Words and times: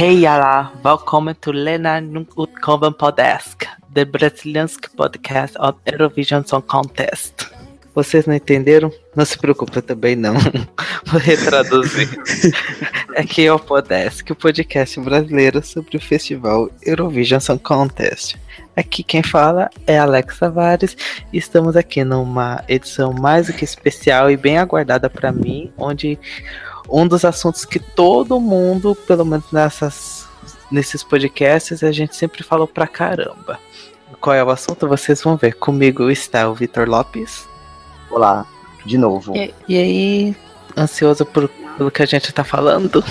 Hej 0.00 0.26
alla! 0.26 0.68
Välkommen 0.82 1.34
till 1.34 1.64
Lena 1.64 2.00
Utkoven 2.36 2.94
Podesk, 2.94 3.66
the 3.94 4.04
brasiliansk 4.04 4.96
podcast 4.96 5.56
of 5.56 5.76
Eurovision 5.84 6.44
Song 6.44 6.62
Contest. 6.66 7.46
Vocês 7.94 8.24
não 8.24 8.34
entenderam? 8.34 8.90
Não 9.14 9.26
se 9.26 9.38
preocupe, 9.38 9.82
também 9.82 10.16
não. 10.16 10.34
Vou 11.04 11.20
retraduzir. 11.20 12.08
é 13.14 13.24
que 13.24 13.44
é 13.44 13.52
o 13.52 13.58
Podesk, 13.58 14.30
o 14.30 14.34
podcast 14.34 14.98
brasileiro 15.00 15.62
sobre 15.62 15.98
o 15.98 16.00
festival 16.00 16.70
Eurovision 16.82 17.40
Song 17.40 17.62
Contest. 17.62 18.38
Aqui 18.74 19.02
quem 19.02 19.22
fala 19.22 19.68
é 19.86 19.98
Alex 19.98 20.38
Tavares 20.38 20.96
e 21.30 21.36
estamos 21.36 21.76
aqui 21.76 22.04
numa 22.04 22.64
edição 22.66 23.12
mais 23.12 23.48
do 23.48 23.52
que 23.52 23.66
especial 23.66 24.30
e 24.30 24.36
bem 24.38 24.56
aguardada 24.56 25.10
para 25.10 25.30
mim, 25.30 25.70
onde 25.76 26.18
um 26.88 27.06
dos 27.06 27.24
assuntos 27.24 27.64
que 27.64 27.78
todo 27.78 28.40
mundo, 28.40 28.94
pelo 28.94 29.24
menos 29.24 29.50
nessas, 29.52 30.26
nesses 30.70 31.02
podcasts, 31.02 31.82
a 31.82 31.92
gente 31.92 32.16
sempre 32.16 32.42
falou 32.42 32.66
pra 32.66 32.86
caramba. 32.86 33.58
Qual 34.20 34.34
é 34.34 34.42
o 34.42 34.50
assunto? 34.50 34.88
Vocês 34.88 35.22
vão 35.22 35.36
ver. 35.36 35.54
Comigo 35.54 36.10
está 36.10 36.48
o 36.48 36.54
Vitor 36.54 36.88
Lopes. 36.88 37.48
Olá, 38.10 38.44
de 38.84 38.98
novo. 38.98 39.36
E, 39.36 39.54
e 39.68 39.78
aí, 39.78 40.36
ansioso 40.76 41.24
por, 41.24 41.48
pelo 41.76 41.90
que 41.90 42.02
a 42.02 42.06
gente 42.06 42.32
tá 42.32 42.44
falando? 42.44 43.04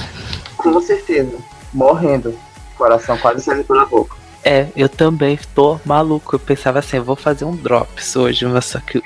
Com 0.58 0.80
certeza. 0.82 1.38
Morrendo. 1.74 2.38
Coração 2.78 3.18
quase 3.18 3.42
saindo 3.44 3.64
pela 3.64 3.86
boca. 3.86 4.19
É, 4.44 4.68
eu 4.76 4.88
também 4.88 5.38
tô 5.54 5.80
maluco. 5.86 6.36
Eu 6.36 6.40
pensava 6.40 6.80
assim, 6.80 6.98
eu 6.98 7.04
vou 7.04 7.16
fazer 7.16 7.46
um 7.46 7.56
drops 7.56 8.16
hoje, 8.16 8.46
mas 8.46 8.66
só 8.66 8.80
que 8.80 8.98
o 8.98 9.04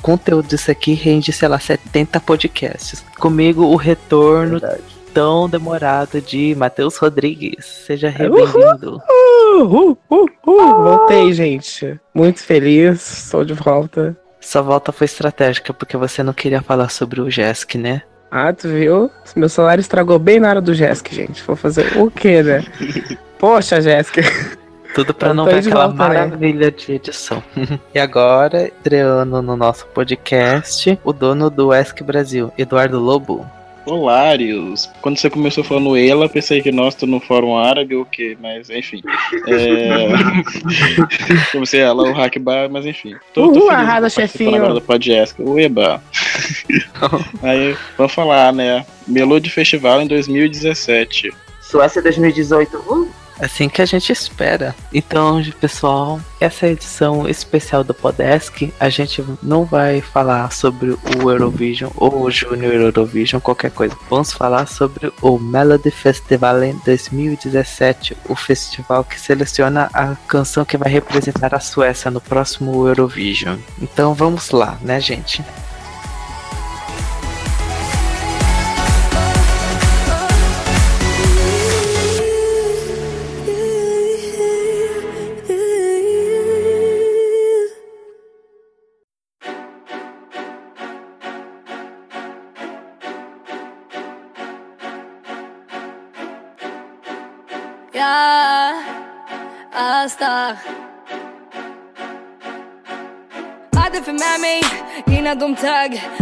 conteúdo 0.00 0.48
disso 0.48 0.70
aqui 0.70 0.94
rende, 0.94 1.32
sei 1.32 1.48
lá, 1.48 1.58
70 1.58 2.20
podcasts. 2.20 3.04
Comigo, 3.18 3.64
o 3.64 3.76
retorno 3.76 4.58
Verdade. 4.58 4.82
tão 5.12 5.48
demorado 5.48 6.20
de 6.20 6.54
Matheus 6.56 6.96
Rodrigues. 6.96 7.64
Seja 7.86 8.10
bem-vindo. 8.10 9.00
Voltei, 10.44 11.32
gente. 11.32 12.00
Muito 12.14 12.40
feliz, 12.40 13.24
estou 13.24 13.44
de 13.44 13.54
volta. 13.54 14.16
Sua 14.40 14.62
volta 14.62 14.90
foi 14.90 15.04
estratégica 15.04 15.72
porque 15.72 15.96
você 15.96 16.22
não 16.22 16.32
queria 16.32 16.60
falar 16.62 16.88
sobre 16.88 17.20
o 17.20 17.30
Jesk, 17.30 17.76
né? 17.76 18.02
Ah, 18.30 18.52
tu 18.52 18.66
viu? 18.68 19.10
Meu 19.36 19.48
celular 19.48 19.78
estragou 19.78 20.18
bem 20.18 20.40
na 20.40 20.48
hora 20.48 20.60
do 20.60 20.74
Jesk, 20.74 21.12
gente. 21.14 21.42
Vou 21.44 21.54
fazer 21.54 21.96
o 21.98 22.10
quê, 22.10 22.42
né? 22.42 22.64
Poxa, 23.38 23.80
Jéssica. 23.80 24.22
Tudo 24.94 25.14
para 25.14 25.32
não 25.32 25.44
ver 25.44 25.58
aquela 25.58 25.86
volta, 25.86 26.08
né? 26.08 26.20
maravilha 26.20 26.66
né? 26.66 26.70
de 26.70 26.92
edição. 26.92 27.42
e 27.94 27.98
agora, 27.98 28.66
estreando 28.66 29.40
no 29.40 29.56
nosso 29.56 29.86
podcast, 29.86 30.98
o 31.02 31.12
dono 31.12 31.48
do 31.48 31.74
ESC 31.74 32.02
Brasil, 32.02 32.52
Eduardo 32.58 32.98
Lobo. 32.98 33.46
Olários. 33.84 34.88
Quando 35.00 35.18
você 35.18 35.28
começou 35.28 35.64
falando 35.64 35.96
ela, 35.96 36.28
pensei 36.28 36.62
que 36.62 36.70
nós 36.70 36.94
tô 36.94 37.06
no 37.06 37.18
fórum 37.18 37.56
árabe 37.56 37.96
ou 37.96 38.02
o 38.02 38.06
quê, 38.06 38.36
mas 38.40 38.70
enfim. 38.70 39.02
É... 39.48 40.08
Comecei 41.50 41.80
ela, 41.80 42.04
o 42.04 42.12
Hackbar, 42.12 42.70
mas 42.70 42.86
enfim. 42.86 43.16
Tô, 43.34 43.46
Uhul, 43.46 43.60
tô 43.60 43.70
arrasa, 43.70 44.08
chefinho. 44.08 44.54
Agora 44.56 44.74
do 44.74 44.80
podcast. 44.80 45.40
Ueba. 45.42 46.00
Aí, 47.42 47.76
vamos 47.96 48.12
falar, 48.12 48.52
né? 48.52 48.86
Melody 49.06 49.50
Festival 49.50 50.00
em 50.00 50.06
2017. 50.06 51.32
Suécia 51.60 52.00
2018. 52.02 52.76
Uh! 52.76 53.21
Assim 53.40 53.68
que 53.68 53.82
a 53.82 53.86
gente 53.86 54.12
espera. 54.12 54.74
Então, 54.92 55.42
pessoal, 55.60 56.20
essa 56.40 56.66
edição 56.66 57.28
especial 57.28 57.82
do 57.82 57.94
Podesk, 57.94 58.72
a 58.78 58.88
gente 58.88 59.24
não 59.42 59.64
vai 59.64 60.00
falar 60.00 60.52
sobre 60.52 60.90
o 60.90 61.30
Eurovision 61.30 61.90
ou 61.96 62.22
o 62.22 62.30
Junior 62.30 62.72
Eurovision, 62.72 63.40
qualquer 63.40 63.70
coisa. 63.70 63.96
Vamos 64.08 64.32
falar 64.32 64.66
sobre 64.66 65.12
o 65.20 65.38
Melody 65.38 65.90
Festival 65.90 66.62
em 66.62 66.78
2017, 66.84 68.16
o 68.28 68.34
festival 68.34 69.04
que 69.04 69.18
seleciona 69.18 69.90
a 69.92 70.14
canção 70.26 70.64
que 70.64 70.76
vai 70.76 70.90
representar 70.90 71.54
a 71.54 71.60
Suécia 71.60 72.10
no 72.10 72.20
próximo 72.20 72.86
Eurovision. 72.86 73.58
Então, 73.80 74.14
vamos 74.14 74.50
lá, 74.50 74.78
né, 74.82 75.00
gente? 75.00 75.42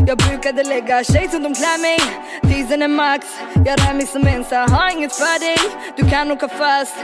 Jag 0.06 0.18
brukade 0.18 0.62
lägga 0.62 1.04
klär 1.54 1.80
mig 1.80 1.98
är 2.82 2.88
max, 2.88 3.26
jag 3.66 3.78
rör 3.80 3.94
mig 3.94 4.06
som 4.06 4.26
har 4.70 4.90
inget 4.90 5.12
för 5.12 5.40
dig 5.40 5.56
Du 5.96 6.10
kan 6.10 6.30
åka 6.30 6.48
fast, 6.48 6.94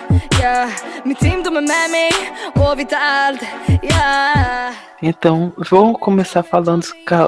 yeah 0.41 0.71
Mitt 1.05 1.19
team 1.19 1.41
är 1.41 1.51
med 1.51 1.91
mig 1.91 2.11
och 2.55 2.79
vi 2.79 2.85
tar 2.85 2.99
allt, 2.99 3.43
yeah 3.83 4.75
Então, 5.03 5.53
vou 5.71 5.95
começar 5.95 6.43
falando 6.43 6.83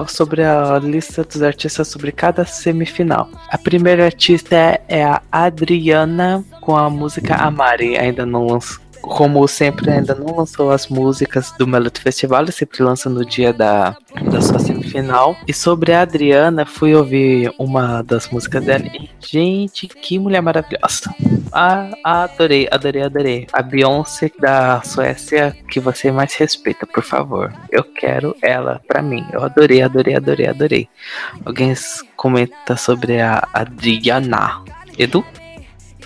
sobre 0.07 0.43
a 0.43 0.79
lista 0.79 1.23
dos 1.23 1.43
artistas 1.43 1.89
sobre 1.89 2.11
cada 2.13 2.47
semifinal. 2.47 3.29
A 3.51 3.59
primeira 3.59 4.07
artista 4.07 4.57
é, 4.57 4.81
é 4.89 5.05
a 5.05 5.21
Adriana 5.31 6.43
com 6.63 6.75
a 6.75 6.89
música 6.89 7.35
Amari, 7.37 7.99
ainda 7.99 8.25
não 8.25 8.47
lançou 8.47 8.88
como 9.01 9.47
sempre, 9.49 9.91
ainda 9.91 10.15
não 10.15 10.37
lançou 10.37 10.71
as 10.71 10.89
músicas 10.89 11.53
do 11.59 11.67
Melody 11.67 12.01
Festival, 12.01 12.43
ele 12.43 12.53
sempre 12.53 12.83
lança 12.83 13.09
no 13.09 13.25
dia 13.25 13.53
da, 13.53 13.97
da 14.31 14.41
sua 14.41 14.59
semifinal. 14.59 15.37
E 15.47 15.53
sobre 15.53 15.93
a 15.93 16.03
Adriana, 16.03 16.67
fui 16.67 16.95
ouvir 16.95 17.53
uma 17.59 18.03
das 18.03 18.29
músicas 18.29 18.65
dela 18.65 18.85
e, 18.87 19.09
gente, 19.21 19.89
que 19.89 20.19
mulher 20.19 20.41
maravilhosa. 20.41 21.15
Ah, 21.53 21.91
adorei, 22.05 22.69
adorei, 22.71 23.03
adorei. 23.03 23.47
A 23.53 23.63
Beyoncé 23.63 24.31
da 24.39 24.83
Suécia 24.83 25.57
que 25.71 25.81
você 25.81 26.11
mais 26.11 26.35
respeita, 26.35 26.87
por 26.87 27.03
favor. 27.03 27.53
Eu 27.71 27.85
quero 27.85 28.37
ela 28.43 28.81
pra 28.87 29.03
mim. 29.03 29.25
Eu 29.33 29.43
adorei, 29.43 29.83
adorei, 29.83 30.15
adorei, 30.15 30.47
adorei. 30.47 30.89
Alguém 31.45 31.75
comenta 32.17 32.77
sobre 32.77 33.21
a 33.21 33.47
Adriana. 33.53 34.63
Edu? 34.99 35.25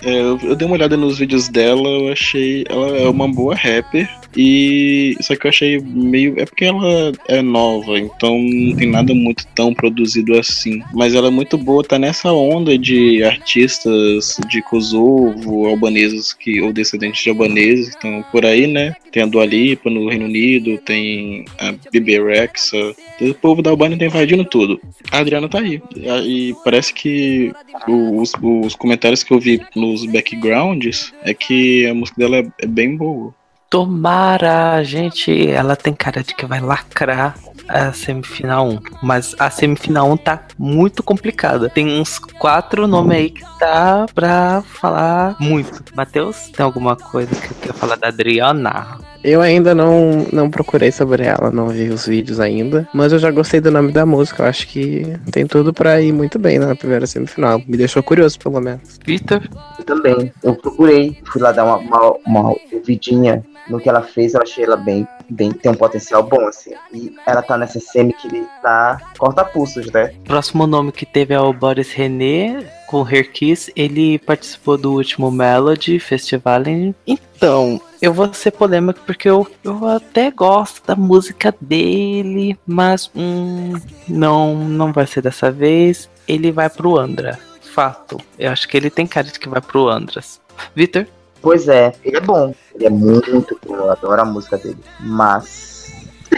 É, 0.03 0.21
eu, 0.21 0.39
eu, 0.43 0.55
dei 0.55 0.65
uma 0.65 0.75
olhada 0.75 0.97
nos 0.97 1.17
vídeos 1.17 1.47
dela, 1.47 1.87
eu 1.87 2.11
achei. 2.11 2.65
Ela 2.69 2.97
é 2.97 3.09
uma 3.09 3.27
boa 3.27 3.55
rapper. 3.55 4.09
E 4.35 5.15
só 5.21 5.35
que 5.35 5.45
eu 5.45 5.49
achei 5.49 5.79
meio. 5.79 6.39
É 6.39 6.45
porque 6.45 6.65
ela 6.65 7.11
é 7.27 7.41
nova, 7.41 7.97
então 7.99 8.37
não 8.37 8.75
tem 8.75 8.89
nada 8.89 9.13
muito 9.13 9.45
tão 9.55 9.73
produzido 9.73 10.37
assim. 10.37 10.81
Mas 10.93 11.13
ela 11.13 11.27
é 11.27 11.31
muito 11.31 11.57
boa, 11.57 11.83
tá 11.83 11.99
nessa 11.99 12.31
onda 12.31 12.77
de 12.77 13.23
artistas 13.23 14.37
de 14.49 14.61
Kosovo, 14.63 15.67
albaneses 15.67 16.33
que, 16.33 16.61
ou 16.61 16.73
descendentes 16.73 17.23
de 17.23 17.29
albaneses, 17.29 17.93
então 17.95 18.23
por 18.31 18.45
aí, 18.45 18.67
né? 18.67 18.95
Tem 19.11 19.23
a 19.23 19.27
Dua 19.27 19.45
Lipa 19.45 19.89
no 19.89 20.09
Reino 20.09 20.25
Unido, 20.25 20.77
tem 20.79 21.45
a 21.59 21.73
Bibi 21.91 22.19
Rexa. 22.19 22.95
O 23.21 23.33
povo 23.35 23.61
da 23.61 23.69
Albânia 23.69 23.97
tá 23.97 24.05
invadindo 24.05 24.43
tudo. 24.43 24.81
A 25.11 25.19
Adriana 25.19 25.47
tá 25.47 25.59
aí. 25.59 25.81
E 26.25 26.55
parece 26.63 26.93
que 26.93 27.51
os, 27.87 28.33
os 28.41 28.75
comentários 28.75 29.21
que 29.23 29.31
eu 29.31 29.39
vi 29.39 29.61
nos 29.75 30.05
backgrounds 30.05 31.13
é 31.23 31.33
que 31.33 31.85
a 31.85 31.93
música 31.93 32.17
dela 32.17 32.37
é, 32.37 32.47
é 32.63 32.65
bem 32.65 32.95
boa. 32.97 33.33
Tomara, 33.73 34.83
gente, 34.83 35.49
ela 35.49 35.75
tem 35.75 35.95
cara 35.95 36.23
de 36.23 36.35
que 36.35 36.45
vai 36.45 36.59
lacrar 36.59 37.33
a 37.67 37.91
semifinal 37.91 38.69
1. 38.69 38.79
Mas 39.01 39.35
a 39.39 39.49
semifinal 39.49 40.11
1 40.11 40.17
tá 40.17 40.39
muito 40.59 41.01
complicada. 41.01 41.67
Tem 41.71 41.99
uns 41.99 42.19
quatro 42.19 42.85
nomes 42.85 43.17
aí 43.17 43.31
que 43.31 43.43
tá 43.57 44.05
pra 44.13 44.61
falar 44.61 45.35
muito. 45.39 45.83
Matheus, 45.95 46.49
tem 46.49 46.63
alguma 46.63 46.95
coisa 46.95 47.33
que 47.33 47.51
quer 47.55 47.73
falar 47.73 47.95
da 47.95 48.09
Adriana? 48.09 48.99
Eu 49.23 49.41
ainda 49.41 49.73
não, 49.73 50.27
não 50.31 50.49
procurei 50.49 50.91
sobre 50.91 51.23
ela, 51.23 51.49
não 51.49 51.69
vi 51.69 51.89
os 51.89 52.05
vídeos 52.05 52.39
ainda. 52.39 52.87
Mas 52.93 53.13
eu 53.13 53.19
já 53.19 53.31
gostei 53.31 53.61
do 53.61 53.71
nome 53.71 53.91
da 53.91 54.05
música. 54.05 54.43
Eu 54.43 54.47
acho 54.47 54.67
que 54.67 55.17
tem 55.31 55.47
tudo 55.47 55.73
pra 55.73 56.01
ir 56.01 56.11
muito 56.11 56.37
bem 56.37 56.59
na 56.59 56.75
primeira 56.75 57.07
semifinal. 57.07 57.61
Me 57.65 57.77
deixou 57.77 58.03
curioso, 58.03 58.37
pelo 58.39 58.59
menos. 58.59 58.99
Vitor? 59.05 59.41
Eu 59.79 59.85
também. 59.85 60.31
Eu 60.43 60.55
procurei. 60.55 61.17
Fui 61.25 61.41
lá 61.41 61.51
dar 61.51 61.63
uma, 61.63 61.77
uma, 61.77 62.17
uma 62.25 62.55
ouvidinha 62.73 63.43
no 63.69 63.79
que 63.79 63.89
ela 63.89 64.01
fez, 64.01 64.33
eu 64.33 64.41
achei 64.41 64.65
ela 64.65 64.75
bem, 64.75 65.07
bem, 65.29 65.51
tem 65.51 65.71
um 65.71 65.75
potencial 65.75 66.23
bom, 66.23 66.45
assim. 66.47 66.73
E 66.93 67.15
ela 67.25 67.41
tá 67.41 67.57
nessa 67.57 67.79
semi 67.79 68.13
que 68.13 68.27
ele 68.27 68.45
tá 68.61 68.99
corta-pulsos, 69.17 69.91
né? 69.91 70.13
Próximo 70.25 70.67
nome 70.67 70.91
que 70.91 71.05
teve 71.05 71.33
é 71.33 71.39
o 71.39 71.53
Boris 71.53 71.91
René, 71.91 72.65
com 72.93 73.09
Her 73.09 73.31
Kiss. 73.31 73.73
Ele 73.75 74.19
participou 74.19 74.77
do 74.77 74.93
último 74.93 75.31
Melody 75.31 75.97
Festival. 75.97 76.61
Então, 77.07 77.81
eu 77.99 78.13
vou 78.13 78.31
ser 78.31 78.51
polêmico 78.51 78.99
porque 79.03 79.27
eu, 79.27 79.47
eu 79.63 79.87
até 79.87 80.29
gosto 80.29 80.85
da 80.85 80.95
música 80.95 81.53
dele, 81.59 82.55
mas 82.67 83.09
hum, 83.15 83.73
não, 84.07 84.53
não 84.55 84.93
vai 84.93 85.07
ser 85.07 85.21
dessa 85.23 85.49
vez. 85.49 86.07
Ele 86.27 86.51
vai 86.51 86.69
pro 86.69 86.99
Andra 86.99 87.39
fato. 87.73 88.19
Eu 88.37 88.51
acho 88.51 88.67
que 88.67 88.77
ele 88.77 88.91
tem 88.91 89.07
cara 89.07 89.25
de 89.25 89.39
que 89.39 89.49
vai 89.49 89.59
pro 89.59 89.89
Andras. 89.89 90.39
Vitor? 90.75 91.07
Pois 91.41 91.67
é, 91.67 91.91
ele 92.03 92.17
é 92.17 92.21
bom. 92.21 92.53
Ele 92.75 92.85
é 92.85 92.89
muito 92.89 93.59
bom, 93.65 93.75
eu 93.75 93.91
adoro 93.91 94.21
a 94.21 94.25
música 94.25 94.57
dele. 94.57 94.77
Mas, 94.99 95.91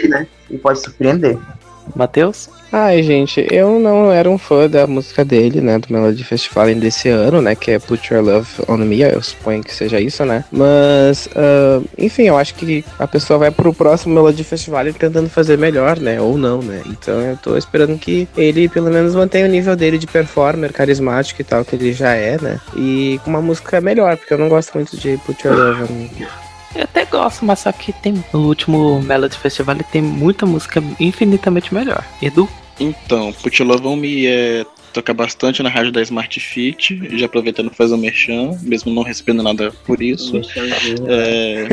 né? 0.08 0.26
Ele 0.50 0.60
pode 0.60 0.80
surpreender. 0.80 1.38
Matheus? 1.96 2.50
Ai, 2.72 3.02
gente, 3.04 3.46
eu 3.52 3.80
não 3.80 4.12
era 4.12 4.30
um 4.30 4.38
fã 4.38 4.70
da 4.70 4.86
música 4.86 5.24
dele, 5.24 5.62
né? 5.62 5.80
Do 5.80 5.94
Melody 5.94 6.24
Festival 6.24 6.74
desse 6.76 7.08
ano, 7.08 7.42
né? 7.42 7.56
Que 7.56 7.72
é 7.72 7.80
Put 7.80 8.14
Your 8.14 8.24
Love 8.24 8.50
on 8.68 8.78
Me, 8.78 9.02
eu 9.02 9.22
suponho 9.22 9.64
que 9.64 9.74
seja 9.74 10.00
isso, 10.00 10.26
né? 10.26 10.44
Mas, 10.52 11.28
uh, 11.28 11.86
enfim, 11.98 12.24
eu 12.24 12.38
acho 12.38 12.54
que 12.56 12.84
a 13.00 13.08
pessoa 13.08 13.40
vai 13.40 13.52
pro 13.52 13.74
próximo 13.74 14.16
Melody 14.16 14.44
Festival 14.44 14.86
tentando 14.94 15.30
fazer 15.30 15.58
melhor, 15.58 16.00
né? 16.00 16.20
Ou 16.20 16.38
não, 16.38 16.62
né? 16.62 16.82
Então 16.86 17.22
eu 17.22 17.38
tô 17.38 17.56
esperando 17.56 17.98
que 17.98 18.28
ele 18.36 18.68
pelo 18.68 18.92
menos 18.92 19.16
mantenha 19.16 19.46
o 19.46 19.50
nível 19.50 19.76
dele 19.76 19.98
de 19.98 20.08
performer, 20.08 20.74
carismático 20.74 21.42
e 21.42 21.46
tal, 21.46 21.64
que 21.64 21.76
ele 21.76 21.94
já 21.94 22.14
é, 22.14 22.38
né? 22.42 22.60
E 22.76 23.20
com 23.24 23.30
uma 23.30 23.42
música 23.42 23.80
melhor, 23.80 24.18
porque 24.18 24.34
eu 24.34 24.38
não 24.38 24.50
gosto 24.50 24.74
muito 24.74 24.98
de 24.98 25.18
Put 25.26 25.48
Your 25.48 25.56
Love 25.56 25.84
on 25.84 25.96
Me. 25.96 26.45
Eu 26.76 26.84
até 26.84 27.06
gosto, 27.06 27.46
mas 27.46 27.60
só 27.60 27.72
que 27.72 27.94
tem 27.94 28.24
no 28.34 28.48
último 28.48 29.02
Melody 29.02 29.38
Festival 29.38 29.78
tem 29.92 30.02
muita 30.02 30.46
música 30.46 30.84
infinitamente 31.00 31.74
melhor. 31.74 32.04
Edu? 32.22 32.50
Então, 32.80 33.32
Put 33.32 33.64
Love 33.64 33.88
on 33.88 33.96
Me 33.96 34.28
é 34.28 34.66
toca 34.96 35.14
bastante 35.14 35.62
na 35.62 35.70
rádio 35.70 35.92
da 35.92 36.02
Smart 36.02 36.40
Fit, 36.40 37.18
já 37.18 37.26
aproveitando 37.26 37.70
fazer 37.70 37.94
o 37.94 37.98
merchan, 37.98 38.58
mesmo 38.62 38.94
não 38.94 39.04
recebendo 39.04 39.44
nada 39.44 39.70
por 39.86 40.02
isso. 40.02 40.40
É... 41.08 41.68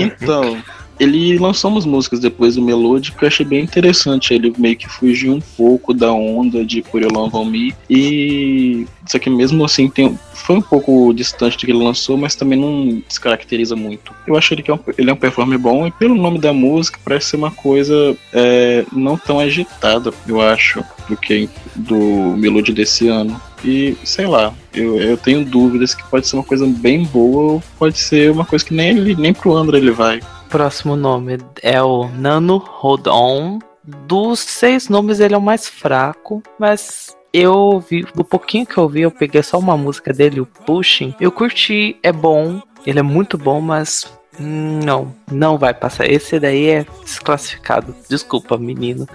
Então, 0.00 0.62
ele 1.00 1.38
lançou 1.38 1.70
umas 1.70 1.86
músicas 1.86 2.20
depois 2.20 2.56
do 2.56 2.62
Melodic 2.62 3.16
que 3.16 3.24
eu 3.24 3.28
achei 3.28 3.44
bem 3.44 3.64
interessante. 3.64 4.34
Ele 4.34 4.52
meio 4.58 4.76
que 4.76 4.86
fugiu 4.86 5.32
um 5.32 5.40
pouco 5.40 5.94
da 5.94 6.12
onda 6.12 6.62
de 6.62 6.82
Put 6.82 7.02
Your 7.02 7.12
Love 7.12 7.50
Me. 7.50 7.74
E. 7.88 8.86
Só 9.06 9.18
que 9.18 9.30
mesmo 9.30 9.64
assim 9.64 9.88
tem, 9.88 10.16
foi 10.34 10.56
um 10.56 10.62
pouco 10.62 11.12
distante 11.14 11.56
do 11.56 11.60
que 11.64 11.72
ele 11.72 11.82
lançou, 11.82 12.18
mas 12.18 12.34
também 12.34 12.58
não 12.58 13.02
descaracteriza 13.08 13.74
muito. 13.74 14.12
Eu 14.26 14.36
acho 14.36 14.52
ele 14.52 14.62
que 14.62 14.70
é 14.70 14.74
um, 14.74 14.78
ele 14.98 15.10
é 15.10 15.12
um 15.12 15.16
performer 15.16 15.58
bom 15.58 15.86
e 15.86 15.90
pelo 15.90 16.14
nome 16.14 16.38
da 16.38 16.52
música 16.52 17.00
parece 17.02 17.30
ser 17.30 17.36
uma 17.36 17.50
coisa 17.50 18.16
é, 18.32 18.84
não 18.92 19.16
tão 19.16 19.40
agitada, 19.40 20.12
eu 20.28 20.40
acho, 20.40 20.84
do 21.08 21.16
que 21.16 21.48
do 21.74 21.96
Melody 22.36 22.72
desse 22.72 23.08
ano. 23.08 23.40
E 23.64 23.96
sei 24.04 24.26
lá, 24.26 24.54
eu, 24.72 25.00
eu 25.00 25.16
tenho 25.16 25.44
dúvidas 25.44 25.94
que 25.94 26.08
pode 26.08 26.28
ser 26.28 26.36
uma 26.36 26.44
coisa 26.44 26.66
bem 26.66 27.04
boa 27.04 27.54
ou 27.54 27.62
pode 27.78 27.98
ser 27.98 28.30
uma 28.30 28.44
coisa 28.44 28.64
que 28.64 28.74
nem 28.74 28.90
ele, 28.90 29.16
nem 29.16 29.32
pro 29.32 29.56
Andra 29.56 29.78
ele 29.78 29.90
vai. 29.90 30.20
Próximo 30.50 30.96
nome 30.96 31.38
é 31.62 31.80
o 31.80 32.08
Nano 32.08 32.58
Hold 32.58 33.06
On. 33.06 33.60
Dos 33.84 34.40
seis 34.40 34.88
nomes, 34.88 35.20
ele 35.20 35.32
é 35.32 35.38
o 35.38 35.40
mais 35.40 35.68
fraco, 35.68 36.42
mas 36.58 37.16
eu 37.32 37.78
vi, 37.78 38.02
do 38.14 38.24
pouquinho 38.24 38.66
que 38.66 38.76
eu 38.76 38.88
vi, 38.88 39.02
eu 39.02 39.12
peguei 39.12 39.44
só 39.44 39.58
uma 39.58 39.76
música 39.76 40.12
dele, 40.12 40.40
o 40.40 40.46
Pushing. 40.46 41.14
Eu 41.20 41.30
curti, 41.30 41.96
é 42.02 42.10
bom, 42.10 42.60
ele 42.84 42.98
é 42.98 43.02
muito 43.02 43.38
bom, 43.38 43.60
mas 43.60 44.12
não, 44.40 45.14
não 45.30 45.56
vai 45.56 45.72
passar. 45.72 46.10
Esse 46.10 46.40
daí 46.40 46.68
é 46.68 46.86
desclassificado. 47.04 47.94
Desculpa, 48.08 48.58
menino, 48.58 49.08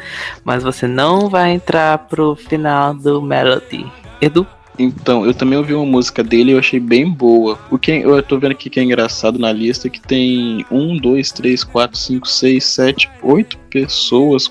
mas 0.44 0.64
você 0.64 0.88
não 0.88 1.30
vai 1.30 1.52
entrar 1.52 1.98
pro 1.98 2.38
final 2.38 2.94
do 2.94 3.22
Melody. 3.22 3.86
Edu? 4.22 4.48
Então, 4.77 5.25
eu 5.25 5.33
também 5.33 5.57
ouvi 5.57 5.74
uma 5.74 5.86
música 5.86 6.24
dele 6.24 6.51
e 6.51 6.54
eu 6.54 6.60
achei 6.60 6.80
bem 6.80 7.10
boa. 7.10 7.57
O 7.72 7.77
que 7.77 7.92
eu 7.92 8.22
tô 8.22 8.38
vendo 8.38 8.51
aqui 8.51 8.69
que 8.69 8.80
é 8.80 8.83
engraçado 8.83 9.39
na 9.39 9.51
lista 9.51 9.88
é 9.88 9.89
que 9.89 10.01
tem 10.01 10.66
um, 10.72 10.98
dois, 10.98 11.31
três, 11.31 11.63
quatro, 11.63 11.98
cinco, 11.98 12.27
seis, 12.27 12.66
sete, 12.66 13.10
oito 13.22 13.57
pessoas 13.69 14.50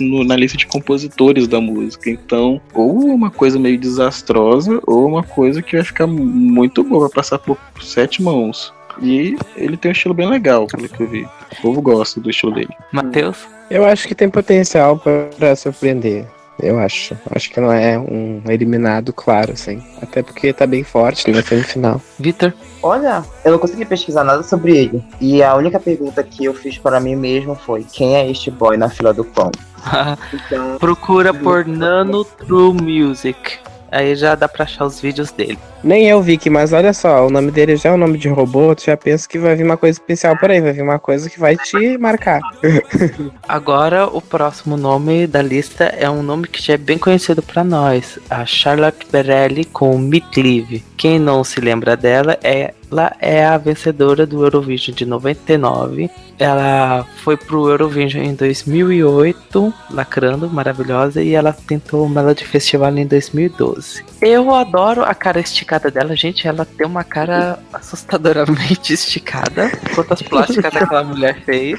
no, 0.00 0.24
na 0.24 0.36
lista 0.36 0.58
de 0.58 0.66
compositores 0.66 1.48
da 1.48 1.60
música. 1.60 2.10
Então, 2.10 2.60
ou 2.74 3.06
uma 3.06 3.30
coisa 3.30 3.58
meio 3.58 3.78
desastrosa, 3.78 4.80
ou 4.86 5.06
uma 5.06 5.22
coisa 5.22 5.62
que 5.62 5.76
vai 5.76 5.84
ficar 5.84 6.06
muito 6.06 6.84
boa, 6.84 7.08
vai 7.08 7.10
passar 7.10 7.38
por 7.38 7.58
sete 7.80 8.22
mãos. 8.22 8.72
E 9.00 9.36
ele 9.56 9.76
tem 9.76 9.90
um 9.90 9.92
estilo 9.92 10.14
bem 10.14 10.28
legal, 10.28 10.66
pelo 10.66 10.88
que 10.88 11.02
eu 11.02 11.08
vi. 11.08 11.22
O 11.22 11.62
povo 11.62 11.80
gosta 11.80 12.20
do 12.20 12.28
estilo 12.28 12.52
dele. 12.52 12.74
Matheus? 12.92 13.38
Eu 13.70 13.86
acho 13.86 14.06
que 14.06 14.14
tem 14.14 14.28
potencial 14.28 14.98
para 14.98 15.56
surpreender. 15.56 16.26
Eu 16.60 16.78
acho. 16.78 17.16
Acho 17.30 17.50
que 17.50 17.60
não 17.60 17.72
é 17.72 17.98
um 17.98 18.42
eliminado 18.48 19.12
claro, 19.12 19.52
assim. 19.52 19.82
Até 20.00 20.22
porque 20.22 20.52
tá 20.52 20.66
bem 20.66 20.84
forte 20.84 21.30
na 21.30 21.42
semifinal. 21.42 22.00
Vitor? 22.18 22.52
Olha, 22.82 23.24
eu 23.44 23.52
não 23.52 23.58
consegui 23.58 23.84
pesquisar 23.84 24.24
nada 24.24 24.42
sobre 24.42 24.76
ele. 24.76 25.04
E 25.20 25.42
a 25.42 25.54
única 25.54 25.80
pergunta 25.80 26.22
que 26.22 26.44
eu 26.44 26.54
fiz 26.54 26.78
para 26.78 27.00
mim 27.00 27.16
mesmo 27.16 27.54
foi: 27.54 27.84
quem 27.84 28.16
é 28.16 28.30
este 28.30 28.50
boy 28.50 28.76
na 28.76 28.88
fila 28.88 29.12
do 29.12 29.24
pão? 29.24 29.50
então, 30.32 30.78
Procura 30.78 31.34
por 31.34 31.66
Nano 31.66 32.24
True 32.24 32.72
Music. 32.72 33.58
Aí 33.92 34.16
já 34.16 34.34
dá 34.34 34.48
pra 34.48 34.64
achar 34.64 34.86
os 34.86 35.00
vídeos 35.00 35.30
dele. 35.30 35.58
Nem 35.84 36.08
eu, 36.08 36.22
Vicky, 36.22 36.48
mas 36.48 36.72
olha 36.72 36.92
só, 36.92 37.26
o 37.26 37.30
nome 37.30 37.50
dele 37.50 37.76
já 37.76 37.90
é 37.90 37.92
o 37.92 37.98
nome 37.98 38.16
de 38.16 38.28
robô, 38.28 38.74
tu 38.74 38.84
já 38.84 38.96
pensa 38.96 39.28
que 39.28 39.38
vai 39.38 39.54
vir 39.54 39.64
uma 39.64 39.76
coisa 39.76 39.98
especial 39.98 40.36
por 40.38 40.50
aí, 40.50 40.60
vai 40.60 40.72
vir 40.72 40.82
uma 40.82 40.98
coisa 40.98 41.28
que 41.28 41.38
vai 41.38 41.56
te 41.56 41.98
marcar. 41.98 42.40
Agora, 43.46 44.06
o 44.06 44.20
próximo 44.20 44.76
nome 44.76 45.26
da 45.26 45.42
lista 45.42 45.84
é 45.84 46.08
um 46.08 46.22
nome 46.22 46.46
que 46.46 46.62
já 46.62 46.74
é 46.74 46.78
bem 46.78 46.96
conhecido 46.96 47.42
para 47.42 47.62
nós, 47.62 48.18
a 48.30 48.46
Charlotte 48.46 49.06
Berelli 49.10 49.64
com 49.64 49.98
Midlive. 49.98 50.84
Quem 50.96 51.18
não 51.18 51.44
se 51.44 51.60
lembra 51.60 51.96
dela, 51.96 52.38
é, 52.42 52.72
ela 52.92 53.16
é 53.18 53.44
a 53.44 53.56
vencedora 53.56 54.26
do 54.26 54.44
Eurovision 54.44 54.94
de 54.94 55.06
99. 55.06 56.10
Ela 56.38 57.06
foi 57.22 57.36
pro 57.36 57.70
Eurovision 57.70 58.22
em 58.22 58.34
2008, 58.34 59.72
lacrando, 59.90 60.48
maravilhosa, 60.50 61.22
e 61.22 61.34
ela 61.34 61.52
tentou 61.52 62.04
o 62.04 62.08
Melody 62.08 62.44
Festival 62.44 62.96
em 62.96 63.06
2012. 63.06 64.04
Eu 64.20 64.54
adoro 64.54 65.02
a 65.02 65.14
cara 65.14 65.40
esticada 65.40 65.90
dela, 65.90 66.14
gente. 66.14 66.46
Ela 66.46 66.66
tem 66.66 66.86
uma 66.86 67.02
cara 67.02 67.58
assustadoramente 67.72 68.92
esticada. 68.92 69.70
Quantas 69.94 70.20
plásticas 70.20 70.76
aquela 70.76 71.04
mulher 71.04 71.42
fez. 71.44 71.78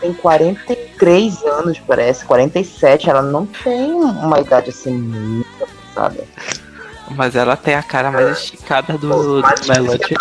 Tem 0.00 0.12
43 0.12 1.42
anos, 1.44 1.78
parece, 1.78 2.24
47. 2.26 3.08
Ela 3.08 3.22
não 3.22 3.46
tem 3.46 3.92
uma 3.92 4.40
idade 4.40 4.70
assim 4.70 4.92
muito 4.92 5.46
avançada. 5.62 6.24
Mas 7.10 7.36
ela 7.36 7.56
tem 7.56 7.74
a 7.74 7.82
cara 7.82 8.10
mais 8.10 8.38
esticada 8.38 8.96
do, 8.98 9.42
do 9.42 9.48
Melody. 9.68 10.14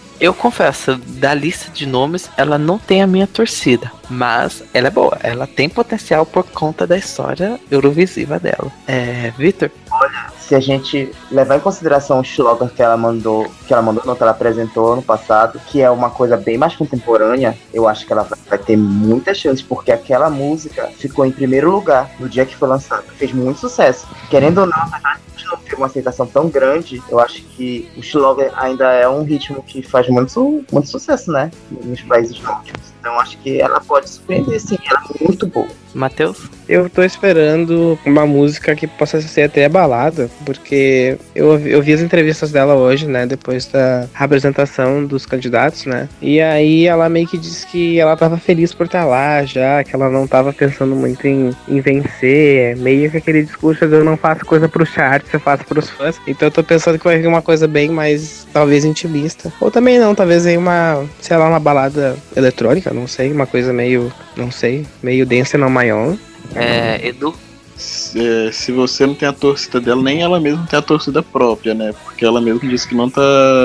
Eu 0.18 0.32
confesso, 0.32 0.96
da 0.96 1.34
lista 1.34 1.70
de 1.70 1.84
nomes, 1.84 2.30
ela 2.38 2.56
não 2.56 2.78
tem 2.78 3.02
a 3.02 3.06
minha 3.06 3.26
torcida. 3.26 3.92
Mas 4.08 4.62
ela 4.72 4.86
é 4.86 4.90
boa. 4.90 5.18
Ela 5.22 5.46
tem 5.46 5.68
potencial 5.68 6.24
por 6.24 6.42
conta 6.44 6.86
da 6.86 6.96
história 6.96 7.60
eurovisiva 7.70 8.38
dela. 8.38 8.72
É, 8.86 9.30
Victor? 9.36 9.70
Olha, 9.90 10.32
se 10.46 10.54
a 10.54 10.60
gente 10.60 11.10
levar 11.30 11.56
em 11.56 11.60
consideração 11.60 12.20
o 12.20 12.22
slogan 12.22 12.68
que 12.68 12.82
ela 12.82 12.96
mandou, 12.96 13.50
que 13.66 13.72
ela 13.72 13.82
mandou, 13.82 14.04
não, 14.06 14.14
que 14.14 14.22
ela 14.22 14.30
apresentou 14.30 14.92
ano 14.92 15.02
passado, 15.02 15.60
que 15.66 15.82
é 15.82 15.90
uma 15.90 16.10
coisa 16.10 16.36
bem 16.36 16.56
mais 16.56 16.76
contemporânea, 16.76 17.56
eu 17.74 17.88
acho 17.88 18.06
que 18.06 18.12
ela 18.12 18.28
vai 18.48 18.58
ter 18.58 18.76
muitas 18.76 19.38
chances, 19.38 19.62
porque 19.62 19.90
aquela 19.90 20.30
música 20.30 20.88
ficou 20.96 21.26
em 21.26 21.32
primeiro 21.32 21.70
lugar 21.70 22.10
no 22.20 22.28
dia 22.28 22.46
que 22.46 22.54
foi 22.54 22.68
lançada. 22.68 23.02
Fez 23.16 23.32
muito 23.32 23.58
sucesso. 23.58 24.06
Querendo 24.30 24.58
ou 24.58 24.66
não, 24.66 24.78
apesar 24.78 25.20
de 25.36 25.44
não 25.44 25.56
ter 25.56 25.74
uma 25.74 25.86
aceitação 25.86 26.26
tão 26.26 26.48
grande, 26.48 27.02
eu 27.08 27.18
acho 27.18 27.42
que 27.42 27.90
o 27.96 28.00
slogan 28.00 28.50
ainda 28.54 28.92
é 28.92 29.08
um 29.08 29.24
ritmo 29.24 29.62
que 29.62 29.82
faz 29.82 30.08
muito, 30.08 30.64
muito 30.70 30.88
sucesso, 30.88 31.32
né? 31.32 31.50
Nos 31.70 32.02
países 32.02 32.40
nórdicos. 32.40 32.95
Então 33.06 33.20
acho 33.20 33.38
que 33.38 33.60
ela 33.60 33.80
pode 33.80 34.10
surpreender 34.10 34.60
sim, 34.60 34.76
ela 34.84 35.00
é 35.20 35.24
muito 35.24 35.46
boa. 35.46 35.68
Matheus? 35.96 36.50
Eu 36.68 36.90
tô 36.90 37.02
esperando 37.02 37.98
uma 38.04 38.26
música 38.26 38.74
que 38.74 38.86
possa 38.86 39.20
ser 39.20 39.42
até 39.42 39.68
balada, 39.68 40.28
porque 40.44 41.16
eu, 41.34 41.58
eu 41.60 41.80
vi 41.80 41.92
as 41.92 42.00
entrevistas 42.00 42.50
dela 42.50 42.74
hoje, 42.74 43.06
né, 43.06 43.24
depois 43.24 43.66
da 43.66 44.06
apresentação 44.14 45.04
dos 45.04 45.24
candidatos, 45.24 45.86
né, 45.86 46.08
e 46.20 46.40
aí 46.40 46.86
ela 46.86 47.08
meio 47.08 47.26
que 47.26 47.38
disse 47.38 47.66
que 47.66 47.98
ela 47.98 48.16
tava 48.16 48.36
feliz 48.36 48.74
por 48.74 48.86
estar 48.86 49.04
lá 49.04 49.44
já, 49.44 49.82
que 49.84 49.94
ela 49.94 50.10
não 50.10 50.26
tava 50.26 50.52
pensando 50.52 50.94
muito 50.94 51.26
em, 51.26 51.54
em 51.68 51.80
vencer, 51.80 52.76
meio 52.76 53.10
que 53.10 53.16
aquele 53.16 53.44
discurso 53.44 53.86
de 53.86 53.94
eu 53.94 54.04
não 54.04 54.16
faço 54.16 54.44
coisa 54.44 54.68
pro 54.68 54.84
charts, 54.84 55.32
eu 55.32 55.40
faço 55.40 55.64
pros 55.64 55.88
fãs, 55.88 56.20
então 56.26 56.48
eu 56.48 56.52
tô 56.52 56.62
pensando 56.62 56.98
que 56.98 57.04
vai 57.04 57.18
vir 57.18 57.28
uma 57.28 57.42
coisa 57.42 57.66
bem 57.68 57.88
mais, 57.88 58.46
talvez, 58.52 58.84
intimista, 58.84 59.52
ou 59.60 59.70
também 59.70 59.98
não, 59.98 60.14
talvez 60.14 60.44
aí 60.44 60.56
uma, 60.56 61.04
sei 61.20 61.36
lá, 61.36 61.48
uma 61.48 61.60
balada 61.60 62.16
eletrônica, 62.36 62.92
não 62.96 63.06
sei, 63.06 63.30
uma 63.32 63.46
coisa 63.46 63.72
meio, 63.72 64.12
não 64.36 64.50
sei, 64.50 64.86
meio 65.02 65.26
densa 65.26 65.58
não 65.58 65.70
maior. 65.70 66.16
É, 66.54 67.06
Edu? 67.06 67.34
Se, 67.76 68.18
é, 68.18 68.50
se 68.50 68.72
você 68.72 69.06
não 69.06 69.14
tem 69.14 69.28
a 69.28 69.32
torcida 69.34 69.78
dela, 69.78 70.02
nem 70.02 70.22
ela 70.22 70.40
mesma 70.40 70.66
tem 70.66 70.78
a 70.78 70.82
torcida 70.82 71.22
própria, 71.22 71.74
né? 71.74 71.94
Porque 72.04 72.24
ela 72.24 72.40
mesma 72.40 72.60
disse 72.60 72.88
que 72.88 72.94
não 72.94 73.10
tá 73.10 73.20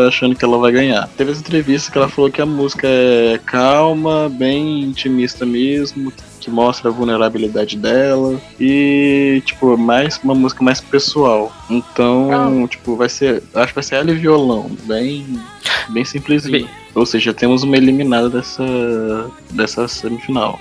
achando 0.08 0.36
que 0.36 0.44
ela 0.44 0.58
vai 0.58 0.72
ganhar. 0.74 1.08
Teve 1.16 1.32
essa 1.32 1.40
entrevista 1.40 1.90
que 1.90 1.98
ela 1.98 2.10
falou 2.10 2.30
que 2.30 2.42
a 2.42 2.46
música 2.46 2.86
é 2.86 3.40
calma, 3.46 4.30
bem 4.30 4.82
intimista 4.82 5.46
mesmo, 5.46 6.12
que 6.42 6.52
mostra 6.52 6.90
a 6.90 6.92
vulnerabilidade 6.94 7.78
dela 7.78 8.42
e 8.60 9.42
tipo 9.46 9.78
mais 9.78 10.20
uma 10.24 10.34
música 10.34 10.64
mais 10.64 10.82
pessoal 10.82 11.52
então 11.70 12.64
ah. 12.64 12.68
tipo 12.68 12.96
vai 12.96 13.08
ser 13.08 13.44
acho 13.54 13.68
que 13.68 13.76
vai 13.76 13.84
ser 13.84 13.96
ela 13.96 14.10
e 14.10 14.16
violão 14.16 14.72
bem 14.86 15.40
bem 15.90 16.04
simplesinho 16.04 16.68
ou 16.94 17.06
seja 17.06 17.34
temos 17.34 17.64
uma 17.64 17.78
eliminada 17.78 18.30
dessa 18.30 19.32
dessa 19.52 19.88
semifinal 19.88 20.60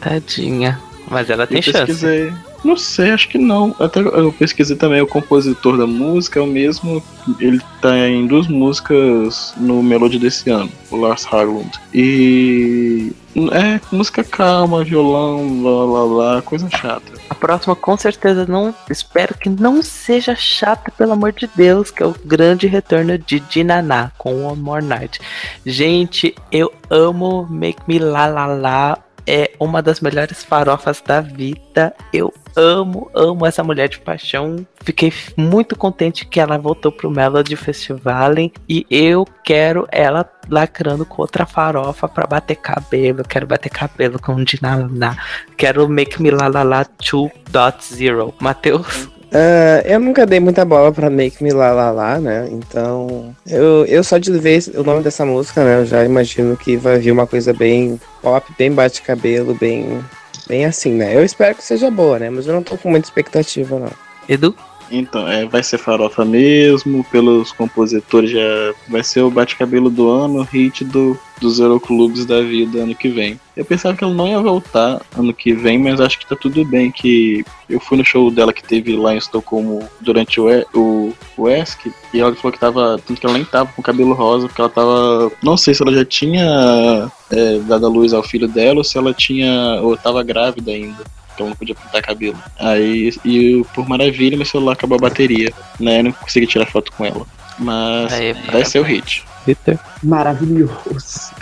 Tadinha. 0.00 0.80
Mas 1.10 1.28
ela 1.28 1.46
tem 1.46 1.58
eu 1.58 1.62
pesquisei, 1.62 2.30
chance. 2.30 2.50
Não 2.64 2.76
sei, 2.76 3.10
acho 3.10 3.28
que 3.28 3.38
não. 3.38 3.74
Até 3.78 4.00
eu 4.00 4.32
pesquisei 4.32 4.76
também, 4.76 5.00
o 5.00 5.06
compositor 5.06 5.76
da 5.76 5.86
música 5.86 6.38
é 6.38 6.42
o 6.42 6.46
mesmo. 6.46 7.02
Ele 7.38 7.60
tá 7.80 7.96
em 8.08 8.26
duas 8.26 8.46
músicas 8.46 9.52
no 9.56 9.82
Melody 9.82 10.18
desse 10.18 10.50
ano, 10.50 10.70
o 10.90 10.96
Lars 10.96 11.26
Haglund. 11.26 11.70
E. 11.92 13.12
É, 13.52 13.80
música 13.94 14.24
calma, 14.24 14.84
violão, 14.84 15.62
lá 15.62 15.84
lá 15.84 16.04
lá, 16.04 16.42
coisa 16.42 16.68
chata. 16.70 17.19
A 17.30 17.34
próxima, 17.34 17.76
com 17.76 17.96
certeza, 17.96 18.44
não. 18.44 18.74
Espero 18.90 19.38
que 19.38 19.48
não 19.48 19.82
seja 19.82 20.34
chata, 20.34 20.90
pelo 20.90 21.12
amor 21.12 21.32
de 21.32 21.48
Deus, 21.54 21.92
que 21.92 22.02
é 22.02 22.06
o 22.06 22.14
grande 22.24 22.66
retorno 22.66 23.16
de 23.16 23.38
Dinaná 23.38 24.10
com 24.18 24.44
One 24.44 24.60
More 24.60 24.84
Night. 24.84 25.20
Gente, 25.64 26.34
eu 26.50 26.72
amo 26.90 27.46
Make 27.48 27.82
Me 27.86 28.00
La 28.00 28.26
La 28.26 28.46
La. 28.46 28.98
É 29.26 29.52
uma 29.58 29.82
das 29.82 30.00
melhores 30.00 30.42
farofas 30.42 31.00
da 31.00 31.20
vida. 31.20 31.94
Eu 32.12 32.32
amo, 32.56 33.10
amo 33.14 33.46
essa 33.46 33.62
mulher 33.62 33.88
de 33.88 33.98
paixão. 34.00 34.66
Fiquei 34.82 35.12
muito 35.36 35.76
contente 35.76 36.26
que 36.26 36.40
ela 36.40 36.58
voltou 36.58 36.90
pro 36.90 37.10
Melody 37.10 37.56
Festival 37.56 38.34
e 38.68 38.86
eu 38.90 39.26
quero 39.44 39.86
ela 39.90 40.28
lacrando 40.48 41.04
com 41.04 41.22
outra 41.22 41.46
farofa 41.46 42.08
pra 42.08 42.26
bater 42.26 42.56
cabelo. 42.56 43.22
Quero 43.24 43.46
bater 43.46 43.70
cabelo 43.70 44.18
com 44.18 44.42
Dinaná. 44.42 45.16
Quero 45.56 45.88
Make 45.88 46.20
Me 46.22 46.30
La 46.30 46.48
La 46.48 46.62
La 46.62 46.84
2.0. 46.84 48.34
Matheus? 48.40 49.19
Uh, 49.30 49.86
eu 49.86 50.00
nunca 50.00 50.26
dei 50.26 50.40
muita 50.40 50.64
bola 50.64 50.90
pra 50.90 51.08
Make 51.08 51.42
Me 51.42 51.52
La 51.52 51.72
La 51.72 51.92
La, 51.92 52.18
né? 52.18 52.48
Então, 52.50 53.34
eu, 53.46 53.86
eu 53.86 54.02
só 54.02 54.18
de 54.18 54.32
ver 54.32 54.60
o 54.74 54.82
nome 54.82 55.04
dessa 55.04 55.24
música, 55.24 55.64
né? 55.64 55.80
Eu 55.80 55.86
já 55.86 56.04
imagino 56.04 56.56
que 56.56 56.76
vai 56.76 56.98
vir 56.98 57.12
uma 57.12 57.28
coisa 57.28 57.52
bem 57.52 58.00
pop, 58.20 58.44
bem 58.58 58.72
bate-cabelo, 58.72 59.54
bem, 59.54 60.00
bem 60.48 60.64
assim, 60.64 60.94
né? 60.94 61.14
Eu 61.14 61.24
espero 61.24 61.54
que 61.54 61.62
seja 61.62 61.90
boa, 61.90 62.18
né? 62.18 62.28
Mas 62.28 62.48
eu 62.48 62.54
não 62.54 62.62
tô 62.62 62.76
com 62.76 62.90
muita 62.90 63.06
expectativa, 63.06 63.78
não. 63.78 63.92
Edu? 64.28 64.54
Então, 64.90 65.26
é, 65.28 65.46
vai 65.46 65.62
ser 65.62 65.78
farofa 65.78 66.24
mesmo, 66.24 67.04
pelos 67.04 67.52
compositores 67.52 68.30
já 68.30 68.74
vai 68.88 69.02
ser 69.04 69.22
o 69.22 69.30
bate-cabelo 69.30 69.88
do 69.88 70.08
ano, 70.08 70.42
hit 70.42 70.84
do, 70.84 71.16
dos 71.40 71.60
Euroclubes 71.60 72.26
da 72.26 72.40
vida 72.42 72.82
ano 72.82 72.94
que 72.94 73.08
vem. 73.08 73.38
Eu 73.56 73.64
pensava 73.64 73.96
que 73.96 74.02
ela 74.02 74.12
não 74.12 74.26
ia 74.26 74.40
voltar 74.40 75.00
ano 75.16 75.32
que 75.32 75.52
vem, 75.52 75.78
mas 75.78 76.00
acho 76.00 76.18
que 76.18 76.26
tá 76.26 76.34
tudo 76.34 76.64
bem, 76.64 76.90
que 76.90 77.44
eu 77.68 77.78
fui 77.78 77.96
no 77.96 78.04
show 78.04 78.30
dela 78.30 78.52
que 78.52 78.62
teve 78.62 78.96
lá 78.96 79.14
em 79.14 79.18
Estocolmo 79.18 79.88
durante 80.00 80.40
o, 80.40 80.46
o, 80.74 81.14
o 81.36 81.48
ESC, 81.48 81.92
e 82.12 82.20
ela 82.20 82.34
falou 82.34 82.52
que 82.52 82.58
tava, 82.58 83.00
tanto 83.06 83.20
que 83.20 83.26
ela 83.26 83.36
nem 83.36 83.44
tava 83.44 83.72
com 83.72 83.82
cabelo 83.82 84.12
rosa, 84.12 84.48
porque 84.48 84.60
ela 84.60 84.70
tava, 84.70 85.30
não 85.42 85.56
sei 85.56 85.74
se 85.74 85.82
ela 85.82 85.92
já 85.92 86.04
tinha 86.04 87.10
é, 87.30 87.58
dado 87.60 87.86
a 87.86 87.88
luz 87.88 88.12
ao 88.12 88.22
filho 88.22 88.48
dela, 88.48 88.78
ou 88.78 88.84
se 88.84 88.98
ela 88.98 89.14
tinha, 89.14 89.80
ou 89.82 89.96
tava 89.96 90.22
grávida 90.22 90.72
ainda 90.72 91.04
então 91.40 91.48
não 91.48 91.56
podia 91.56 91.74
pintar 91.74 92.02
cabelo. 92.02 92.36
Aí, 92.58 93.12
e 93.24 93.64
por 93.74 93.88
maravilha, 93.88 94.36
meu 94.36 94.44
celular 94.44 94.74
acabou 94.74 94.96
a 94.96 95.00
bateria, 95.00 95.50
né? 95.78 96.00
Eu 96.00 96.04
não 96.04 96.12
consegui 96.12 96.46
tirar 96.46 96.66
foto 96.66 96.92
com 96.92 97.04
ela. 97.04 97.26
Mas 97.58 98.12
Aí, 98.12 98.32
vai 98.52 98.64
ser 98.64 98.80
o 98.80 98.82
hit. 98.82 99.24
Victor? 99.46 99.78
Maravilhoso. 100.02 101.32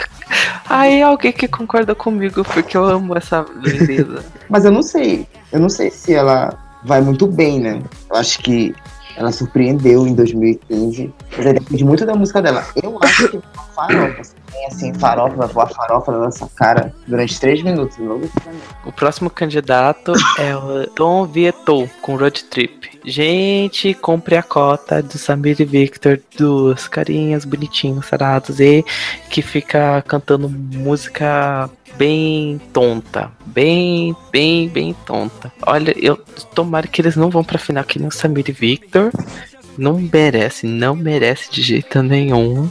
Aí 0.68 1.02
alguém 1.02 1.32
que 1.32 1.48
concorda 1.48 1.94
comigo, 1.94 2.44
porque 2.44 2.76
eu 2.76 2.84
amo 2.84 3.16
essa 3.16 3.44
lindeza. 3.56 4.24
Mas 4.48 4.64
eu 4.64 4.70
não 4.70 4.82
sei. 4.82 5.26
Eu 5.50 5.58
não 5.58 5.68
sei 5.68 5.90
se 5.90 6.14
ela 6.14 6.56
vai 6.84 7.00
muito 7.00 7.26
bem, 7.26 7.58
né? 7.58 7.82
Eu 8.08 8.16
acho 8.16 8.38
que 8.38 8.72
ela 9.16 9.32
surpreendeu 9.32 10.06
em 10.06 10.14
2015. 10.14 11.12
Mas 11.36 11.46
aí 11.46 11.52
depende 11.52 11.84
muito 11.84 12.06
da 12.06 12.14
música 12.14 12.40
dela. 12.42 12.64
Eu 12.82 12.98
acho 13.02 13.28
que 13.28 13.36
é 13.36 13.40
farofa. 13.74 14.24
Se 14.24 14.34
tem 14.50 14.66
assim, 14.66 14.94
farofa, 14.94 15.36
vai 15.36 15.48
voar 15.48 15.68
farofa 15.68 16.12
na 16.12 16.18
nossa 16.18 16.48
cara 16.56 16.92
durante 17.06 17.38
três 17.38 17.62
minutos. 17.62 17.96
Logo 17.98 18.28
O 18.84 18.92
próximo 18.92 19.30
candidato 19.30 20.12
é 20.38 20.56
o 20.56 20.86
Tom 20.88 21.26
Vietou 21.26 21.88
com 22.02 22.16
Road 22.16 22.44
Trip. 22.44 23.00
Gente, 23.04 23.94
compre 23.94 24.36
a 24.36 24.42
cota 24.42 25.02
do 25.02 25.16
Samir 25.16 25.60
e 25.60 25.64
Victor, 25.64 26.20
dos 26.36 26.88
carinhas 26.88 27.44
bonitinhos, 27.44 28.06
sarados 28.06 28.60
e 28.60 28.84
que 29.30 29.42
fica 29.42 30.02
cantando 30.06 30.48
música 30.48 31.70
bem 31.96 32.60
tonta. 32.72 33.30
Bem, 33.46 34.14
bem, 34.30 34.68
bem 34.68 34.94
tonta. 35.04 35.52
Olha, 35.66 35.94
eu 35.96 36.16
tomara 36.54 36.86
que 36.86 37.00
eles 37.00 37.16
não 37.16 37.30
vão 37.30 37.42
pra 37.42 37.58
final 37.58 37.84
que 37.84 37.98
nem 37.98 38.08
o 38.08 38.12
Samir 38.12 38.44
e 38.48 38.52
Victor. 38.52 39.10
Não 39.78 39.98
merece, 40.12 40.66
não 40.66 40.96
merece 40.96 41.50
de 41.52 41.62
jeito 41.62 42.02
nenhum. 42.02 42.68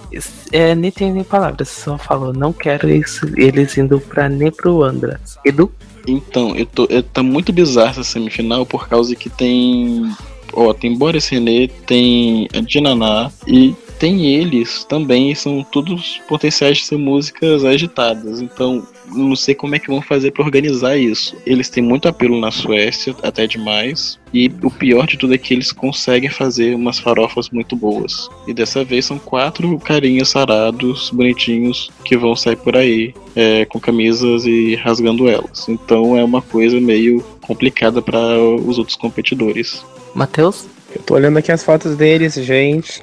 É, 0.51 0.75
nem 0.75 0.91
tem 0.91 1.13
nem 1.13 1.23
palavras, 1.23 1.69
só 1.69 1.97
falou, 1.97 2.33
não 2.33 2.51
quero 2.51 2.89
isso, 2.89 3.25
eles 3.37 3.77
indo 3.77 3.99
pra, 3.99 4.27
nem 4.27 4.51
pro 4.51 4.83
Andras. 4.83 5.39
Edu? 5.45 5.71
Então, 6.05 6.55
eu 6.55 6.65
tô, 6.65 6.85
eu, 6.89 7.01
tá 7.01 7.23
muito 7.23 7.53
bizarra 7.53 7.91
essa 7.91 8.03
semifinal 8.03 8.65
por 8.65 8.87
causa 8.87 9.15
que 9.15 9.29
tem. 9.29 10.09
Ó, 10.53 10.73
tem 10.73 10.97
Boris 10.97 11.27
René, 11.27 11.67
tem 11.85 12.47
a 12.53 12.61
Dinaná 12.61 13.31
e 13.45 13.73
tem 13.99 14.25
eles 14.25 14.83
também, 14.85 15.33
são 15.35 15.63
todos 15.63 16.21
potenciais 16.27 16.77
de 16.77 16.85
ser 16.85 16.97
músicas 16.97 17.63
agitadas. 17.63 18.41
Então, 18.41 18.85
não 19.13 19.35
sei 19.35 19.55
como 19.55 19.75
é 19.75 19.79
que 19.79 19.87
vão 19.87 20.01
fazer 20.01 20.31
para 20.31 20.43
organizar 20.43 20.97
isso. 20.97 21.35
Eles 21.45 21.69
têm 21.69 21.83
muito 21.83 22.07
apelo 22.07 22.39
na 22.39 22.51
Suécia, 22.51 23.15
até 23.23 23.47
demais. 23.47 24.19
E 24.33 24.51
o 24.61 24.69
pior 24.69 25.07
de 25.07 25.17
tudo 25.17 25.33
é 25.33 25.37
que 25.37 25.53
eles 25.53 25.71
conseguem 25.71 26.29
fazer 26.29 26.75
umas 26.75 26.99
farofas 26.99 27.49
muito 27.49 27.75
boas. 27.75 28.29
E 28.47 28.53
dessa 28.53 28.83
vez 28.83 29.05
são 29.05 29.17
quatro 29.17 29.77
carinhas 29.79 30.29
sarados, 30.29 31.09
bonitinhos, 31.11 31.89
que 32.03 32.17
vão 32.17 32.35
sair 32.35 32.57
por 32.57 32.75
aí 32.75 33.13
é, 33.35 33.65
com 33.65 33.79
camisas 33.79 34.45
e 34.45 34.75
rasgando 34.75 35.27
elas. 35.27 35.67
Então 35.69 36.17
é 36.17 36.23
uma 36.23 36.41
coisa 36.41 36.79
meio 36.79 37.23
complicada 37.41 38.01
para 38.01 38.39
os 38.39 38.77
outros 38.77 38.97
competidores. 38.97 39.83
Matheus? 40.13 40.65
Eu 40.95 41.01
tô 41.03 41.15
olhando 41.15 41.37
aqui 41.37 41.51
as 41.51 41.63
fotos 41.63 41.95
deles, 41.95 42.33
gente. 42.35 43.01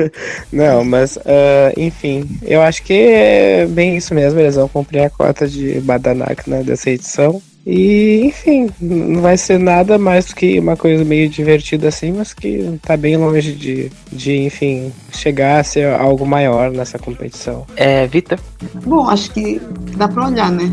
Não, 0.52 0.84
mas, 0.84 1.16
uh, 1.16 1.72
enfim, 1.76 2.28
eu 2.42 2.62
acho 2.62 2.82
que 2.82 2.94
é 2.94 3.66
bem 3.66 3.96
isso 3.96 4.14
mesmo. 4.14 4.40
Eles 4.40 4.56
vão 4.56 4.68
cumprir 4.68 5.00
a 5.02 5.10
cota 5.10 5.46
de 5.46 5.80
Badanak 5.80 6.48
né, 6.48 6.62
dessa 6.62 6.90
edição. 6.90 7.42
E, 7.66 8.26
enfim, 8.26 8.70
não 8.80 9.20
vai 9.20 9.36
ser 9.36 9.58
nada 9.58 9.98
mais 9.98 10.32
que 10.32 10.56
uma 10.60 10.76
coisa 10.76 11.04
meio 11.04 11.28
divertida 11.28 11.88
assim, 11.88 12.12
mas 12.12 12.32
que 12.32 12.78
tá 12.80 12.96
bem 12.96 13.16
longe 13.16 13.52
de, 13.52 13.90
de 14.12 14.36
enfim, 14.44 14.92
chegar 15.10 15.58
a 15.58 15.64
ser 15.64 15.92
algo 15.92 16.24
maior 16.24 16.70
nessa 16.70 16.96
competição. 16.96 17.66
É, 17.74 18.06
Vitor? 18.06 18.38
Bom, 18.84 19.08
acho 19.08 19.32
que 19.32 19.60
dá 19.96 20.06
pra 20.06 20.28
olhar, 20.28 20.52
né? 20.52 20.72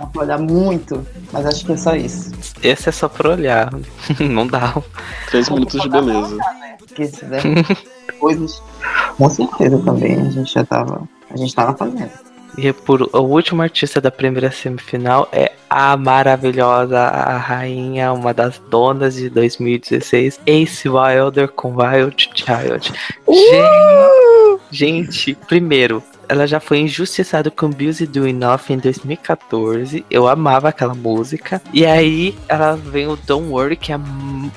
Dá 0.00 0.06
pra 0.06 0.22
olhar 0.22 0.38
muito, 0.38 1.06
mas 1.30 1.44
acho 1.44 1.66
que 1.66 1.72
é 1.72 1.76
só 1.76 1.94
isso. 1.94 2.30
Esse 2.62 2.88
é 2.88 2.92
só 2.92 3.08
pra 3.08 3.30
olhar. 3.30 3.70
não 4.20 4.46
dá. 4.46 4.74
Três 5.30 5.48
minutos 5.48 5.80
de 5.80 5.88
beleza. 5.88 6.36
Se 6.96 7.24
der 7.26 7.42
coisas, 8.18 8.62
com 9.16 9.30
certeza 9.30 9.78
também 9.84 10.20
a 10.20 10.30
gente 10.30 10.52
já 10.52 10.64
tava. 10.64 11.08
A 11.30 11.36
gente 11.36 11.54
tava 11.54 11.76
fazendo. 11.76 12.10
E 12.56 12.72
por 12.72 13.02
o 13.12 13.20
último 13.20 13.62
artista 13.62 14.00
da 14.00 14.10
primeira 14.10 14.50
semifinal 14.50 15.28
é 15.30 15.52
a 15.70 15.96
maravilhosa, 15.96 16.98
a 16.98 17.36
rainha, 17.36 18.12
uma 18.12 18.34
das 18.34 18.58
donas 18.68 19.14
de 19.14 19.30
2016, 19.30 20.40
Ace 20.44 20.88
Wilder 20.88 21.48
com 21.48 21.76
Wild 21.76 22.30
Child. 22.34 22.92
Gente, 23.28 24.27
gente, 24.70 25.34
primeiro, 25.46 26.02
ela 26.28 26.46
já 26.46 26.60
foi 26.60 26.80
injustiçada 26.80 27.50
com 27.50 27.70
Busy 27.70 28.06
Doing 28.06 28.34
Nothing 28.34 28.74
em 28.74 28.78
2014. 28.78 30.04
Eu 30.10 30.28
amava 30.28 30.68
aquela 30.68 30.94
música. 30.94 31.60
E 31.72 31.86
aí 31.86 32.36
ela 32.48 32.76
vem 32.76 33.06
o 33.06 33.16
Don't 33.16 33.48
Worry, 33.48 33.76
que 33.76 33.92
é 33.92 33.98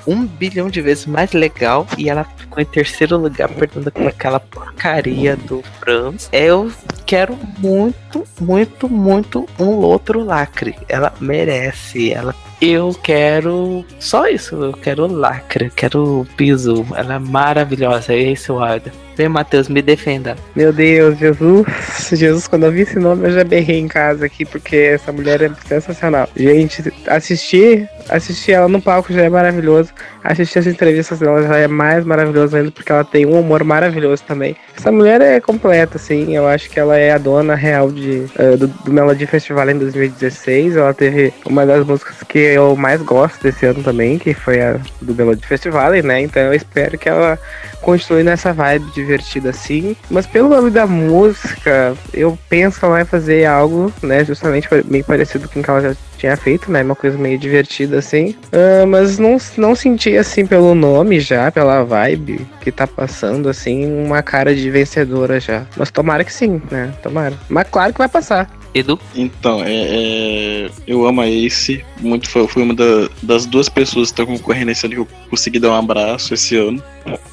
um 0.06 0.26
bilhão 0.26 0.68
de 0.68 0.82
vezes 0.82 1.06
mais 1.06 1.32
legal. 1.32 1.86
E 1.96 2.10
ela 2.10 2.24
ficou 2.36 2.62
em 2.62 2.66
terceiro 2.66 3.16
lugar, 3.16 3.48
perdendo 3.48 3.90
com 3.90 4.06
aquela 4.06 4.38
porcaria 4.38 5.36
do 5.36 5.62
Franz. 5.80 6.28
Eu 6.30 6.70
quero 7.06 7.38
muito, 7.58 8.24
muito, 8.40 8.88
muito 8.88 9.48
um 9.58 9.70
outro 9.78 10.22
lacre. 10.22 10.76
Ela 10.88 11.12
merece. 11.20 12.12
Ela 12.12 12.34
eu 12.60 12.94
quero 13.02 13.84
só 13.98 14.28
isso. 14.28 14.54
Eu 14.54 14.72
quero 14.72 15.06
lacre, 15.06 15.68
quero 15.74 16.24
piso. 16.36 16.86
Ela 16.94 17.14
é 17.14 17.18
maravilhosa. 17.18 18.12
É 18.12 18.18
isso, 18.18 18.54
Wilder. 18.54 18.92
Vem, 19.16 19.28
Matheus, 19.28 19.68
me 19.68 19.82
defenda. 19.82 20.36
Meu 20.56 20.72
Deus, 20.72 21.18
Jesus. 21.18 21.66
Jesus, 22.10 22.46
quando 22.46 22.64
eu 22.64 22.72
vi 22.72 22.80
esse 22.80 22.98
nome, 22.98 23.26
eu 23.26 23.32
já 23.32 23.44
berrei 23.44 23.78
em 23.78 23.88
casa 23.88 24.26
aqui, 24.26 24.44
porque 24.44 24.76
essa 24.76 25.12
mulher 25.12 25.42
é 25.42 25.50
sensacional. 25.66 26.28
Gente, 26.34 26.92
assistir, 27.06 27.88
assistir 28.08 28.52
ela 28.52 28.68
no 28.68 28.80
palco 28.80 29.12
já 29.12 29.22
é 29.22 29.28
maravilhoso. 29.28 29.90
Assistir 30.24 30.60
as 30.60 30.66
entrevistas 30.66 31.18
dela 31.18 31.42
já 31.42 31.56
é 31.58 31.68
mais 31.68 32.04
maravilhoso 32.04 32.56
ainda, 32.56 32.70
porque 32.70 32.90
ela 32.90 33.04
tem 33.04 33.26
um 33.26 33.38
humor 33.38 33.64
maravilhoso 33.64 34.22
também. 34.26 34.56
Essa 34.76 34.90
mulher 34.90 35.20
é 35.20 35.40
completa, 35.40 35.96
assim. 35.96 36.34
Eu 36.34 36.46
acho 36.46 36.70
que 36.70 36.80
ela 36.80 36.96
é 36.96 37.12
a 37.12 37.18
dona 37.18 37.54
real 37.54 37.90
de, 37.90 38.26
uh, 38.38 38.56
do, 38.56 38.68
do 38.68 38.92
Melody 38.92 39.26
Festival 39.26 39.68
em 39.70 39.78
2016. 39.78 40.76
Ela 40.76 40.94
teve 40.94 41.32
uma 41.44 41.66
das 41.66 41.86
músicas 41.86 42.22
que 42.22 42.38
eu 42.38 42.74
mais 42.76 43.02
gosto 43.02 43.42
desse 43.42 43.66
ano 43.66 43.82
também, 43.82 44.18
que 44.18 44.32
foi 44.32 44.60
a 44.60 44.80
do 45.00 45.14
Melody 45.14 45.46
Festival, 45.46 45.92
né? 45.92 46.22
Então 46.22 46.42
eu 46.42 46.54
espero 46.54 46.96
que 46.96 47.08
ela 47.08 47.38
continue 47.82 48.22
nessa 48.22 48.52
vibe 48.52 48.90
divertida 49.02 49.50
assim. 49.50 49.96
Mas 50.10 50.26
pelo 50.26 50.48
nome 50.48 50.70
da 50.70 50.86
música, 50.86 51.94
eu 52.12 52.38
penso 52.48 52.78
que 52.78 52.84
ela 52.84 52.94
vai 52.94 53.04
fazer 53.04 53.44
algo, 53.44 53.92
né? 54.02 54.24
Justamente 54.24 54.68
bem 54.84 55.02
parecido 55.02 55.48
com 55.48 55.60
o 55.60 55.62
que 55.62 55.70
ela 55.70 55.80
já 55.80 55.96
tinha 56.16 56.36
feito, 56.36 56.70
né? 56.70 56.82
Uma 56.82 56.94
coisa 56.94 57.18
meio 57.18 57.38
divertida 57.38 57.98
assim. 57.98 58.36
Uh, 58.52 58.86
mas 58.86 59.18
não, 59.18 59.36
não 59.56 59.74
senti 59.74 60.16
assim 60.16 60.46
pelo 60.46 60.74
nome 60.74 61.20
já, 61.20 61.50
pela 61.50 61.82
vibe 61.84 62.46
que 62.60 62.70
tá 62.70 62.86
passando, 62.86 63.48
assim, 63.48 63.84
uma 64.04 64.22
cara 64.22 64.54
de 64.54 64.70
vencedora 64.70 65.40
já. 65.40 65.66
Mas 65.76 65.90
tomara 65.90 66.24
que 66.24 66.32
sim, 66.32 66.62
né? 66.70 66.94
Tomara. 67.02 67.34
Mas 67.48 67.68
claro 67.68 67.92
que 67.92 67.98
vai 67.98 68.08
passar. 68.08 68.48
Edu? 68.74 68.98
Então, 69.14 69.62
é, 69.62 69.74
é, 69.74 70.70
eu 70.86 71.06
amo 71.06 71.20
a 71.20 71.28
Ace. 71.28 71.84
Muito, 72.00 72.28
foi, 72.28 72.46
foi 72.48 72.62
uma 72.62 72.74
da, 72.74 73.08
das 73.22 73.44
duas 73.44 73.68
pessoas 73.68 74.10
que 74.10 74.20
estão 74.20 74.26
concorrendo 74.26 74.70
esse 74.70 74.86
ano 74.86 74.94
que 74.94 75.00
eu 75.00 75.08
consegui 75.28 75.58
dar 75.58 75.70
um 75.70 75.74
abraço 75.74 76.32
esse 76.32 76.56
ano. 76.56 76.82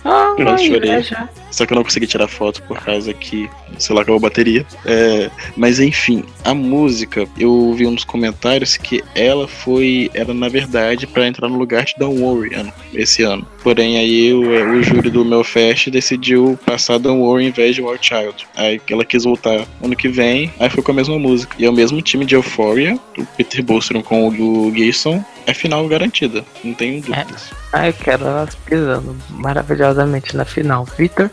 Ah, 0.06 0.36
Eu 0.38 0.58
chorei. 0.58 0.90
é 0.92 1.02
já. 1.04 1.30
Só 1.52 1.66
que 1.66 1.74
eu 1.74 1.76
não 1.76 1.84
consegui 1.84 2.06
tirar 2.08 2.28
foto 2.28 2.62
por 2.64 2.78
causa 2.80 3.12
que, 3.14 3.50
sei 3.78 3.96
lá, 3.96 4.02
acabou 4.04 4.18
a 4.18 4.22
bateria. 4.22 4.66
É, 4.86 5.30
mas 5.58 5.80
enfim, 5.80 6.24
a 6.46 6.54
música, 6.54 7.28
eu 7.38 7.74
vi 7.74 7.88
uns 7.88 8.04
comentários 8.04 8.78
que 8.78 9.04
ela 9.16 9.48
foi, 9.48 10.12
era 10.14 10.32
na 10.34 10.48
verdade 10.48 11.08
para 11.08 11.28
entrar 11.28 11.50
no 11.50 11.58
lugar 11.58 11.86
de 11.86 11.96
Don't 11.98 12.20
Worry 12.22 12.54
ano- 12.56 12.72
esse 12.94 13.24
ano. 13.24 13.46
Porém, 13.64 13.98
aí 13.98 14.32
o, 14.34 14.42
o 14.78 14.84
júri 14.84 15.10
do 15.10 15.26
meu 15.26 15.44
fest 15.44 15.90
decidiu 15.90 16.58
passar 16.66 16.98
Don't 17.00 17.20
Worry 17.20 17.46
em 17.46 17.52
vez 17.52 17.76
de 17.76 17.82
War 17.82 17.98
Child. 18.00 18.48
Aí 18.56 18.80
ela 18.90 19.04
quis 19.04 19.24
voltar 19.24 19.66
ano 19.84 19.96
que 19.96 20.08
vem, 20.08 20.54
aí 20.60 20.70
foi 20.70 20.84
com 20.84 20.92
a 20.92 20.96
mesma 20.96 21.18
música. 21.18 21.56
E 21.60 21.66
é 21.66 21.70
o 21.70 21.74
mesmo 21.74 22.00
time 22.02 22.26
de 22.26 22.36
Euphoria, 22.36 22.98
o 23.18 23.26
Peter 23.26 23.64
Bolstrom 23.64 24.02
com 24.04 24.28
o 24.28 24.72
Gayson, 24.72 25.24
é 25.46 25.54
final 25.54 25.88
garantida, 25.88 26.44
não 26.64 26.74
tenho 26.74 27.02
dúvidas. 27.02 27.52
Ah, 27.74 27.88
eu 27.88 27.94
quero 27.94 28.26
elas 28.26 28.56
pisando 28.56 29.16
maravilhosamente 29.30 30.36
na 30.36 30.46
final. 30.46 30.86
Vitor? 30.98 31.30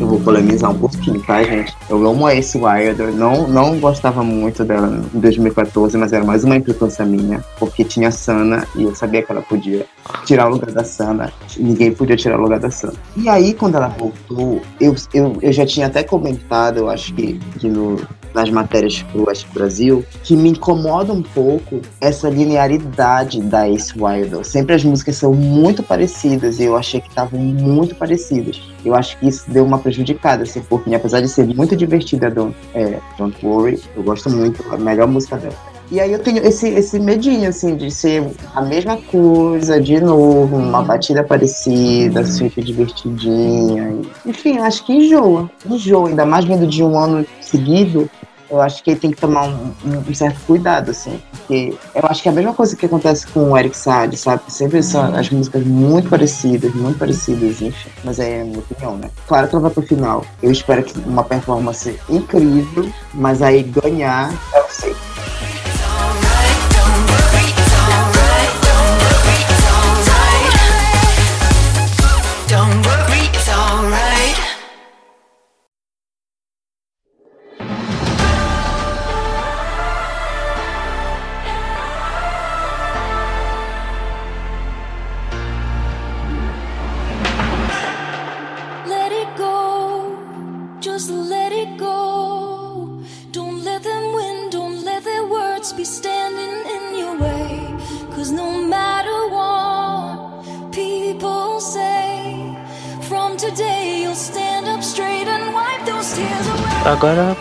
Eu 0.00 0.06
vou 0.06 0.18
polemizar 0.18 0.70
um 0.70 0.78
pouquinho, 0.78 1.20
tá, 1.22 1.42
gente? 1.42 1.74
Eu 1.90 2.04
amo 2.06 2.26
a 2.26 2.34
Ace 2.34 2.56
Wilder, 2.56 3.12
não, 3.12 3.46
não 3.46 3.78
gostava 3.78 4.24
muito 4.24 4.64
dela 4.64 5.04
em 5.14 5.20
2014, 5.20 5.96
mas 5.98 6.12
era 6.12 6.24
mais 6.24 6.42
uma 6.42 6.56
implicância 6.56 7.04
minha, 7.04 7.44
porque 7.58 7.84
tinha 7.84 8.08
a 8.08 8.10
Sana 8.10 8.66
e 8.74 8.84
eu 8.84 8.94
sabia 8.94 9.22
que 9.22 9.30
ela 9.30 9.42
podia 9.42 9.84
tirar 10.24 10.46
o 10.46 10.52
lugar 10.52 10.70
da 10.70 10.84
Sana, 10.84 11.30
ninguém 11.58 11.92
podia 11.92 12.16
tirar 12.16 12.38
o 12.38 12.42
lugar 12.42 12.58
da 12.58 12.70
Sana. 12.70 12.94
E 13.14 13.28
aí, 13.28 13.52
quando 13.52 13.74
ela 13.74 13.88
voltou, 13.88 14.62
eu, 14.80 14.94
eu, 15.12 15.36
eu 15.42 15.52
já 15.52 15.66
tinha 15.66 15.86
até 15.86 16.02
comentado, 16.02 16.78
eu 16.78 16.88
acho 16.88 17.12
que, 17.12 17.38
que 17.58 17.68
no, 17.68 18.00
nas 18.34 18.50
matérias 18.50 19.02
pro 19.02 19.28
West 19.28 19.46
Brasil, 19.54 20.04
que 20.22 20.36
me 20.36 20.50
incomoda 20.50 21.12
um 21.12 21.22
pouco 21.22 21.80
essa 22.00 22.28
linearidade 22.28 23.40
da 23.40 23.68
Ace 23.68 23.94
Wilder. 23.96 24.44
Sempre 24.44 24.74
as 24.74 24.84
músicas 24.84 25.16
são 25.16 25.32
muito 25.32 25.82
parecidas 25.82 26.58
e 26.58 26.64
eu 26.64 26.76
achei 26.76 27.00
que 27.00 27.08
estavam 27.08 27.38
muito 27.38 27.94
parecidas. 27.94 28.60
Eu 28.84 28.94
acho 28.94 29.16
que 29.18 29.28
isso 29.28 29.48
deu 29.50 29.64
uma 29.64 29.78
prejudicada, 29.78 30.42
assim, 30.42 30.60
pouquinho. 30.60 30.96
Apesar 30.96 31.20
de 31.20 31.28
ser 31.28 31.46
muito 31.46 31.76
divertida, 31.76 32.30
Don't, 32.30 32.56
é, 32.74 32.98
Don't 33.16 33.46
Worry, 33.46 33.80
eu 33.96 34.02
gosto 34.02 34.28
muito, 34.28 34.64
a 34.72 34.76
melhor 34.76 35.06
música 35.06 35.36
dela. 35.36 35.73
E 35.94 36.00
aí 36.00 36.10
eu 36.12 36.18
tenho 36.18 36.44
esse, 36.44 36.68
esse 36.70 36.98
medinho, 36.98 37.48
assim, 37.48 37.76
de 37.76 37.88
ser 37.88 38.28
a 38.52 38.60
mesma 38.60 38.96
coisa, 38.96 39.80
de 39.80 40.00
novo, 40.00 40.56
uma 40.56 40.82
batida 40.82 41.22
parecida, 41.22 42.18
assim, 42.22 42.48
que 42.48 42.60
divertidinha. 42.60 43.94
Enfim, 44.26 44.58
acho 44.58 44.84
que 44.84 44.92
enjoa. 44.92 45.48
Enjoa, 45.64 46.08
ainda 46.08 46.26
mais 46.26 46.44
vindo 46.46 46.66
de 46.66 46.82
um 46.82 46.98
ano 46.98 47.24
seguido, 47.40 48.10
eu 48.50 48.60
acho 48.60 48.82
que 48.82 48.90
ele 48.90 48.98
tem 48.98 49.12
que 49.12 49.18
tomar 49.20 49.46
um, 49.46 49.72
um- 50.08 50.14
certo 50.14 50.40
cuidado, 50.48 50.90
assim. 50.90 51.20
Porque 51.30 51.76
eu 51.94 52.02
acho 52.10 52.24
que 52.24 52.28
é 52.28 52.32
a 52.32 52.34
mesma 52.34 52.52
coisa 52.54 52.74
que 52.74 52.86
acontece 52.86 53.24
com 53.28 53.52
o 53.52 53.56
Eric 53.56 53.76
Saad, 53.76 54.16
sabe? 54.16 54.42
Sempre 54.48 54.82
são 54.82 55.14
as 55.14 55.30
músicas 55.30 55.64
muito 55.64 56.08
parecidas, 56.10 56.74
muito 56.74 56.98
parecidas, 56.98 57.62
enfim. 57.62 57.88
Mas 58.02 58.18
é 58.18 58.40
a 58.40 58.44
minha 58.44 58.58
opinião, 58.58 58.96
né? 58.96 59.10
Claro 59.28 59.46
que 59.46 59.54
ela 59.54 59.62
vai 59.62 59.70
pro 59.70 59.82
final. 59.82 60.24
Eu 60.42 60.50
espero 60.50 60.82
que 60.82 60.98
uma 61.06 61.22
performance 61.22 61.94
incrível, 62.10 62.88
mas 63.14 63.40
aí 63.42 63.62
ganhar, 63.62 64.32
eu 64.56 64.64
sei. 64.68 64.92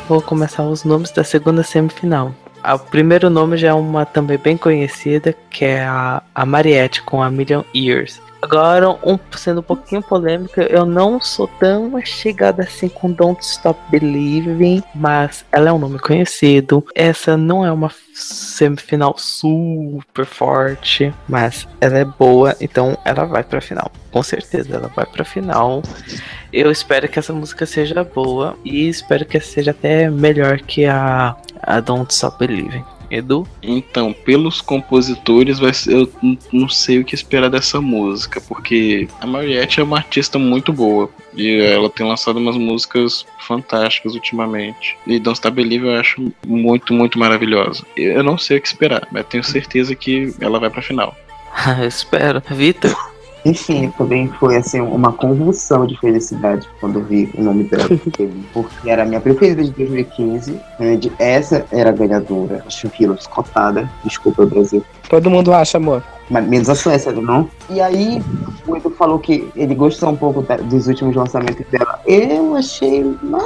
Vou 0.07 0.21
começar 0.21 0.63
os 0.63 0.83
nomes 0.83 1.11
da 1.11 1.23
segunda 1.23 1.63
semifinal. 1.63 2.33
O 2.63 2.79
primeiro 2.79 3.29
nome 3.29 3.57
já 3.57 3.69
é 3.69 3.73
uma 3.73 4.05
também 4.05 4.37
bem 4.37 4.55
conhecida, 4.55 5.35
que 5.49 5.65
é 5.65 5.83
a, 5.83 6.23
a 6.33 6.45
Mariette 6.45 7.03
com 7.03 7.21
a 7.21 7.29
Million 7.29 7.63
Years. 7.75 8.21
Agora, 8.43 8.89
um, 8.89 9.17
sendo 9.37 9.61
um 9.61 9.63
pouquinho 9.63 10.01
polêmica, 10.01 10.63
eu 10.63 10.85
não 10.85 11.21
sou 11.21 11.47
tão 11.47 11.89
chegada 12.03 12.63
assim 12.63 12.89
com 12.89 13.09
Don't 13.09 13.41
Stop 13.41 13.79
Believing, 13.89 14.83
mas 14.93 15.45
ela 15.49 15.69
é 15.69 15.71
um 15.71 15.79
nome 15.79 15.97
conhecido. 15.97 16.85
Essa 16.93 17.37
não 17.37 17.65
é 17.65 17.71
uma 17.71 17.89
semifinal 18.13 19.17
super 19.17 20.25
forte, 20.25 21.13
mas 21.25 21.65
ela 21.79 21.99
é 21.99 22.03
boa, 22.03 22.53
então 22.59 22.97
ela 23.05 23.23
vai 23.23 23.45
pra 23.45 23.61
final. 23.61 23.89
Com 24.11 24.21
certeza, 24.21 24.75
ela 24.75 24.89
vai 24.89 25.05
pra 25.05 25.23
final. 25.23 25.81
Eu 26.51 26.69
espero 26.69 27.07
que 27.07 27.19
essa 27.19 27.31
música 27.31 27.65
seja 27.65 28.03
boa 28.03 28.57
e 28.65 28.89
espero 28.89 29.25
que 29.25 29.39
seja 29.39 29.71
até 29.71 30.09
melhor 30.09 30.59
que 30.59 30.85
a, 30.85 31.33
a 31.61 31.79
Don't 31.79 32.13
Stop 32.13 32.45
Believing. 32.45 32.83
Edu? 33.17 33.47
Então, 33.61 34.13
pelos 34.13 34.61
compositores, 34.61 35.59
vai 35.59 35.73
ser- 35.73 35.93
eu 35.93 36.11
não 36.51 36.67
sei 36.69 36.99
o 36.99 37.05
que 37.05 37.15
esperar 37.15 37.49
dessa 37.49 37.79
música, 37.81 38.41
porque 38.41 39.07
a 39.21 39.27
Mariette 39.27 39.79
é 39.79 39.83
uma 39.83 39.97
artista 39.97 40.37
muito 40.39 40.71
boa 40.73 41.09
e 41.35 41.59
ela 41.61 41.89
tem 41.89 42.07
lançado 42.07 42.37
umas 42.37 42.57
músicas 42.57 43.25
fantásticas 43.39 44.13
ultimamente. 44.15 44.97
E 45.05 45.19
Don't 45.19 45.35
Stop 45.37 45.55
Believe 45.55 45.87
eu 45.87 45.95
acho 45.99 46.31
muito, 46.45 46.93
muito 46.93 47.17
maravilhosa. 47.19 47.83
Eu 47.95 48.23
não 48.23 48.37
sei 48.37 48.57
o 48.57 48.61
que 48.61 48.67
esperar, 48.67 49.07
mas 49.11 49.25
tenho 49.27 49.43
certeza 49.43 49.95
que 49.95 50.33
ela 50.39 50.59
vai 50.59 50.69
pra 50.69 50.81
final. 50.81 51.15
Eu 51.79 51.87
espero. 51.87 52.41
Vitor? 52.49 52.95
Enfim, 53.45 53.91
também 53.97 54.27
foi 54.39 54.55
assim 54.55 54.79
uma 54.79 55.11
convulsão 55.11 55.85
de 55.85 55.97
felicidade 55.99 56.67
quando 56.79 57.01
vi 57.01 57.29
o 57.37 57.43
nome 57.43 57.63
dela, 57.65 57.89
porque 58.53 58.89
era 58.89 59.03
a 59.03 59.05
minha 59.05 59.19
preferida 59.19 59.63
de 59.63 59.71
2015. 59.71 60.59
né, 60.79 60.99
Essa 61.19 61.65
era 61.71 61.89
a 61.89 61.93
ganhadora, 61.93 62.63
acho 62.65 62.89
que 62.89 63.05
cotada. 63.29 63.89
Desculpa, 64.03 64.45
Brasil. 64.45 64.83
Todo 65.09 65.29
mundo 65.29 65.53
acha, 65.53 65.77
amor. 65.77 66.03
Mas 66.29 66.47
menos 66.47 66.69
a 66.69 66.75
Suécia, 66.75 67.11
não? 67.11 67.49
E 67.69 67.81
aí, 67.81 68.21
o 68.65 68.75
Edu 68.77 68.89
falou 68.91 69.19
que 69.19 69.47
ele 69.55 69.75
gostou 69.75 70.09
um 70.09 70.15
pouco 70.15 70.41
da- 70.41 70.57
dos 70.57 70.87
últimos 70.87 71.15
lançamentos 71.15 71.65
dela. 71.69 71.99
Eu 72.05 72.55
achei 72.55 73.03
mais 73.23 73.43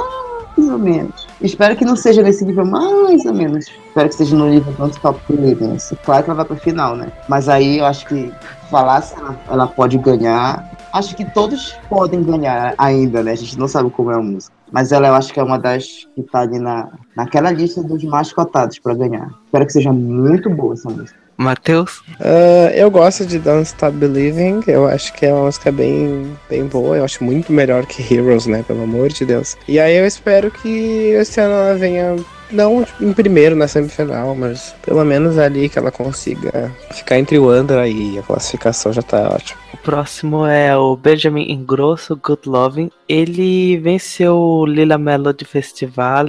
ou 0.70 0.78
menos. 0.78 1.26
Espero 1.40 1.76
que 1.76 1.84
não 1.84 1.96
seja 1.96 2.22
nesse 2.22 2.44
nível 2.44 2.64
mais 2.64 3.24
ou 3.24 3.34
menos. 3.34 3.66
Espero 3.88 4.08
que 4.08 4.14
seja 4.14 4.36
no 4.36 4.48
nível 4.48 4.72
tanto 4.76 4.98
top 5.00 5.20
Living. 5.30 5.76
Claro 6.04 6.24
que 6.24 6.30
ela 6.30 6.36
vai 6.36 6.44
pra 6.44 6.56
final, 6.56 6.96
né? 6.96 7.12
Mas 7.28 7.48
aí 7.48 7.78
eu 7.78 7.84
acho 7.84 8.06
que 8.06 8.32
falar 8.70 9.02
se 9.02 9.14
ela, 9.14 9.38
ela 9.48 9.66
pode 9.66 9.98
ganhar. 9.98 10.70
Acho 10.92 11.14
que 11.14 11.24
todos 11.24 11.76
podem 11.88 12.22
ganhar 12.22 12.74
ainda, 12.78 13.22
né? 13.22 13.32
A 13.32 13.36
gente 13.36 13.58
não 13.58 13.68
sabe 13.68 13.90
como 13.90 14.10
é 14.10 14.14
a 14.14 14.20
música. 14.20 14.54
Mas 14.70 14.92
ela 14.92 15.08
eu 15.08 15.14
acho 15.14 15.32
que 15.32 15.40
é 15.40 15.42
uma 15.42 15.58
das 15.58 16.06
que 16.14 16.22
tá 16.22 16.40
ali 16.40 16.58
na, 16.58 16.88
naquela 17.16 17.50
lista 17.50 17.82
dos 17.82 18.04
mais 18.04 18.32
cotados 18.32 18.78
pra 18.78 18.94
ganhar. 18.94 19.30
Espero 19.46 19.66
que 19.66 19.72
seja 19.72 19.92
muito 19.92 20.50
boa 20.50 20.74
essa 20.74 20.90
música. 20.90 21.28
Matheus? 21.38 22.02
Ah, 22.20 22.70
eu 22.74 22.90
gosto 22.90 23.24
de 23.24 23.38
Don't 23.38 23.62
Stop 23.62 23.96
Believing, 23.96 24.60
eu 24.66 24.88
acho 24.88 25.12
que 25.12 25.24
é 25.24 25.32
uma 25.32 25.44
música 25.44 25.70
bem, 25.70 26.36
bem 26.50 26.66
boa, 26.66 26.96
eu 26.96 27.04
acho 27.04 27.22
muito 27.22 27.52
melhor 27.52 27.86
que 27.86 28.02
Heroes, 28.12 28.46
né, 28.46 28.64
pelo 28.66 28.82
amor 28.82 29.08
de 29.08 29.24
Deus. 29.24 29.56
E 29.68 29.78
aí 29.78 29.96
eu 29.96 30.04
espero 30.04 30.50
que 30.50 30.68
esse 30.68 31.40
ano 31.40 31.54
ela 31.54 31.76
venha, 31.76 32.16
não 32.50 32.86
em 33.00 33.12
primeiro 33.12 33.54
na 33.54 33.68
semifinal, 33.68 34.34
mas 34.34 34.74
pelo 34.82 35.04
menos 35.04 35.38
ali 35.38 35.68
que 35.68 35.78
ela 35.78 35.90
consiga 35.90 36.72
ficar 36.92 37.18
entre 37.18 37.38
o 37.38 37.48
Andra 37.48 37.88
e 37.88 38.18
a 38.18 38.22
classificação 38.22 38.92
já 38.92 39.02
tá 39.02 39.28
ótimo. 39.28 39.60
O 39.72 39.76
próximo 39.78 40.46
é 40.46 40.76
o 40.76 40.96
Benjamin 40.96 41.50
Ingrosso, 41.50 42.16
Good 42.16 42.48
Loving. 42.48 42.90
Ele 43.08 43.76
venceu 43.78 44.36
o 44.36 44.66
Lila 44.66 44.98
Melody 44.98 45.44
Festival 45.44 46.26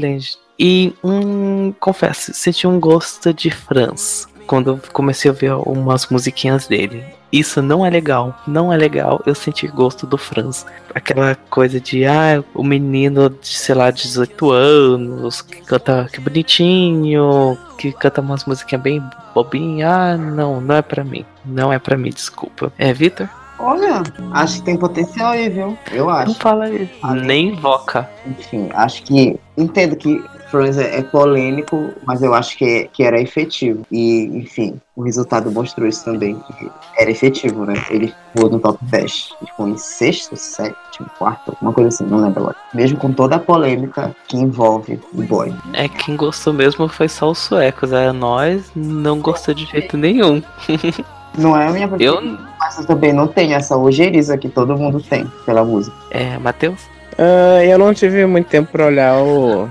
e, 0.57 0.93
hum, 1.03 1.73
confesso, 1.79 2.33
senti 2.33 2.67
um 2.67 2.79
gosto 2.79 3.33
de 3.33 3.49
Franz 3.49 4.27
quando 4.45 4.81
comecei 4.91 5.29
a 5.29 5.33
ouvir 5.33 5.51
umas 5.53 6.07
musiquinhas 6.07 6.67
dele. 6.67 7.03
Isso 7.31 7.61
não 7.61 7.85
é 7.85 7.89
legal. 7.89 8.35
Não 8.47 8.73
é 8.73 8.77
legal. 8.77 9.21
Eu 9.25 9.35
senti 9.35 9.67
gosto 9.67 10.07
do 10.07 10.17
Franz. 10.17 10.65
Aquela 10.95 11.35
coisa 11.49 11.79
de, 11.79 12.05
ah, 12.05 12.43
o 12.55 12.63
menino 12.63 13.29
de, 13.29 13.47
sei 13.47 13.75
lá, 13.75 13.91
18 13.91 14.51
anos, 14.51 15.41
que 15.41 15.61
canta 15.61 16.07
que 16.11 16.19
bonitinho, 16.19 17.57
que 17.77 17.91
canta 17.91 18.21
umas 18.21 18.45
musiquinhas 18.45 18.81
bem 18.81 19.03
bobinhas. 19.33 19.89
Ah, 19.91 20.17
não, 20.17 20.59
não 20.59 20.75
é 20.75 20.81
pra 20.81 21.03
mim. 21.03 21.25
Não 21.45 21.71
é 21.71 21.77
pra 21.79 21.97
mim, 21.97 22.09
desculpa. 22.09 22.73
É, 22.77 22.91
Vitor? 22.93 23.29
Olha, 23.61 24.01
acho 24.31 24.59
que 24.59 24.63
tem 24.63 24.77
potencial 24.77 25.31
aí, 25.31 25.49
viu? 25.49 25.77
Eu 25.91 26.05
Não 26.05 26.11
acho. 26.13 26.35
fala 26.35 26.69
isso. 26.69 26.89
Ah, 27.03 27.13
Nem 27.13 27.49
invoca. 27.49 28.09
Enfim, 28.25 28.69
acho 28.73 29.03
que. 29.03 29.37
Entendo 29.57 29.97
que 29.97 30.23
Friends 30.49 30.77
é, 30.77 30.99
é 30.99 31.03
polêmico, 31.03 31.93
mas 32.05 32.21
eu 32.21 32.33
acho 32.33 32.57
que, 32.57 32.89
que 32.91 33.03
era 33.03 33.21
efetivo. 33.21 33.85
E, 33.91 34.25
enfim, 34.33 34.79
o 34.95 35.03
resultado 35.03 35.51
mostrou 35.51 35.87
isso 35.87 36.03
também. 36.03 36.35
Que 36.57 36.69
era 36.97 37.11
efetivo, 37.11 37.65
né? 37.65 37.73
Ele 37.89 38.13
ficou 38.33 38.49
no 38.49 38.59
top 38.59 38.77
10. 38.83 39.29
Ele 39.41 39.51
ficou 39.51 39.67
em 39.67 39.77
sexto, 39.77 40.35
sétimo, 40.35 41.09
quarto, 41.17 41.51
alguma 41.51 41.73
coisa 41.73 41.89
assim, 41.89 42.05
não 42.05 42.21
lembro 42.21 42.41
agora. 42.41 42.55
Mesmo 42.73 42.97
com 42.97 43.11
toda 43.11 43.35
a 43.35 43.39
polêmica 43.39 44.15
que 44.27 44.37
envolve 44.37 44.99
o 45.13 45.23
boy. 45.23 45.53
É, 45.73 45.87
quem 45.87 46.15
gostou 46.15 46.53
mesmo 46.53 46.87
foi 46.87 47.07
só 47.07 47.31
os 47.31 47.37
suecos. 47.37 47.91
É, 47.91 48.11
nós 48.11 48.71
não 48.75 49.19
gostou 49.19 49.53
de 49.53 49.65
jeito 49.65 49.97
nenhum. 49.97 50.41
Não 51.37 51.55
é 51.55 51.67
a 51.67 51.71
minha 51.71 51.89
Eu. 51.99 52.21
Mas 52.59 52.79
eu 52.79 52.85
também 52.85 53.13
não 53.13 53.27
tenho 53.27 53.53
essa 53.53 53.77
ojeriza 53.77 54.35
que 54.35 54.49
todo 54.49 54.75
mundo 54.75 54.99
tem 54.99 55.25
pela 55.45 55.63
música. 55.63 55.95
É, 56.09 56.37
Matheus? 56.39 56.89
Ah, 57.17 57.63
eu 57.63 57.77
não 57.77 57.93
tive 57.93 58.25
muito 58.25 58.47
tempo 58.47 58.71
pra 58.71 58.85
olhar 58.85 59.21
o. 59.21 59.69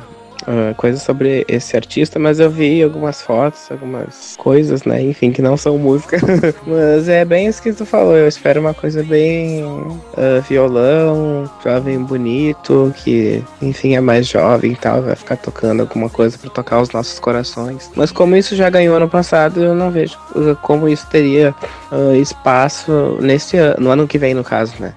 ah, 0.49 0.73
coisas 0.75 1.03
sobre 1.03 1.45
esse 1.47 1.77
artista, 1.77 2.19
mas 2.19 2.41
eu 2.41 2.51
vi 2.51 2.83
algumas 2.83 3.21
fotos, 3.21 3.71
algumas 3.71 4.35
coisas, 4.39 4.83
né? 4.85 5.03
Enfim, 5.03 5.31
que 5.31 5.43
não 5.43 5.59
são 5.59 5.77
música. 5.77 6.17
mas 6.67 7.07
é 7.07 7.23
bem 7.23 7.49
isso 7.49 7.63
que 7.63 7.71
tu 7.71 7.85
falou. 7.85 8.17
Eu 8.17 8.27
espero 8.27 8.59
uma 8.59 8.73
coisa 8.73 9.03
bem 9.03 9.63
ah, 10.17 10.41
violão, 10.49 11.51
jovem 11.63 11.99
bonito, 11.99 12.95
que, 12.97 13.45
enfim, 13.61 13.95
é 13.95 14.01
mais 14.01 14.27
jovem 14.27 14.73
e 14.73 14.77
tal, 14.77 15.03
vai 15.03 15.15
ficar 15.15 15.37
tocando 15.37 15.81
alguma 15.81 16.09
coisa 16.09 16.39
pra 16.39 16.49
tocar 16.49 16.81
os 16.81 16.91
nossos 16.93 17.19
corações. 17.19 17.91
Mas 17.95 18.11
como 18.11 18.35
isso 18.35 18.57
já 18.57 18.71
ganhou 18.71 18.97
ano 18.97 19.09
passado, 19.09 19.63
eu 19.63 19.75
não 19.75 19.91
vejo 19.91 20.17
ah, 20.35 20.57
como 20.63 20.89
isso 20.89 21.07
teria 21.11 21.55
ah, 21.93 22.17
espaço 22.17 23.19
nesse 23.21 23.59
ano, 23.59 23.77
no 23.81 23.91
ano 23.91 24.09
que 24.09 24.17
vem, 24.17 24.33
no 24.33 24.43
caso, 24.43 24.73
né? 24.81 24.95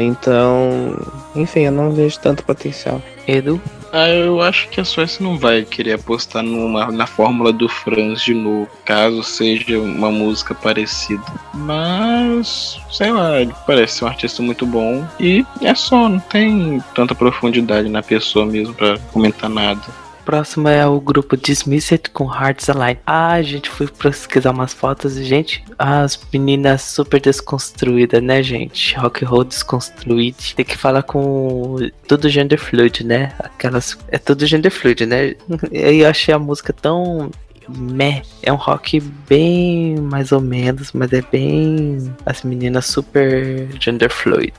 Então, 0.00 0.96
enfim, 1.36 1.66
eu 1.66 1.72
não 1.72 1.92
vejo 1.92 2.18
tanto 2.18 2.42
potencial. 2.42 3.00
Edu? 3.30 3.60
Ah, 3.92 4.08
eu 4.08 4.40
acho 4.40 4.68
que 4.68 4.80
a 4.80 4.84
Suécia 4.84 5.22
não 5.22 5.36
vai 5.36 5.62
querer 5.62 5.94
apostar 5.94 6.42
numa, 6.42 6.92
na 6.92 7.06
fórmula 7.06 7.52
do 7.52 7.68
Franz 7.68 8.22
de 8.22 8.34
novo, 8.34 8.68
caso 8.84 9.22
seja 9.22 9.78
uma 9.78 10.10
música 10.10 10.54
parecida. 10.54 11.24
Mas, 11.52 12.78
sei 12.90 13.10
lá, 13.10 13.40
ele 13.40 13.52
parece 13.66 13.98
ser 13.98 14.04
um 14.04 14.08
artista 14.08 14.42
muito 14.42 14.64
bom. 14.64 15.04
E 15.18 15.44
é 15.60 15.74
só, 15.74 16.08
não 16.08 16.20
tem 16.20 16.82
tanta 16.94 17.14
profundidade 17.14 17.88
na 17.88 18.02
pessoa 18.02 18.46
mesmo 18.46 18.74
pra 18.74 18.96
comentar 19.12 19.50
nada. 19.50 19.82
Próximo 20.30 20.68
é 20.68 20.86
o 20.86 21.00
grupo 21.00 21.36
Dismissed 21.36 22.08
com 22.10 22.32
Hearts 22.32 22.70
Align. 22.70 23.00
Ah, 23.04 23.32
a 23.32 23.42
gente 23.42 23.68
foi 23.68 23.88
pesquisar 23.88 24.52
umas 24.52 24.72
fotos 24.72 25.16
e, 25.16 25.24
gente, 25.24 25.64
as 25.76 26.20
meninas 26.32 26.82
super 26.82 27.20
desconstruídas, 27.20 28.22
né, 28.22 28.40
gente? 28.40 28.96
Rock 28.96 29.24
and 29.24 29.28
roll 29.28 29.42
desconstruído. 29.42 30.36
Tem 30.54 30.64
que 30.64 30.78
falar 30.78 31.02
com 31.02 31.78
tudo 32.06 32.28
gender 32.28 32.60
fluid, 32.60 33.04
né? 33.04 33.32
Aquelas. 33.40 33.98
É 34.06 34.18
tudo 34.18 34.46
gender 34.46 34.70
fluid, 34.70 35.04
né? 35.04 35.34
Eu 35.72 36.08
achei 36.08 36.32
a 36.32 36.38
música 36.38 36.72
tão. 36.72 37.32
Meh. 37.68 38.22
É 38.40 38.52
um 38.52 38.56
rock 38.56 39.00
bem 39.28 39.96
mais 39.96 40.30
ou 40.30 40.40
menos, 40.40 40.92
mas 40.92 41.12
é 41.12 41.22
bem. 41.22 42.14
As 42.24 42.44
meninas 42.44 42.86
super 42.86 43.68
gender 43.80 44.08
fluid. 44.08 44.54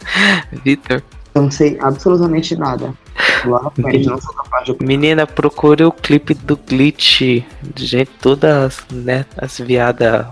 Vitor. 0.64 1.02
Eu 1.34 1.42
não 1.42 1.50
sei 1.50 1.78
absolutamente 1.78 2.56
nada. 2.56 2.94
Lá 3.44 3.62
na 3.62 3.70
frente, 3.70 4.06
não 4.06 4.20
sou 4.20 4.34
capaz 4.34 4.64
de. 4.64 4.76
Menina, 4.80 5.26
procure 5.26 5.84
o 5.84 5.92
clipe 5.92 6.34
do 6.34 6.56
Glitch. 6.56 7.42
Gente, 7.76 8.10
todas, 8.20 8.80
né, 8.90 9.24
as 9.36 9.58
viadas. 9.58 10.26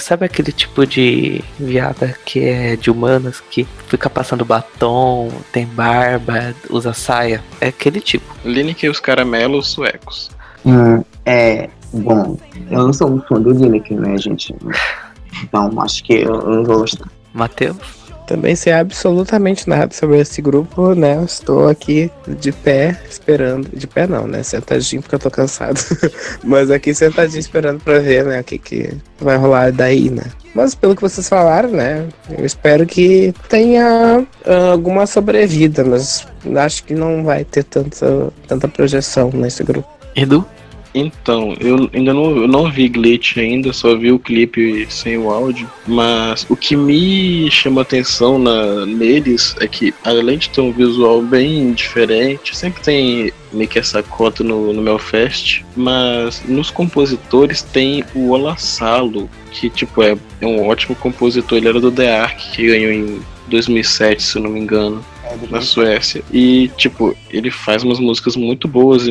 Sabe 0.00 0.26
aquele 0.26 0.52
tipo 0.52 0.86
de 0.86 1.42
viada 1.58 2.14
que 2.24 2.44
é 2.44 2.76
de 2.76 2.90
humanas, 2.90 3.40
que 3.40 3.66
fica 3.86 4.08
passando 4.08 4.44
batom, 4.44 5.30
tem 5.52 5.66
barba, 5.66 6.54
usa 6.70 6.92
saia? 6.92 7.42
É 7.60 7.68
aquele 7.68 8.00
tipo. 8.00 8.26
Lineker 8.44 8.88
e 8.88 8.90
os 8.90 9.00
caramelos 9.00 9.68
suecos. 9.68 10.30
Hum, 10.64 11.02
é. 11.24 11.68
Bom, 11.92 12.38
eu 12.70 12.78
não 12.84 12.92
sou 12.92 13.10
um 13.10 13.20
fã 13.22 13.40
do 13.40 13.50
Lineker, 13.50 13.98
né, 13.98 14.16
gente? 14.18 14.54
Então, 15.42 15.70
acho 15.80 16.04
que 16.04 16.14
eu 16.14 16.34
eu 16.34 16.50
não 16.56 16.64
vou 16.64 16.78
gostar. 16.80 17.08
Matheus? 17.32 17.97
Também 18.28 18.54
sei 18.54 18.74
absolutamente 18.74 19.66
nada 19.66 19.92
sobre 19.94 20.20
esse 20.20 20.42
grupo, 20.42 20.94
né? 20.94 21.18
Estou 21.24 21.66
aqui 21.66 22.10
de 22.26 22.52
pé 22.52 23.00
esperando. 23.08 23.70
De 23.74 23.86
pé 23.86 24.06
não, 24.06 24.26
né? 24.26 24.42
Sentadinho 24.42 25.00
porque 25.00 25.14
eu 25.14 25.18
tô 25.18 25.30
cansado. 25.30 25.80
Mas 26.44 26.70
aqui 26.70 26.92
sentadinho 26.92 27.40
esperando 27.40 27.80
pra 27.80 28.00
ver, 28.00 28.26
né? 28.26 28.40
O 28.40 28.44
que, 28.44 28.58
que 28.58 28.92
vai 29.18 29.38
rolar 29.38 29.72
daí, 29.72 30.10
né? 30.10 30.24
Mas 30.54 30.74
pelo 30.74 30.94
que 30.94 31.00
vocês 31.00 31.26
falaram, 31.26 31.70
né? 31.70 32.06
Eu 32.38 32.44
espero 32.44 32.84
que 32.84 33.32
tenha 33.48 34.26
ah, 34.44 34.70
alguma 34.72 35.06
sobrevida, 35.06 35.82
mas 35.82 36.26
acho 36.56 36.84
que 36.84 36.94
não 36.94 37.24
vai 37.24 37.44
ter 37.44 37.64
tanta, 37.64 38.30
tanta 38.46 38.68
projeção 38.68 39.30
nesse 39.32 39.64
grupo. 39.64 39.88
Edu? 40.14 40.44
Então, 40.98 41.54
eu 41.60 41.88
ainda 41.92 42.12
não, 42.12 42.36
eu 42.36 42.48
não 42.48 42.70
vi 42.70 42.88
Glitch 42.88 43.36
ainda, 43.36 43.72
só 43.72 43.96
vi 43.96 44.10
o 44.10 44.18
clipe 44.18 44.86
sem 44.90 45.16
o 45.16 45.30
áudio. 45.30 45.70
Mas 45.86 46.44
o 46.48 46.56
que 46.56 46.76
me 46.76 47.48
chama 47.50 47.82
atenção 47.82 48.38
na, 48.38 48.84
neles 48.84 49.54
é 49.60 49.68
que, 49.68 49.94
além 50.04 50.38
de 50.38 50.50
ter 50.50 50.60
um 50.60 50.72
visual 50.72 51.22
bem 51.22 51.72
diferente, 51.72 52.56
sempre 52.56 52.82
tem 52.82 53.32
meio 53.52 53.68
que 53.68 53.78
essa 53.78 54.02
cota 54.02 54.42
no, 54.42 54.72
no 54.72 54.82
Melfest, 54.82 55.64
mas 55.76 56.42
nos 56.46 56.70
compositores 56.70 57.62
tem 57.62 58.04
o 58.14 58.30
Olassalo, 58.30 59.30
que 59.50 59.70
tipo 59.70 60.02
é, 60.02 60.16
é 60.40 60.46
um 60.46 60.66
ótimo 60.66 60.94
compositor, 60.96 61.56
ele 61.56 61.68
era 61.68 61.80
do 61.80 61.90
The 61.90 62.18
Ark, 62.18 62.50
que 62.50 62.66
ganhou 62.66 62.92
em 62.92 63.20
2007, 63.48 64.22
se 64.22 64.36
eu 64.38 64.42
não 64.42 64.50
me 64.50 64.60
engano 64.60 65.04
na 65.50 65.60
Suécia. 65.60 66.22
E, 66.32 66.70
tipo, 66.76 67.14
ele 67.30 67.50
faz 67.50 67.82
umas 67.82 67.98
músicas 67.98 68.36
muito 68.36 68.66
boas 68.68 69.06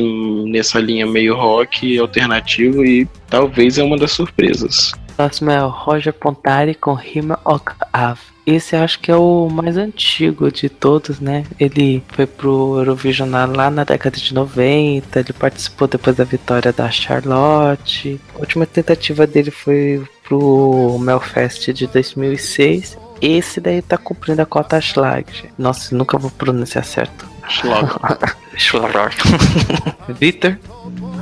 nessa 0.46 0.78
linha 0.80 1.06
meio 1.06 1.34
rock 1.36 1.98
alternativo 1.98 2.84
e 2.84 3.06
talvez 3.28 3.78
é 3.78 3.82
uma 3.82 3.96
das 3.96 4.12
surpresas. 4.12 4.92
Próximo 5.16 5.50
é 5.50 5.62
o 5.64 5.68
Roger 5.68 6.12
Pontari 6.12 6.74
com 6.74 6.94
Rima 6.94 7.38
Ok 7.44 7.74
Ave. 7.92 8.20
Esse 8.46 8.74
acho 8.76 9.00
que 9.00 9.10
é 9.10 9.16
o 9.16 9.48
mais 9.50 9.76
antigo 9.76 10.50
de 10.50 10.68
todos, 10.70 11.20
né? 11.20 11.44
Ele 11.60 12.02
foi 12.12 12.24
pro 12.24 12.78
Eurovision 12.78 13.28
lá- 13.28 13.44
lá 13.44 13.70
na 13.70 13.84
década 13.84 14.16
de 14.16 14.32
90, 14.32 15.20
ele 15.20 15.32
participou 15.34 15.86
depois 15.86 16.16
da 16.16 16.24
vitória 16.24 16.72
da 16.72 16.90
Charlotte. 16.90 18.18
A 18.34 18.38
última 18.38 18.64
tentativa 18.64 19.26
dele 19.26 19.50
foi 19.50 20.02
pro 20.26 20.98
Melfest 21.00 21.72
de 21.72 21.86
2006. 21.88 22.96
Esse 23.20 23.60
daí 23.60 23.82
tá 23.82 23.98
cumprindo 23.98 24.40
a 24.42 24.46
cota 24.46 24.80
Schlag. 24.80 25.26
Nossa, 25.58 25.94
nunca 25.94 26.16
vou 26.18 26.30
pronunciar 26.30 26.84
certo. 26.84 27.26
Schlag. 27.48 27.88
Schlag. 28.56 29.14
Victor? 30.18 30.58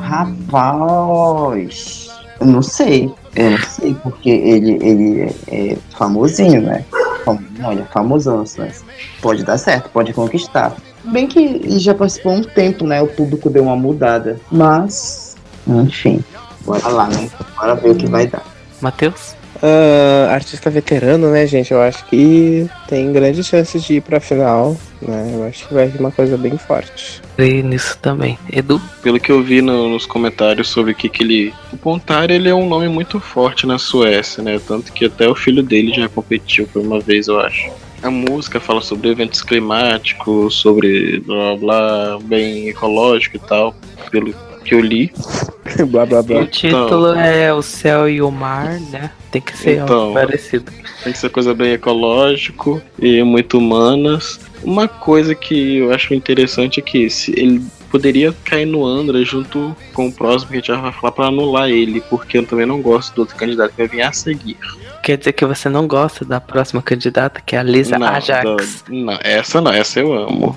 Rapaz, 0.03 2.09
eu 2.41 2.47
não 2.47 2.63
sei. 2.63 3.13
Eu 3.35 3.51
não 3.51 3.59
sei, 3.59 3.95
porque 4.03 4.31
ele, 4.31 4.79
ele 4.83 5.35
é, 5.49 5.73
é 5.73 5.77
famosinho, 5.97 6.63
né? 6.63 6.85
Fam- 7.25 7.39
Não, 7.59 7.73
ele 7.73 7.83
é 7.83 7.85
famosão, 7.85 8.45
né? 8.59 8.73
Pode 9.21 9.45
dar 9.45 9.59
certo, 9.59 9.91
pode 9.91 10.13
conquistar. 10.13 10.75
Bem 11.05 11.27
que 11.27 11.39
ele 11.39 11.79
já 11.79 11.95
participou 11.95 12.33
há 12.33 12.37
um 12.37 12.43
tempo, 12.43 12.87
né? 12.87 13.01
O 13.03 13.07
público 13.07 13.51
deu 13.51 13.65
uma 13.65 13.77
mudada. 13.77 14.41
Mas, 14.51 15.37
enfim, 15.67 16.25
bora 16.65 16.89
lá, 16.89 17.07
né? 17.09 17.31
Bora 17.57 17.75
ver 17.75 17.91
o 17.91 17.95
que 17.95 18.07
vai 18.07 18.27
dar. 18.27 18.43
Matheus? 18.81 19.36
Ah, 19.63 20.29
artista 20.33 20.69
veterano, 20.71 21.31
né, 21.31 21.47
gente? 21.47 21.73
Eu 21.73 21.81
acho 21.81 22.05
que 22.07 22.69
tem 22.89 23.13
grandes 23.13 23.47
chances 23.47 23.83
de 23.83 23.95
ir 23.95 24.01
pra 24.03 24.21
final, 24.21 24.77
né? 25.01 25.31
Eu 25.35 25.45
acho 25.45 25.67
que 25.67 25.75
vai 25.75 25.87
vir 25.89 26.01
uma 26.01 26.11
coisa 26.13 26.37
bem 26.37 26.57
forte. 26.59 27.21
Creio 27.37 27.65
nisso 27.65 27.99
também. 28.01 28.39
Edu? 28.53 28.81
Pelo 29.03 29.21
que 29.21 29.31
eu 29.31 29.43
vi 29.43 29.61
no- 29.63 29.89
nos 29.91 30.07
comentários 30.07 30.69
sobre 30.69 30.93
o 30.93 30.95
que, 30.95 31.09
que 31.09 31.23
ele. 31.23 31.55
O 31.73 31.77
Pontari 31.77 32.35
ele 32.35 32.49
é 32.49 32.55
um 32.55 32.69
nome 32.69 32.89
muito 32.89 33.21
forte 33.21 33.67
na 33.67 33.79
Suécia, 33.79 34.43
né? 34.43 34.61
Tanto 34.67 34.93
que 34.93 35.05
até 35.07 35.29
o 35.29 35.35
filho 35.35 35.63
dele 35.63 35.93
já 35.93 36.09
competiu 36.09 36.67
por 36.73 36.83
uma 36.83 37.01
vez, 37.01 37.29
eu 37.29 37.39
acho. 37.41 37.71
A 38.03 38.11
música 38.11 38.61
fala 38.61 38.81
sobre 38.83 39.09
eventos 39.11 39.43
climáticos, 39.43 40.55
sobre 40.57 41.21
blá 41.21 41.57
blá, 41.57 41.57
blá 41.57 42.19
bem 42.23 42.69
ecológico 42.69 43.37
e 43.37 43.41
tal, 43.41 43.75
pelo 44.11 44.35
que 44.67 44.75
eu 44.75 44.81
li. 44.81 45.13
blá 45.89 46.05
blá 46.07 46.23
blá. 46.23 46.41
O 46.41 46.47
título 46.47 47.15
é 47.15 47.53
O 47.53 47.63
Céu 47.63 48.09
e 48.09 48.21
o 48.23 48.31
Mar, 48.31 48.79
né? 48.91 49.11
Tem 49.31 49.41
que 49.43 49.57
ser 49.57 49.79
Então. 49.83 50.01
algo 50.01 50.15
parecido. 50.15 50.71
Tem 51.03 51.13
que 51.13 51.19
ser 51.19 51.29
coisa 51.31 51.55
bem 51.55 51.73
ecológico 51.73 52.81
e 52.99 53.23
muito 53.23 53.59
humanas. 53.59 54.41
Uma 54.63 54.89
coisa 54.89 55.35
que 55.35 55.79
eu 55.79 55.93
acho 55.93 56.15
interessante 56.15 56.81
é 56.81 56.83
que 56.83 57.09
se 57.11 57.33
ele 57.39 57.63
poderia 57.91 58.35
cair 58.45 58.67
no 58.67 58.85
Andra 58.85 59.23
junto 59.25 59.77
com 59.95 60.09
o 60.09 60.13
próximo 60.13 60.51
que 60.51 60.57
a 60.57 60.61
gente 60.61 60.73
vai 60.83 60.93
falar 60.93 61.13
pra 61.13 61.27
anular 61.27 61.69
ele, 61.71 62.01
porque 62.11 62.39
eu 62.39 62.47
também 62.47 62.67
não 62.67 62.81
gosto 62.83 63.15
do 63.15 63.21
outro 63.21 63.37
candidato 63.37 63.71
que 63.71 63.77
vai 63.79 63.87
vir 63.89 64.03
a 64.03 64.13
seguir. 64.13 64.57
quer 65.03 65.17
dizer 65.17 65.33
que 65.35 65.47
você 65.47 65.69
não 65.69 65.87
gosta 65.87 66.25
da 66.25 66.41
próxima 66.41 66.83
candidata, 66.83 67.41
que 67.45 67.55
é 67.55 67.61
a 67.61 67.63
Lisa 67.63 67.97
não, 67.97 68.09
Ajax. 68.09 68.83
do- 68.89 68.93
não, 68.95 69.17
essa 69.23 69.61
não, 69.61 69.73
essa 69.73 70.01
eu 70.01 70.13
amo. 70.13 70.57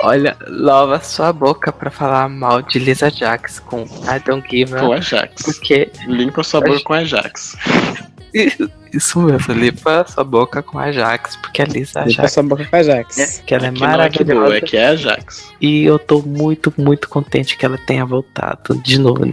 Olha, 0.00 0.36
lava 0.46 1.00
sua 1.00 1.32
boca 1.32 1.72
pra 1.72 1.90
falar 1.90 2.28
mal 2.28 2.62
de 2.62 2.78
Lisa 2.78 3.06
Ajax 3.06 3.58
com 3.60 3.82
I 3.82 4.18
Don't 4.24 4.48
Give 4.48 4.72
Com 4.78 4.92
a... 4.92 4.96
Ajax. 4.96 5.42
Porque 5.42 5.90
Limpa 6.06 6.42
sua 6.42 6.60
boca 6.60 6.80
com 6.84 6.92
Ajax. 6.94 7.56
Isso 8.92 9.20
mesmo, 9.20 9.54
limpa 9.54 10.04
sua 10.08 10.24
boca 10.24 10.62
com 10.62 10.78
a 10.78 10.84
Ajax, 10.84 11.36
porque 11.36 11.62
a 11.62 11.64
Lisa 11.64 12.00
Limpa 12.00 12.22
Ajax, 12.22 12.32
sua 12.32 12.42
boca 12.42 12.64
com 12.64 12.76
a 12.76 12.82
Jax. 12.82 13.18
é, 13.18 13.42
que 13.44 13.54
ela 13.54 13.66
é 13.66 13.72
que 13.72 13.80
não 13.80 13.86
é 14.00 14.08
que 14.10 14.24
boa, 14.24 14.34
maravilhosa. 14.34 14.56
é 14.56 14.60
que 14.60 14.76
é 14.76 14.86
Ajax. 14.88 15.52
E 15.60 15.84
eu 15.84 15.98
tô 15.98 16.22
muito, 16.22 16.72
muito 16.76 17.08
contente 17.08 17.56
que 17.56 17.64
ela 17.64 17.78
tenha 17.78 18.04
voltado 18.04 18.76
de 18.82 18.98
novo. 18.98 19.26
né? 19.26 19.32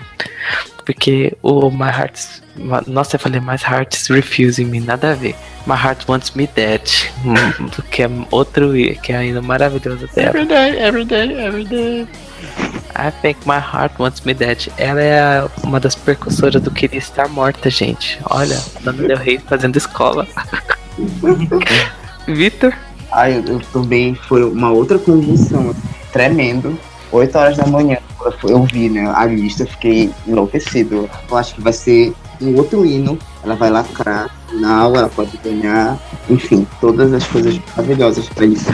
Porque 0.85 1.38
o 1.43 1.69
My 1.69 1.89
Heart's. 1.89 2.41
Nossa, 2.88 3.15
eu 3.15 3.19
falei 3.19 3.39
My 3.39 3.55
Heart's 3.63 4.07
Refusing 4.07 4.65
Me, 4.65 4.79
nada 4.79 5.12
a 5.12 5.15
ver. 5.15 5.35
My 5.67 5.75
Heart 5.75 6.07
Wants 6.09 6.31
Me 6.31 6.47
Dead. 6.47 6.81
hum, 7.23 7.67
que 7.91 8.03
é 8.03 8.09
outro 8.31 8.73
que 9.03 9.12
é 9.13 9.17
ainda 9.17 9.41
maravilhoso 9.41 10.09
dela. 10.15 10.29
Every 10.29 10.45
day, 10.45 10.79
every 10.79 11.05
day, 11.05 11.45
every 11.45 11.65
day. 11.65 12.07
I 13.07 13.12
think 13.21 13.39
My 13.45 13.59
Heart 13.59 13.99
Wants 13.99 14.21
Me 14.21 14.33
Dead. 14.33 14.67
Ela 14.77 15.01
é 15.01 15.47
uma 15.63 15.79
das 15.79 15.95
precursoras 15.95 16.62
do 16.62 16.69
Queria 16.69 16.99
Estar 16.99 17.29
Morta, 17.29 17.69
gente. 17.69 18.19
Olha, 18.29 18.59
Dona 18.81 19.07
Del 19.07 19.17
Rey 19.17 19.39
fazendo 19.39 19.77
escola. 19.77 20.27
Vitor? 22.27 22.73
Ai, 23.12 23.38
eu, 23.38 23.53
eu 23.53 23.59
também 23.71 24.15
foi 24.15 24.43
uma 24.43 24.71
outra 24.71 24.99
convulsão 24.99 25.73
tremendo. 26.12 26.77
8 27.12 27.38
horas 27.38 27.57
da 27.57 27.65
manhã, 27.65 27.97
eu 28.43 28.63
vi 28.65 28.88
né, 28.88 29.12
a 29.15 29.25
lista, 29.25 29.63
eu 29.63 29.67
fiquei 29.67 30.12
enlouquecido. 30.27 31.09
Eu 31.29 31.38
acho 31.38 31.55
que 31.55 31.62
vai 31.62 31.73
ser 31.73 32.13
um 32.39 32.55
outro 32.55 32.85
hino. 32.85 33.17
Ela 33.43 33.55
vai 33.55 33.69
lacrar 33.69 34.29
final, 34.47 34.95
ela 34.95 35.09
pode 35.09 35.35
ganhar. 35.38 35.97
Enfim, 36.29 36.67
todas 36.79 37.12
as 37.13 37.25
coisas 37.25 37.59
maravilhosas 37.75 38.29
pra 38.29 38.45
isso. 38.45 38.69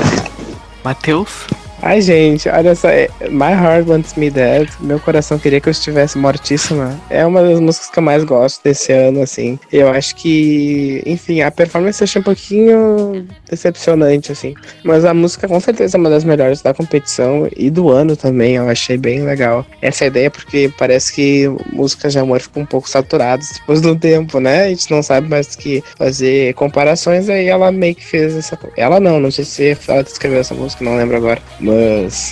Matheus? 0.83 1.47
Ai, 1.87 2.01
gente, 2.01 2.49
olha 2.49 2.73
só. 2.73 2.89
é- 2.89 3.07
My 3.29 3.51
Heart 3.53 3.87
Wants 3.87 4.15
Me 4.15 4.31
Dead. 4.31 4.67
Meu 4.79 4.99
coração 4.99 5.37
queria 5.37 5.61
que 5.61 5.69
eu 5.69 5.71
estivesse 5.71 6.17
mortíssima. 6.17 6.99
É 7.11 7.23
uma 7.23 7.43
das 7.43 7.59
músicas 7.59 7.91
que 7.91 7.99
eu 7.99 8.03
mais 8.03 8.23
gosto 8.23 8.63
desse 8.63 8.91
ano, 8.91 9.21
assim. 9.21 9.59
Eu 9.71 9.89
acho 9.89 10.15
que, 10.15 11.03
enfim, 11.05 11.41
a 11.41 11.51
performance 11.51 12.01
eu 12.01 12.05
achei 12.05 12.19
um 12.19 12.23
pouquinho 12.23 13.27
decepcionante, 13.47 14.31
assim. 14.31 14.55
Mas 14.83 15.05
a 15.05 15.13
música 15.13 15.47
com 15.47 15.59
certeza 15.59 15.95
é 15.95 15.99
uma 15.99 16.09
das 16.09 16.23
melhores 16.23 16.59
da 16.59 16.73
competição 16.73 17.47
e 17.55 17.69
do 17.69 17.91
ano 17.91 18.15
também. 18.15 18.55
Eu 18.55 18.67
achei 18.67 18.97
bem 18.97 19.21
legal. 19.21 19.63
Essa 19.79 20.07
ideia, 20.07 20.31
porque 20.31 20.71
parece 20.79 21.13
que 21.13 21.45
músicas 21.71 22.13
de 22.13 22.17
amor 22.17 22.41
ficam 22.41 22.63
um 22.63 22.65
pouco 22.65 22.89
saturadas 22.89 23.51
depois 23.59 23.79
do 23.79 23.95
tempo, 23.95 24.39
né? 24.39 24.63
A 24.63 24.69
gente 24.69 24.89
não 24.89 25.03
sabe 25.03 25.29
mais 25.29 25.45
do 25.45 25.57
que 25.59 25.83
fazer 25.95 26.55
comparações. 26.55 27.29
Aí 27.29 27.45
ela 27.47 27.71
meio 27.71 27.93
que 27.93 28.03
fez 28.03 28.35
essa. 28.35 28.57
Ela 28.75 28.99
não, 28.99 29.19
não 29.19 29.29
sei 29.29 29.45
se 29.45 29.77
ela 29.87 30.01
escreveu 30.01 30.39
essa 30.39 30.55
música, 30.55 30.83
não 30.83 30.97
lembro 30.97 31.15
agora. 31.17 31.39
Mas 31.59 31.74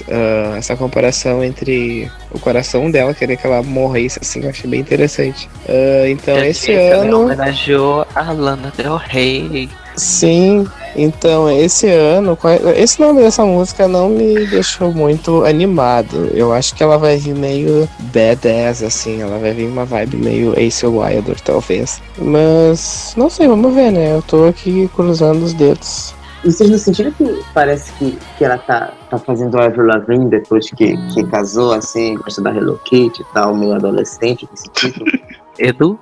ah, 0.10 0.58
essa 0.58 0.76
comparação 0.76 1.44
entre 1.44 2.12
o 2.32 2.40
coração 2.40 2.90
dela, 2.90 3.14
querer 3.14 3.38
que 3.38 3.46
ela 3.46 3.62
morresse, 3.62 4.20
assim, 4.22 4.44
eu 4.44 4.50
achei 4.50 4.70
bem 4.70 4.80
interessante. 4.80 5.50
Ah, 5.68 6.08
então, 6.08 6.36
Quer 6.36 6.48
esse 6.48 6.72
ela 6.72 7.04
ano. 7.04 7.24
homenageou 7.24 8.06
a 8.16 8.32
Lana 8.32 8.72
Del 8.76 8.98
Rey. 8.98 9.70
Sim, 9.96 10.68
então 10.96 11.50
esse 11.52 11.88
ano, 11.88 12.36
esse 12.76 13.00
nome 13.00 13.22
dessa 13.22 13.46
música 13.46 13.88
não 13.88 14.10
me 14.10 14.46
deixou 14.48 14.92
muito 14.92 15.46
animado. 15.46 16.32
Eu 16.34 16.52
acho 16.52 16.74
que 16.74 16.82
ela 16.82 16.98
vai 16.98 17.18
vir 17.18 17.36
meio 17.36 17.88
badass, 18.00 18.82
assim, 18.82 19.22
ela 19.22 19.38
vai 19.38 19.54
vir 19.54 19.68
uma 19.68 19.86
vibe 19.86 20.18
meio 20.18 20.60
Ace 20.60 20.86
Wilder, 20.86 21.40
talvez. 21.42 22.02
Mas 22.18 23.14
não 23.16 23.30
sei, 23.30 23.48
vamos 23.48 23.74
ver, 23.74 23.92
né? 23.92 24.16
Eu 24.16 24.22
tô 24.24 24.46
aqui 24.46 24.90
cruzando 24.96 25.44
os 25.44 25.54
dedos. 25.54 26.16
Vocês 26.44 26.70
não 26.70 26.78
sentiram 26.78 27.12
que 27.12 27.42
parece 27.54 27.94
que, 27.94 28.18
que 28.38 28.44
ela 28.44 28.58
tá, 28.58 28.94
tá 29.10 29.18
fazendo 29.18 29.58
Avril 29.58 29.86
Lavigne 29.86 30.30
depois 30.30 30.70
que, 30.72 30.98
que 31.14 31.24
casou, 31.28 31.72
assim, 31.72 32.16
gosta 32.16 32.42
da 32.42 32.54
Hello 32.54 32.78
Kitty 32.84 33.22
e 33.22 33.26
tal, 33.34 33.56
meio 33.56 33.74
adolescente, 33.74 34.46
com 34.46 34.54
esse 34.54 34.70
título? 34.70 35.06
Edu? 35.58 36.00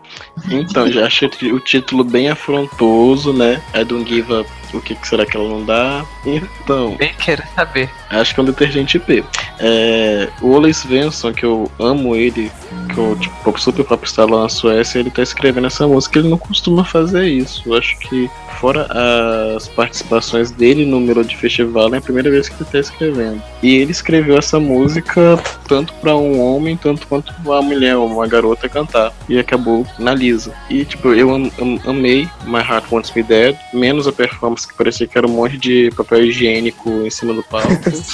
Então, 0.49 0.87
já 0.87 1.05
achei 1.05 1.29
o 1.51 1.59
título 1.59 2.03
bem 2.03 2.29
afrontoso, 2.29 3.33
né? 3.33 3.61
I 3.75 3.83
don't 3.83 4.07
give 4.09 4.33
up. 4.33 4.49
O 4.73 4.81
que, 4.81 4.95
que 4.95 5.07
será 5.07 5.25
que 5.25 5.35
ela 5.35 5.47
não 5.49 5.65
dá? 5.65 6.05
Então, 6.25 6.95
Bem 6.95 7.13
quero 7.17 7.43
saber. 7.55 7.89
acho 8.09 8.33
que 8.33 8.39
é 8.39 8.43
um 8.43 8.45
detergente 8.45 8.97
P. 8.99 9.23
É, 9.59 10.29
o 10.41 10.51
Ole 10.51 10.73
Svensson, 10.73 11.33
que 11.33 11.45
eu 11.45 11.69
amo 11.79 12.15
ele, 12.15 12.51
que 12.93 12.97
eu, 12.97 13.15
tipo, 13.19 13.59
super 13.59 13.83
popstar 13.85 14.27
lá 14.27 14.43
na 14.43 14.49
Suécia, 14.49 14.99
ele 14.99 15.09
tá 15.11 15.21
escrevendo 15.21 15.67
essa 15.67 15.87
música, 15.87 16.19
ele 16.19 16.29
não 16.29 16.37
costuma 16.37 16.83
fazer 16.83 17.25
isso. 17.27 17.63
Eu 17.65 17.75
acho 17.77 17.97
que, 17.99 18.29
fora 18.59 18.87
as 19.55 19.67
participações 19.67 20.51
dele 20.51 20.85
no 20.85 20.99
Melody 20.99 21.35
Festival, 21.35 21.93
é 21.93 21.97
a 21.97 22.01
primeira 22.01 22.29
vez 22.29 22.47
que 22.49 22.55
ele 22.61 22.69
tá 22.71 22.79
escrevendo. 22.79 23.41
E 23.61 23.75
ele 23.75 23.91
escreveu 23.91 24.37
essa 24.37 24.59
música 24.59 25.37
tanto 25.67 25.93
pra 25.95 26.15
um 26.15 26.39
homem, 26.41 26.75
tanto 26.77 27.07
quanto 27.07 27.33
uma 27.43 27.61
mulher, 27.61 27.97
uma 27.97 28.27
garota 28.27 28.67
cantar. 28.69 29.13
E 29.29 29.37
acabou 29.37 29.85
na 29.99 30.13
Lisa. 30.13 30.53
E, 30.69 30.83
tipo, 30.85 31.09
eu 31.13 31.33
am- 31.33 31.51
am- 31.59 31.79
amei 31.85 32.27
My 32.45 32.59
Heart 32.59 32.85
Wants 32.91 33.11
Me 33.15 33.23
Dead, 33.23 33.55
menos 33.73 34.07
a 34.07 34.11
performance 34.11 34.60
que 34.67 34.73
parecia 34.75 35.07
que 35.07 35.17
era 35.17 35.27
um 35.27 35.31
monte 35.31 35.57
de 35.57 35.91
papel 35.95 36.25
higiênico 36.25 36.89
em 37.05 37.09
cima 37.09 37.33
do 37.33 37.43
palco. 37.43 37.67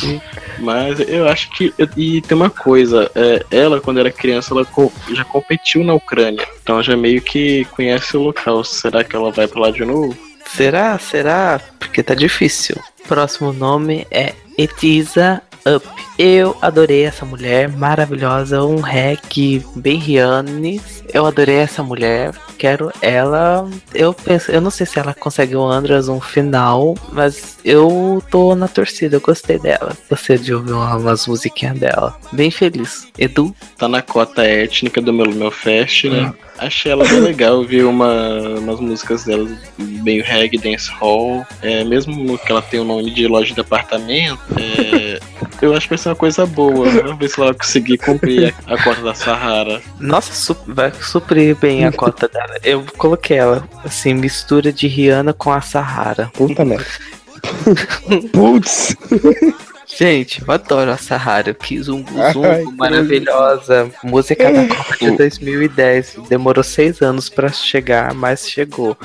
Mas 0.59 0.99
eu 0.99 1.27
acho 1.27 1.49
que. 1.51 1.73
E 1.95 2.21
tem 2.21 2.35
uma 2.35 2.49
coisa, 2.49 3.09
é, 3.15 3.45
ela, 3.51 3.79
quando 3.79 3.99
era 3.99 4.11
criança, 4.11 4.53
ela 4.53 4.65
co- 4.65 4.91
já 5.13 5.23
competiu 5.23 5.83
na 5.83 5.93
Ucrânia. 5.93 6.45
Então 6.61 6.81
já 6.81 6.95
meio 6.97 7.21
que 7.21 7.65
conhece 7.71 8.15
o 8.17 8.21
local. 8.23 8.63
Será 8.63 9.03
que 9.03 9.15
ela 9.15 9.31
vai 9.31 9.47
pra 9.47 9.61
lá 9.61 9.71
de 9.71 9.85
novo? 9.85 10.17
Será? 10.45 10.97
Será? 10.97 11.59
Porque 11.79 12.01
tá 12.01 12.13
difícil. 12.15 12.75
Próximo 13.07 13.51
nome 13.53 14.07
é 14.11 14.33
Etiza 14.57 15.41
Up. 15.67 15.85
Eu 16.17 16.57
adorei 16.61 17.03
essa 17.03 17.25
mulher, 17.25 17.69
maravilhosa, 17.69 18.63
um 18.63 18.79
hack 18.79 19.37
bem 19.75 19.97
Rihannes. 19.97 20.96
Eu 21.13 21.25
adorei 21.25 21.55
essa 21.57 21.81
mulher, 21.81 22.31
quero 22.57 22.91
ela. 23.01 23.67
Eu 23.93 24.13
penso, 24.13 24.51
eu 24.51 24.59
não 24.61 24.69
sei 24.69 24.85
se 24.85 24.99
ela 24.99 25.13
consegue 25.13 25.55
o 25.55 25.63
Andras 25.65 26.07
um 26.09 26.19
final, 26.19 26.95
mas 27.11 27.57
eu 27.63 28.21
tô 28.29 28.55
na 28.55 28.67
torcida, 28.67 29.15
eu 29.15 29.21
gostei 29.21 29.57
dela. 29.59 29.95
Gostei 30.09 30.37
de 30.37 30.53
ouvir 30.53 30.71
uma- 30.73 30.97
umas 30.97 31.25
musiquinhas 31.27 31.79
dela. 31.79 32.17
Bem 32.31 32.51
feliz. 32.51 33.07
Edu, 33.17 33.55
Tá 33.77 33.87
na 33.87 34.01
cota 34.01 34.43
étnica 34.43 34.99
do 35.01 35.13
meu, 35.13 35.31
meu 35.31 35.51
fest, 35.51 36.05
né? 36.05 36.33
Achei 36.57 36.91
ela 36.91 37.05
bem 37.07 37.19
legal, 37.19 37.63
vi 37.63 37.83
uma, 37.83 38.39
umas 38.57 38.79
músicas 38.79 39.23
dela 39.23 39.47
meio 39.77 40.23
reggae, 40.23 40.57
dance 40.57 40.89
hall. 40.99 41.45
É, 41.61 41.83
mesmo 41.83 42.35
que 42.39 42.51
ela 42.51 42.61
tenha 42.63 42.81
o 42.81 42.85
nome 42.85 43.11
de 43.11 43.27
loja 43.27 43.53
de 43.53 43.61
apartamento, 43.61 44.39
é, 44.59 45.19
eu 45.61 45.73
acho 45.75 45.81
que 45.81 45.89
vai 45.89 45.97
ser 45.99 46.09
uma 46.09 46.15
coisa 46.15 46.47
boa. 46.47 46.89
Vamos 46.89 47.19
ver 47.19 47.29
se 47.29 47.39
ela 47.39 47.51
vai 47.51 47.59
conseguir 47.59 47.97
cumprir 47.99 48.55
a, 48.65 48.73
a 48.73 48.83
cota 48.83 49.01
da 49.01 49.13
Sahara. 49.13 49.79
Nossa, 49.99 50.33
su- 50.33 50.57
vai 50.65 50.89
suprir 51.01 51.55
bem 51.55 51.85
a 51.85 51.91
cota 51.91 52.27
dela. 52.27 52.57
Eu 52.63 52.85
coloquei 52.97 53.37
ela, 53.37 53.67
assim, 53.83 54.13
mistura 54.13 54.71
de 54.71 54.87
Rihanna 54.87 55.33
com 55.33 55.51
a 55.51 55.61
Sahara. 55.61 56.31
Puta 56.33 56.63
merda. 56.65 56.85
Putz! 58.33 58.95
Gente, 59.97 60.43
eu 60.45 60.53
adoro 60.53 60.91
a 60.91 60.97
Sahara. 60.97 61.53
Kizungu 61.53 62.21
Ai, 62.21 62.33
Zungu, 62.33 62.71
que 62.71 62.77
maravilhosa. 62.77 63.89
Música 64.03 64.51
da 64.51 64.67
Copa 64.67 64.97
de 64.97 65.11
2010. 65.17 66.17
Demorou 66.29 66.63
seis 66.63 67.01
anos 67.01 67.29
pra 67.29 67.49
chegar, 67.49 68.13
mas 68.13 68.47
chegou. 68.47 68.97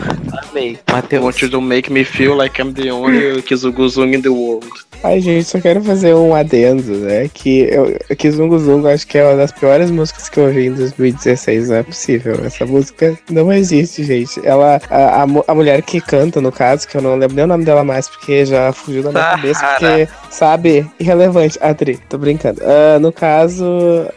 Amei. 0.50 0.78
Matheus. 0.90 1.22
want 1.22 1.40
you 1.40 1.48
to 1.48 1.60
make 1.60 1.90
me 1.90 2.04
feel 2.04 2.36
like 2.36 2.60
I'm 2.60 2.74
the 2.74 2.90
only 2.90 3.40
Kizuguzung 3.42 4.12
in 4.12 4.22
the 4.22 4.28
world. 4.28 4.68
Ai, 5.04 5.20
gente, 5.20 5.44
só 5.44 5.60
quero 5.60 5.82
fazer 5.82 6.14
um 6.14 6.32
adendo, 6.32 6.96
né? 6.98 7.28
Que 7.32 7.62
eu, 7.62 8.16
que 8.16 8.30
Zungo 8.30 8.56
Zungo 8.58 8.86
acho 8.86 9.04
que 9.06 9.18
é 9.18 9.24
uma 9.24 9.36
das 9.36 9.50
piores 9.50 9.90
músicas 9.90 10.28
que 10.28 10.38
eu 10.38 10.44
ouvi 10.44 10.66
em 10.66 10.74
2016. 10.74 11.68
Não 11.70 11.76
é 11.76 11.82
possível. 11.82 12.40
Essa 12.44 12.64
música 12.64 13.18
não 13.28 13.52
existe, 13.52 14.04
gente. 14.04 14.40
Ela, 14.46 14.80
a, 14.88 15.22
a, 15.22 15.26
a 15.48 15.54
mulher 15.54 15.82
que 15.82 16.00
canta, 16.00 16.40
no 16.40 16.52
caso, 16.52 16.86
que 16.86 16.96
eu 16.96 17.02
não 17.02 17.16
lembro 17.16 17.34
nem 17.34 17.44
o 17.44 17.48
nome 17.48 17.64
dela 17.64 17.82
mais, 17.82 18.08
porque 18.08 18.46
já 18.46 18.72
fugiu 18.72 19.02
da 19.02 19.10
minha 19.10 19.24
Sahara. 19.24 19.36
cabeça, 19.36 19.66
porque, 19.66 20.08
sabe, 20.30 20.86
irrelevante. 21.00 21.58
Adri, 21.60 21.98
tô 22.08 22.16
brincando. 22.16 22.60
Ah, 22.64 23.00
no 23.00 23.12
caso, 23.12 23.64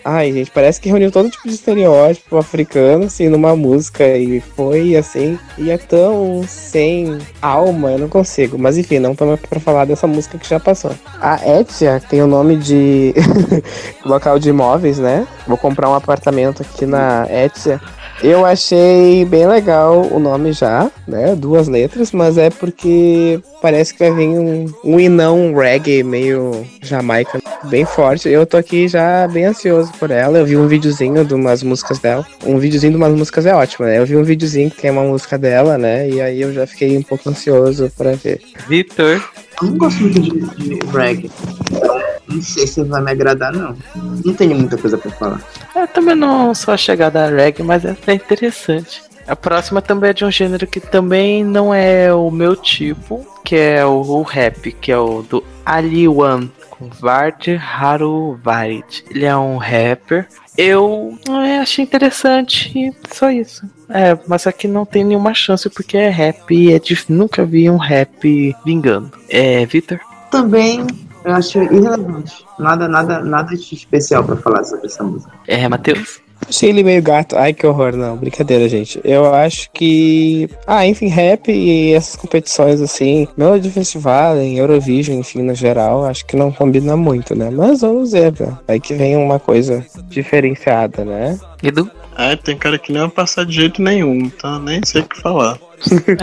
ai, 0.04 0.32
gente, 0.32 0.52
parece 0.52 0.80
que 0.80 0.89
reuniu 0.89 1.12
todo 1.12 1.32
tipo 1.32 1.48
de 1.48 1.56
estereótipo 1.56 2.38
africano, 2.38 3.06
assim, 3.06 3.28
numa 3.28 3.56
música, 3.56 4.08
e 4.08 4.39
foi 4.39 4.95
assim, 4.95 5.39
e 5.58 5.71
é 5.71 5.78
tão 5.80 6.43
sem 6.48 7.17
alma, 7.41 7.91
eu 7.93 7.98
não 7.98 8.10
consigo. 8.10 8.60
Mas 8.60 8.78
enfim, 8.78 9.00
não 9.00 9.13
estamos 9.13 9.39
pra 9.39 9.60
falar 9.60 9.86
dessa 9.86 10.06
música 10.06 10.38
que 10.38 10.48
já 10.48 10.60
passou. 10.60 10.74
A 11.21 11.59
Etia 11.59 12.01
tem 12.09 12.21
o 12.21 12.27
nome 12.27 12.57
de 12.57 13.13
local 14.05 14.39
de 14.39 14.49
imóveis, 14.49 14.99
né? 14.99 15.27
Vou 15.47 15.57
comprar 15.57 15.89
um 15.89 15.93
apartamento 15.93 16.61
aqui 16.61 16.85
na 16.85 17.25
Etia. 17.29 17.81
Eu 18.23 18.45
achei 18.45 19.25
bem 19.25 19.45
legal 19.47 20.08
o 20.12 20.19
nome 20.19 20.51
já, 20.54 20.89
né? 21.08 21.36
Duas 21.36 21.67
letras, 21.67 22.12
mas 22.12 22.38
é 22.38 22.49
porque 22.49 23.39
parece 23.62 23.93
que 23.93 23.99
vai 23.99 24.12
vir 24.12 24.28
um, 24.30 24.65
um 24.84 24.99
e 24.99 25.10
não 25.10 25.39
um 25.39 25.56
reggae 25.56 26.04
meio 26.04 26.65
jamaica, 26.82 27.39
bem 27.65 27.86
forte. 27.86 28.30
Eu 28.30 28.45
tô 28.45 28.58
aqui 28.58 28.88
já 28.88 29.28
bem 29.28 29.45
ansioso 29.45 29.91
por 29.99 30.12
ela. 30.12 30.38
Eu 30.38 30.45
vi 30.45 30.58
um 30.58 30.67
videozinho 30.67 31.25
de 31.25 31.34
umas 31.34 31.62
músicas 31.62 31.99
dela. 31.99 32.25
Um 32.45 32.58
videozinho 32.58 32.93
de 32.93 32.97
umas 32.97 33.13
músicas 33.13 33.45
é 33.45 33.54
ótimo, 33.54 33.86
né? 33.86 33.99
Eu 33.99 34.06
vi 34.06 34.15
um 34.15 34.23
videozinho 34.23 34.71
que 34.71 34.82
tem 34.82 34.91
uma 34.91 35.04
música 35.04 35.38
dela, 35.38 35.78
né? 35.78 36.10
E 36.10 36.21
aí 36.21 36.41
eu 36.41 36.54
já 36.54 36.65
fiquei 36.65 36.97
um 36.97 37.04
pouco 37.04 37.30
ansioso 37.30 37.91
pra 37.97 38.12
ver. 38.13 38.41
Vitor, 38.67 39.21
Eu 39.62 39.67
não 39.67 39.78
gosto 39.78 40.01
muito 40.01 40.21
de, 40.21 40.30
de 40.32 40.80
reggae. 40.91 41.32
Não 42.27 42.41
sei 42.41 42.65
se 42.67 42.83
vai 42.83 43.01
me 43.01 43.11
agradar, 43.11 43.53
não. 43.53 43.75
Não 44.25 44.33
tenho 44.33 44.55
muita 44.55 44.77
coisa 44.77 44.97
pra 44.97 45.11
falar. 45.11 45.41
eu 45.75 45.88
também 45.88 46.15
não 46.15 46.53
sou 46.55 46.73
a 46.73 46.77
chegada 46.77 47.25
a 47.25 47.29
reggae, 47.29 47.63
mas 47.63 47.85
é 47.85 47.91
até 47.91 48.13
interessante. 48.13 49.03
A 49.27 49.35
próxima 49.35 49.81
também 49.81 50.11
é 50.11 50.13
de 50.13 50.23
um 50.25 50.31
gênero 50.31 50.67
que 50.67 50.79
também 50.79 51.43
não 51.43 51.73
é 51.73 52.13
o 52.13 52.29
meu 52.29 52.55
tipo, 52.55 53.25
que 53.43 53.55
é 53.55 53.83
o, 53.85 54.01
o 54.01 54.21
rap, 54.23 54.71
que 54.71 54.91
é 54.91 54.97
o 54.97 55.23
do 55.23 55.43
Ali 55.65 56.07
One, 56.07 56.51
com 56.69 56.89
Vard 56.89 57.47
Haru 57.79 58.39
Varit. 58.43 59.03
Ele 59.09 59.25
é 59.25 59.35
um 59.35 59.57
rapper. 59.57 60.27
Eu 60.57 61.17
é, 61.43 61.57
achei 61.59 61.83
interessante 61.83 62.93
só 63.11 63.29
isso. 63.31 63.67
É, 63.89 64.17
mas 64.27 64.45
aqui 64.47 64.67
não 64.67 64.85
tem 64.85 65.03
nenhuma 65.03 65.33
chance 65.33 65.69
porque 65.69 65.97
é 65.97 66.09
rap 66.09 66.51
e 66.51 66.71
é 66.73 66.79
dif- 66.79 67.09
nunca 67.11 67.43
vi 67.45 67.69
um 67.69 67.77
rap 67.77 68.55
vingando. 68.65 69.11
É, 69.27 69.65
Vitor? 69.65 69.99
Também 70.31 70.85
eu 71.25 71.33
acho 71.33 71.61
irrelevante. 71.63 72.45
Nada, 72.59 72.88
nada, 72.88 73.19
nada 73.23 73.55
de 73.55 73.75
especial 73.75 74.23
pra 74.23 74.35
falar 74.35 74.63
sobre 74.63 74.85
essa 74.85 75.03
música. 75.03 75.31
É, 75.47 75.67
Matheus? 75.67 76.21
Achei 76.47 76.69
ele 76.69 76.83
meio 76.83 77.01
gato. 77.01 77.35
Ai, 77.38 77.53
que 77.53 77.65
horror. 77.65 77.95
Não, 77.95 78.15
brincadeira, 78.15 78.67
gente. 78.69 78.99
Eu 79.03 79.33
acho 79.33 79.69
que. 79.71 80.49
Ah, 80.67 80.85
enfim, 80.85 81.07
rap 81.07 81.51
e 81.51 81.93
essas 81.93 82.15
competições 82.15 82.81
assim, 82.81 83.27
Melody 83.35 83.69
Festival, 83.71 84.38
em 84.38 84.57
Eurovision, 84.59 85.17
enfim, 85.17 85.41
no 85.41 85.55
geral, 85.55 86.05
acho 86.05 86.25
que 86.25 86.35
não 86.35 86.51
combina 86.51 86.95
muito, 86.95 87.35
né? 87.35 87.49
Mas 87.49 87.81
vamos 87.81 88.11
ver, 88.11 88.33
né? 88.39 88.57
Aí 88.67 88.79
que 88.79 88.93
vem 88.93 89.15
uma 89.15 89.39
coisa 89.39 89.85
diferenciada, 90.07 91.03
né? 91.03 91.39
Edu? 91.63 91.89
Ah, 92.15 92.36
tem 92.38 92.58
cara 92.58 92.78
que 92.80 92.93
não 92.93 93.01
vai 93.01 93.10
passar 93.10 93.45
de 93.45 93.54
jeito 93.54 93.82
nenhum, 93.82 94.15
então 94.19 94.60
nem 94.60 94.82
sei 94.86 95.01
o 95.01 95.08
que 95.08 95.21
falar. 95.21 95.58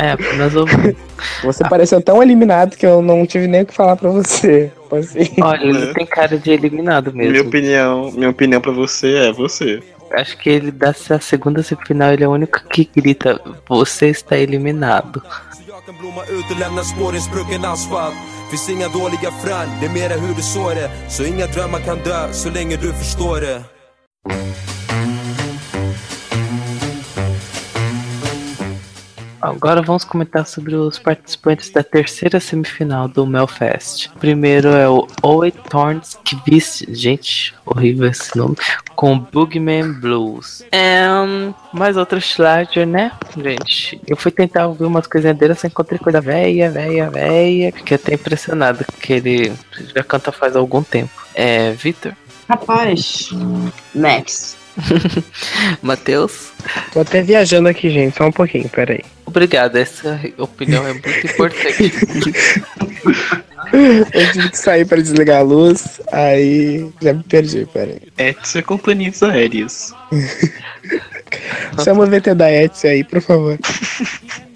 É, 0.03 0.13
apenas 0.13 0.55
ouvi. 0.55 0.97
Você 1.45 1.63
pareceu 1.69 2.01
tão 2.01 2.23
eliminado 2.23 2.77
que 2.77 2.87
eu 2.87 3.03
não 3.03 3.27
tive 3.27 3.47
nem 3.47 3.63
o 3.63 3.67
que 3.67 3.75
falar 3.75 3.97
pra 3.97 4.09
você. 4.09 4.73
Assim. 4.91 5.31
Olha, 5.41 5.65
ele 5.65 5.95
tem 5.95 6.07
cara 6.07 6.39
de 6.39 6.51
eliminado 6.51 7.13
mesmo. 7.13 7.33
Minha 7.33 7.43
opinião, 7.43 8.11
minha 8.13 8.31
opinião 8.31 8.61
pra 8.61 8.73
você 8.73 9.29
é 9.29 9.33
você. 9.33 9.83
Acho 10.13 10.37
que 10.39 10.51
ele 10.51 10.71
dá 10.71 10.91
a 10.91 11.21
segunda 11.21 11.63
semifinal, 11.63 12.13
ele 12.13 12.25
é 12.25 12.29
o 12.29 12.33
único 12.33 12.63
que 12.69 12.89
grita: 12.95 13.41
Você 13.69 14.09
está 14.09 14.37
eliminado. 14.37 15.23
Så 15.53 15.63
jag 15.69 15.85
kan 15.87 15.95
blomma 16.01 16.23
ut 16.23 16.51
och 16.51 16.59
lämna 16.59 16.83
spår 16.83 17.15
i 17.15 17.17
en 17.17 17.23
sprucken 17.23 17.65
asfalt 17.65 18.15
Finns 18.51 18.69
inga 18.71 18.89
dåliga 18.89 19.31
frön, 19.43 19.69
det 19.81 19.87
är 19.87 19.91
mera 19.91 20.15
hur 20.21 20.35
du 20.35 20.43
sår 20.43 20.75
det 20.75 20.91
Så 21.09 21.25
inga 21.25 21.47
drömmar 21.47 21.81
kan 21.81 21.99
dö, 22.05 22.33
så 22.33 22.51
länge 22.51 22.77
du 22.77 22.93
förstår 22.93 23.41
det 23.41 23.63
Agora 29.43 29.83
vamos 29.83 30.05
comentar 30.05 30.47
sobre 30.47 30.77
os 30.77 31.01
participantes 31.01 31.69
da 31.69 31.83
terceira 31.83 32.39
semifinal 32.39 33.09
do 33.09 33.27
Melfest. 33.27 34.07
O 34.15 34.19
primeiro 34.21 34.69
é 34.69 34.89
o 34.89 35.09
Owe 35.21 35.51
Thorns 35.51 36.17
Kvist, 36.25 36.87
gente, 36.95 37.53
horrível 37.67 38.09
esse 38.09 38.39
nome, 38.39 38.57
com 38.95 39.19
Boogeyman 39.19 39.95
Blues. 39.95 40.65
Um, 40.73 41.53
mais 41.77 41.97
outro 41.97 42.21
Schlager, 42.21 42.87
né, 42.87 43.11
gente? 43.37 44.01
Eu 44.07 44.17
fui 44.17 44.31
tentar 44.31 44.69
ouvir 44.69 44.85
umas 44.85 45.09
coisinhas 45.09 45.37
dele, 45.37 45.55
eu 45.55 45.57
só 45.57 45.67
encontrei 45.67 45.99
coisa 45.99 46.21
velha, 46.21 46.71
velha, 46.71 47.11
velha, 47.11 47.73
fiquei 47.73 47.97
até 47.97 48.15
impressionado 48.15 48.85
que 49.01 49.13
ele 49.13 49.53
já 49.93 50.05
canta 50.05 50.31
faz 50.31 50.55
algum 50.55 50.85
tempo. 50.85 51.11
É, 51.35 51.73
Vitor? 51.73 52.13
Rapaz, 52.49 53.31
next. 53.93 54.57
Matheus? 55.83 56.53
Tô 56.93 57.01
até 57.01 57.23
viajando 57.23 57.69
aqui, 57.69 57.91
gente, 57.91 58.17
só 58.17 58.27
um 58.27 58.33
pouquinho, 58.33 58.69
peraí. 58.69 59.03
Obrigado, 59.25 59.77
essa 59.77 60.21
opinião 60.39 60.87
é 60.87 60.93
muito 60.93 61.27
importante. 61.27 61.93
Eu 63.73 64.33
tive 64.33 64.51
que 64.51 64.59
sair 64.59 64.85
pra 64.85 65.01
desligar 65.01 65.41
a 65.41 65.43
luz, 65.43 66.01
aí 66.13 66.91
já 67.01 67.15
me 67.15 67.23
perdi, 67.23 67.67
peraí. 67.73 68.03
Etsy 68.19 68.59
é 68.59 68.63
companhias 68.63 69.23
aéreas. 69.23 69.95
Chama 71.83 72.05
o 72.05 72.07
VT 72.07 72.35
da 72.35 72.53
Etsy 72.53 72.87
aí, 72.87 73.05
por 73.05 73.23
favor. 73.23 73.59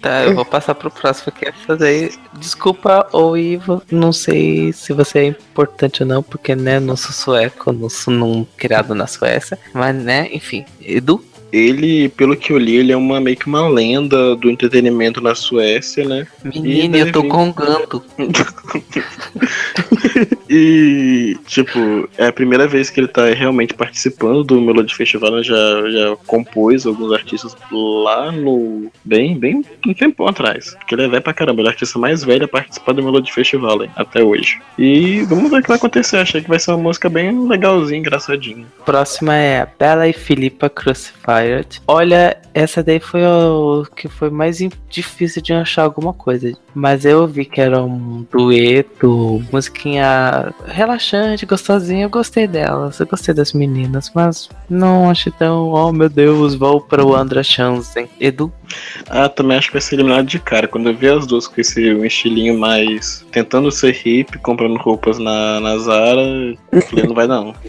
Tá, 0.02 0.24
eu 0.24 0.34
vou 0.34 0.44
passar 0.44 0.74
pro 0.74 0.90
próximo 0.90 1.32
que 1.32 1.48
essas 1.48 1.80
aí. 1.80 2.12
Desculpa, 2.34 3.08
ô 3.12 3.36
Ivo, 3.36 3.82
não 3.90 4.12
sei 4.12 4.72
se 4.72 4.92
você 4.92 5.20
é 5.20 5.24
importante 5.24 6.02
ou 6.02 6.08
não, 6.08 6.22
porque 6.22 6.54
né, 6.54 6.78
não 6.78 6.96
sou 6.96 7.12
sueco, 7.12 7.72
não 7.72 7.88
sou 7.88 8.12
num, 8.12 8.46
criado 8.56 8.94
na 8.94 9.06
Suécia, 9.06 9.58
mas 9.72 9.96
né, 9.96 10.28
enfim. 10.32 10.64
Edu? 10.80 11.24
Ele, 11.56 12.10
pelo 12.10 12.36
que 12.36 12.52
eu 12.52 12.58
li, 12.58 12.76
ele 12.76 12.92
é 12.92 12.96
uma 12.96 13.18
meio 13.18 13.34
que 13.36 13.46
uma 13.46 13.66
lenda 13.66 14.36
do 14.36 14.50
entretenimento 14.50 15.22
na 15.22 15.34
Suécia, 15.34 16.06
né? 16.06 16.26
Menino, 16.44 16.96
eu 16.98 17.10
tô 17.12 17.22
deve- 17.22 17.28
gongando. 17.28 18.04
E, 20.48 21.36
tipo, 21.46 22.08
é 22.16 22.28
a 22.28 22.32
primeira 22.32 22.66
vez 22.68 22.88
que 22.88 23.00
ele 23.00 23.08
tá 23.08 23.26
realmente 23.26 23.74
participando 23.74 24.44
do 24.44 24.60
Melody 24.60 24.94
Festival, 24.94 25.32
né? 25.32 25.42
já, 25.42 25.54
já 25.90 26.16
compôs 26.26 26.86
alguns 26.86 27.12
artistas 27.12 27.56
lá 27.70 28.30
no. 28.30 28.90
Bem, 29.04 29.36
bem 29.36 29.64
um 29.86 29.92
tempo 29.92 30.26
atrás. 30.26 30.74
Porque 30.78 30.94
ele 30.94 31.02
é 31.02 31.08
velho 31.08 31.22
pra 31.22 31.34
caramba, 31.34 31.60
ele 31.60 31.68
é 31.68 31.70
o 31.70 31.72
artista 31.72 31.98
mais 31.98 32.22
velho 32.22 32.44
a 32.44 32.48
participar 32.48 32.92
do 32.92 33.02
Melody 33.02 33.32
Festival 33.32 33.82
hein, 33.82 33.90
até 33.96 34.22
hoje. 34.22 34.58
E 34.78 35.22
vamos 35.22 35.50
ver 35.50 35.58
o 35.58 35.62
que 35.62 35.68
vai 35.68 35.76
acontecer. 35.76 36.18
Achei 36.18 36.40
que 36.40 36.48
vai 36.48 36.58
ser 36.58 36.70
uma 36.70 36.78
música 36.78 37.08
bem 37.08 37.46
legalzinha, 37.48 37.98
engraçadinha. 37.98 38.64
Próxima 38.84 39.34
é 39.34 39.62
a 39.62 39.68
Bella 39.78 40.08
e 40.08 40.12
Filipa 40.12 40.70
Olha, 41.86 42.36
essa 42.52 42.82
daí 42.82 42.98
foi 42.98 43.22
o 43.24 43.84
que 43.94 44.08
foi 44.08 44.30
mais 44.30 44.58
difícil 44.88 45.42
de 45.42 45.52
achar 45.52 45.82
alguma 45.82 46.12
coisa. 46.12 46.52
Mas 46.74 47.04
eu 47.04 47.26
vi 47.26 47.44
que 47.44 47.60
era 47.60 47.82
um 47.82 48.26
dueto, 48.30 49.42
musiquinha 49.52 50.52
relaxante, 50.66 51.46
gostosinha. 51.46 52.04
Eu 52.04 52.10
gostei 52.10 52.46
delas, 52.46 53.00
eu 53.00 53.06
gostei 53.06 53.34
das 53.34 53.52
meninas, 53.52 54.10
mas 54.14 54.48
não 54.68 55.10
achei 55.10 55.32
tão. 55.32 55.70
Oh 55.70 55.92
meu 55.92 56.08
Deus, 56.08 56.54
vou 56.54 56.80
para 56.80 57.04
o 57.04 57.14
Andra 57.14 57.42
Chansen. 57.42 58.08
Edu? 58.20 58.52
Ah, 59.08 59.28
também 59.28 59.56
acho 59.56 59.68
que 59.68 59.74
vai 59.74 59.80
ser 59.80 59.96
eliminado 59.96 60.26
de 60.26 60.38
cara. 60.38 60.68
Quando 60.68 60.88
eu 60.88 60.96
vi 60.96 61.08
as 61.08 61.26
duas 61.26 61.46
com 61.46 61.60
esse 61.60 61.94
um 61.94 62.04
estilinho 62.04 62.58
mais. 62.58 63.24
tentando 63.30 63.70
ser 63.70 64.06
hip, 64.06 64.38
comprando 64.38 64.76
roupas 64.78 65.18
na, 65.18 65.60
na 65.60 65.78
Zara, 65.78 66.22
eu 66.72 66.82
falei, 66.82 67.06
não 67.06 67.14
vai 67.14 67.26
não. 67.26 67.54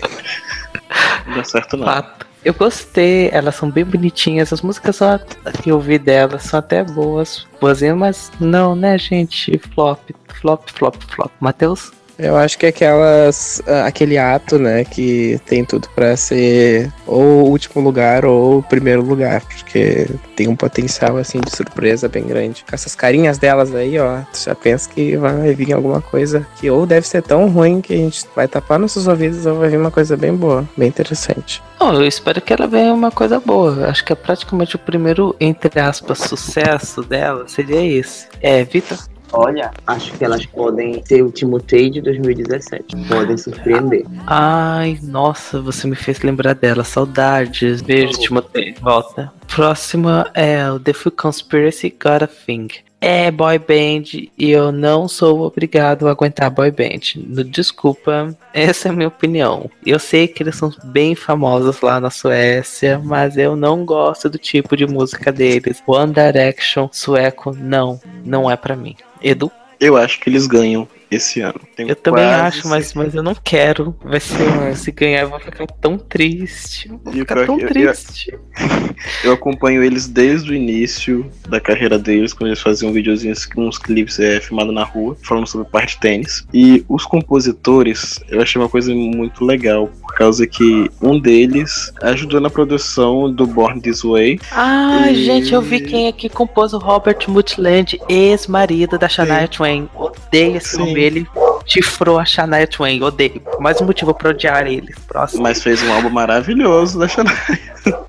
Não 1.28 1.36
dá 1.36 1.44
certo 1.44 1.78
não. 1.78 1.86
Fato. 1.86 2.27
Eu 2.44 2.54
gostei, 2.54 3.30
elas 3.32 3.56
são 3.56 3.70
bem 3.70 3.84
bonitinhas. 3.84 4.54
As 4.54 4.62
músicas 4.62 4.98
só 4.98 5.18
que 5.62 5.70
eu 5.70 5.80
vi 5.80 5.98
delas 5.98 6.44
são 6.44 6.60
até 6.60 6.84
boas, 6.84 7.46
boazinhas, 7.60 7.98
mas 7.98 8.32
não, 8.40 8.76
né, 8.76 8.98
gente? 8.98 9.58
Flop, 9.74 10.00
flop, 10.28 10.70
flop, 10.70 10.96
flop. 11.04 11.32
Matheus? 11.40 11.92
Eu 12.18 12.36
acho 12.36 12.58
que 12.58 12.66
é 12.66 12.70
aquelas. 12.70 13.62
ah, 13.68 13.86
aquele 13.86 14.18
ato, 14.18 14.58
né, 14.58 14.84
que 14.84 15.40
tem 15.46 15.64
tudo 15.64 15.88
pra 15.96 16.16
ser 16.18 16.92
ou 17.06 17.50
último 17.50 17.82
lugar 17.82 18.26
ou 18.26 18.64
primeiro 18.64 19.02
lugar, 19.02 19.42
porque 19.42 20.08
tem 20.36 20.48
um 20.48 20.56
potencial 20.56 21.18
assim 21.18 21.40
de 21.40 21.56
surpresa 21.56 22.10
bem 22.10 22.26
grande. 22.26 22.64
Com 22.68 22.74
essas 22.74 22.96
carinhas 22.96 23.38
delas 23.38 23.74
aí, 23.74 23.98
ó, 24.00 24.22
tu 24.32 24.44
já 24.44 24.56
pensa 24.56 24.90
que 24.90 25.16
vai 25.18 25.54
vir 25.54 25.74
alguma 25.74 26.02
coisa 26.02 26.46
que 26.60 26.70
ou 26.70 26.86
deve 26.86 27.08
ser 27.08 27.22
tão 27.22 27.50
ruim 27.50 27.82
que 27.82 27.94
a 27.94 27.98
gente 27.98 28.26
vai 28.36 28.48
tapar 28.48 28.80
nossos 28.80 29.08
ouvidos 29.08 29.46
ou 29.46 29.60
vai 29.60 29.70
vir 29.70 29.78
uma 29.78 29.92
coisa 29.92 30.18
bem 30.18 30.36
boa, 30.36 30.68
bem 30.76 30.88
interessante. 30.88 31.62
Oh, 31.80 31.92
eu 31.94 32.06
espero 32.06 32.42
que 32.42 32.52
ela 32.52 32.68
venha 32.68 32.94
uma 32.94 33.12
coisa 33.12 33.40
boa. 33.40 33.88
Acho 33.88 34.04
que 34.04 34.12
é 34.12 34.16
praticamente 34.16 34.76
o 34.76 34.80
primeiro, 34.80 35.36
entre 35.40 35.80
aspas, 35.80 36.18
sucesso 36.18 37.04
dela 37.04 37.48
seria 37.48 37.84
esse. 37.86 38.28
É, 38.42 38.64
Vitor? 38.64 38.98
Olha, 39.32 39.72
acho 39.86 40.14
que 40.14 40.24
elas 40.24 40.46
podem 40.46 41.04
ser 41.06 41.22
o 41.22 41.32
Timotei 41.32 41.90
de 41.90 42.02
2017. 42.02 42.96
Podem 43.08 43.38
surpreender. 43.38 44.06
Ai, 44.26 44.98
nossa, 45.04 45.62
você 45.62 45.88
me 45.88 45.96
fez 45.96 46.22
lembrar 46.22 46.54
dela. 46.54 46.84
Saudades. 46.84 47.82
Beijo, 47.82 48.20
Timotei. 48.20 48.74
Volta. 48.82 49.32
Próxima 49.48 50.30
é 50.34 50.70
o 50.70 50.80
The 50.80 50.94
Full 50.94 51.12
Conspiracy 51.14 51.90
Got 51.90 52.24
a 52.24 52.28
Thing. 52.28 52.68
É 53.00 53.30
boy 53.30 53.60
band 53.60 54.28
e 54.38 54.50
eu 54.50 54.72
não 54.72 55.08
sou 55.08 55.42
obrigado 55.42 56.08
a 56.08 56.12
aguentar 56.12 56.50
boy 56.50 56.72
band. 56.72 57.44
Desculpa, 57.46 58.36
essa 58.52 58.88
é 58.88 58.92
a 58.92 58.94
minha 58.94 59.08
opinião. 59.08 59.70
Eu 59.86 60.00
sei 60.00 60.28
que 60.28 60.42
eles 60.42 60.56
são 60.56 60.74
bem 60.86 61.14
famosos 61.14 61.80
lá 61.82 62.00
na 62.00 62.10
Suécia, 62.10 63.00
mas 63.04 63.38
eu 63.38 63.56
não 63.56 63.86
gosto 63.86 64.30
do 64.30 64.40
tipo 64.40 64.76
de 64.76 64.88
música 64.88 65.32
deles. 65.32 65.82
One 65.86 66.12
Direction, 66.12 66.90
sueco, 66.92 67.56
não, 67.56 68.02
não 68.26 68.50
é 68.50 68.58
pra 68.58 68.76
mim. 68.76 68.96
Edu? 69.22 69.52
Eu 69.80 69.96
acho 69.96 70.20
que 70.20 70.30
eles 70.30 70.48
ganham. 70.48 70.88
Esse 71.10 71.42
ano. 71.42 71.60
Tenho 71.76 71.90
Eu 71.90 71.96
também 71.96 72.24
acho, 72.26 72.68
mas, 72.68 72.94
mas 72.94 73.16
eu 73.16 73.24
não 73.24 73.36
quero. 73.36 73.96
Vai 74.04 74.20
ser. 74.20 74.76
Se 74.76 74.92
ganhar, 74.92 75.22
eu 75.22 75.30
vou 75.30 75.40
ficar 75.40 75.66
tão 75.68 75.98
triste. 75.98 76.90
Eu 76.90 77.00
Vou 77.04 77.14
E 77.14 77.20
ficar 77.20 77.46
tão 77.46 77.60
eu- 77.60 77.68
triste. 77.68 78.38
Eu 79.24 79.34
acompanho 79.34 79.84
eles 79.84 80.08
desde 80.08 80.52
o 80.52 80.56
início 80.56 81.30
da 81.48 81.60
carreira 81.60 82.00
deles, 82.00 82.34
quando 82.34 82.48
eles 82.48 82.60
faziam 82.60 82.92
videozinhos, 82.92 83.48
uns 83.56 83.78
clipes 83.78 84.20
é, 84.20 84.40
filmados 84.42 84.74
na 84.74 84.84
rua, 84.84 85.16
falando 85.22 85.46
sobre 85.46 85.68
parte 85.70 85.94
de 85.96 86.00
tênis. 86.02 86.48
E 86.52 86.84
os 86.90 87.06
compositores, 87.06 88.20
eu 88.30 88.42
achei 88.42 88.60
uma 88.60 88.68
coisa 88.70 88.94
muito 88.96 89.46
legal, 89.46 89.88
por 90.02 90.16
causa 90.16 90.48
que 90.48 90.90
um 91.00 91.20
deles 91.20 91.94
ajudou 92.02 92.42
na 92.42 92.50
produção 92.50 93.32
do 93.32 93.46
Born 93.46 93.80
This 93.80 94.02
Way. 94.02 94.40
Ah, 94.52 95.12
E- 95.12 95.16
gente, 95.26 95.54
eu 95.54 95.62
vi 95.62 95.80
quem 95.80 96.08
é 96.08 96.12
que 96.12 96.28
compôs 96.28 96.74
o 96.74 96.80
Robert 96.80 97.20
Multiland, 97.28 98.00
ex-marido 98.10 98.98
da 98.98 99.08
Shania 99.08 99.48
Twain. 99.48 99.88
Odeio 99.96 100.58
esse 100.58 100.76
Sim. 100.76 100.84
Ele 101.02 101.28
chifrou 101.66 102.20
a 102.20 102.26
Shania 102.26 102.68
Twain. 102.68 103.02
Odeio. 103.02 103.42
Mais 103.60 103.80
um 103.82 103.86
motivo 103.86 104.14
pra 104.14 104.30
odiar 104.30 104.66
ele. 104.68 104.94
Próximo. 105.08 105.44
Mas 105.44 105.62
fez 105.62 105.84
um 105.84 105.94
álbum 105.94 106.10
maravilhoso 106.10 107.00
da 107.00 107.08
Shania. 107.08 107.34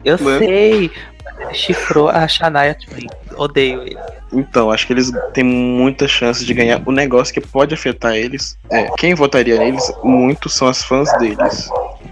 eu 0.04 0.18
né? 0.18 0.38
sei. 0.38 0.90
Chifrou 1.52 2.08
a 2.08 2.26
Shania 2.26 2.74
Twain. 2.74 3.06
Odeio 3.36 3.82
ele. 3.82 3.98
Então, 4.32 4.70
acho 4.70 4.86
que 4.86 4.92
eles 4.92 5.10
têm 5.32 5.44
muita 5.44 6.06
chance 6.06 6.44
de 6.44 6.52
ganhar. 6.52 6.82
O 6.84 6.92
negócio 6.92 7.32
que 7.32 7.40
pode 7.40 7.74
afetar 7.74 8.14
eles 8.14 8.58
é 8.70 8.90
quem 8.98 9.14
votaria 9.14 9.58
neles 9.58 9.90
muito 10.04 10.48
são 10.48 10.68
as 10.68 10.82
fãs 10.82 11.10
deles. 11.18 11.70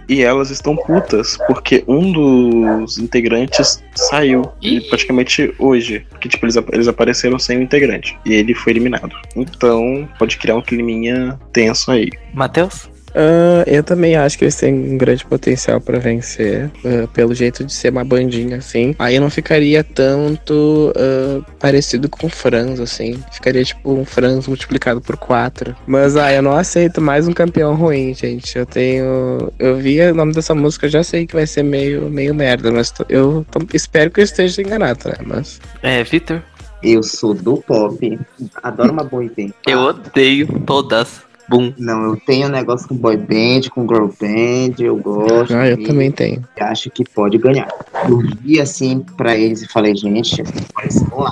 E 0.09 0.23
elas 0.23 0.51
estão 0.51 0.77
putas, 0.77 1.37
porque 1.47 1.85
um 1.87 2.13
dos 2.13 2.99
integrantes 2.99 3.83
saiu 3.95 4.51
e 4.63 4.81
praticamente 4.83 5.55
hoje. 5.59 6.07
Porque, 6.11 6.29
tipo, 6.29 6.47
eles, 6.47 6.57
eles 6.73 6.89
apareceram 6.89 7.39
sem 7.39 7.59
o 7.59 7.63
integrante. 7.63 8.19
E 8.25 8.35
ele 8.35 8.55
foi 8.55 8.73
eliminado. 8.73 9.15
Então, 9.35 10.09
pode 10.19 10.37
criar 10.37 10.57
um 10.57 10.63
climinha 10.63 11.39
tenso 11.53 11.91
aí. 11.91 12.11
Matheus? 12.33 12.89
Ah, 13.17 13.65
eu 13.67 13.83
também 13.83 14.15
acho 14.15 14.37
que 14.37 14.45
eles 14.45 14.55
têm 14.57 14.75
um 14.75 14.99
grande 14.99 15.25
potencial 15.25 15.81
pra 15.81 15.99
vencer, 15.99 16.71
ah, 16.85 17.09
pelo 17.15 17.35
jeito 17.35 17.65
de 17.65 17.73
ser 17.73 17.91
uma 17.91 18.05
bandinha 18.05 18.59
assim. 18.59 18.95
Aí 18.99 19.19
não 19.19 19.31
ficaria 19.31 19.83
tanto 19.83 20.93
ah, 20.97 21.41
parecido 21.59 22.09
com 22.09 22.29
Franz, 22.29 22.79
assim. 22.79 23.19
Ficaria 23.33 23.65
tipo 23.65 23.93
um 23.93 24.05
Franz 24.05 24.47
multiplicado 24.47 25.01
por 25.01 25.17
quatro. 25.17 25.75
Mas 25.87 26.17
ah, 26.17 26.33
eu 26.33 26.43
não 26.43 26.53
aceito 26.53 27.01
mais 27.01 27.27
um 27.27 27.33
campeão 27.33 27.75
ruim, 27.75 28.13
gente. 28.15 28.59
Eu 28.59 28.67
tenho. 28.67 29.51
Eu 29.59 29.77
vi 29.77 30.01
o 30.03 30.15
nome 30.15 30.33
dessa 30.33 30.55
música, 30.55 30.87
eu 30.87 30.91
já 30.91 31.03
sei 31.03 31.27
que 31.27 31.35
vai 31.35 31.47
ser 31.47 31.63
meio, 31.63 32.11
meio 32.11 32.35
merda, 32.35 32.71
mas 32.71 32.91
tô- 32.91 33.07
eu 33.09 33.47
tô- 33.51 33.61
espero 33.73 34.11
que 34.11 34.21
eu 34.21 34.25
esteja 34.25 34.61
enganado, 34.61 35.09
né? 35.09 35.15
Mas. 35.25 35.59
É, 35.83 36.05
Victor? 36.05 36.43
Eu 36.83 37.03
sou 37.03 37.33
do 37.35 37.57
pop. 37.57 38.19
Adoro 38.63 38.93
uma 38.93 39.03
boy 39.03 39.31
band. 39.35 39.51
Eu 39.67 39.79
odeio 39.81 40.47
todas. 40.67 41.23
Bum. 41.49 41.73
Não, 41.79 42.05
eu 42.05 42.17
tenho 42.17 42.49
um 42.49 42.51
negócio 42.51 42.89
com 42.89 42.97
boy 42.97 43.17
band, 43.17 43.69
com 43.71 43.87
girl 43.87 44.09
band, 44.21 44.75
eu 44.79 44.97
gosto. 44.97 45.55
Ah, 45.55 45.69
eu 45.69 45.83
também 45.83 46.11
tenho. 46.11 46.43
Acho 46.61 46.91
que 46.91 47.05
pode 47.05 47.39
ganhar. 47.39 47.69
Eu 48.09 48.19
vi 48.43 48.61
assim 48.61 49.01
pra 49.17 49.37
eles 49.37 49.63
e 49.63 49.69
falei, 49.69 49.95
gente, 49.95 50.43
parece 50.75 51.07
lá. 51.13 51.31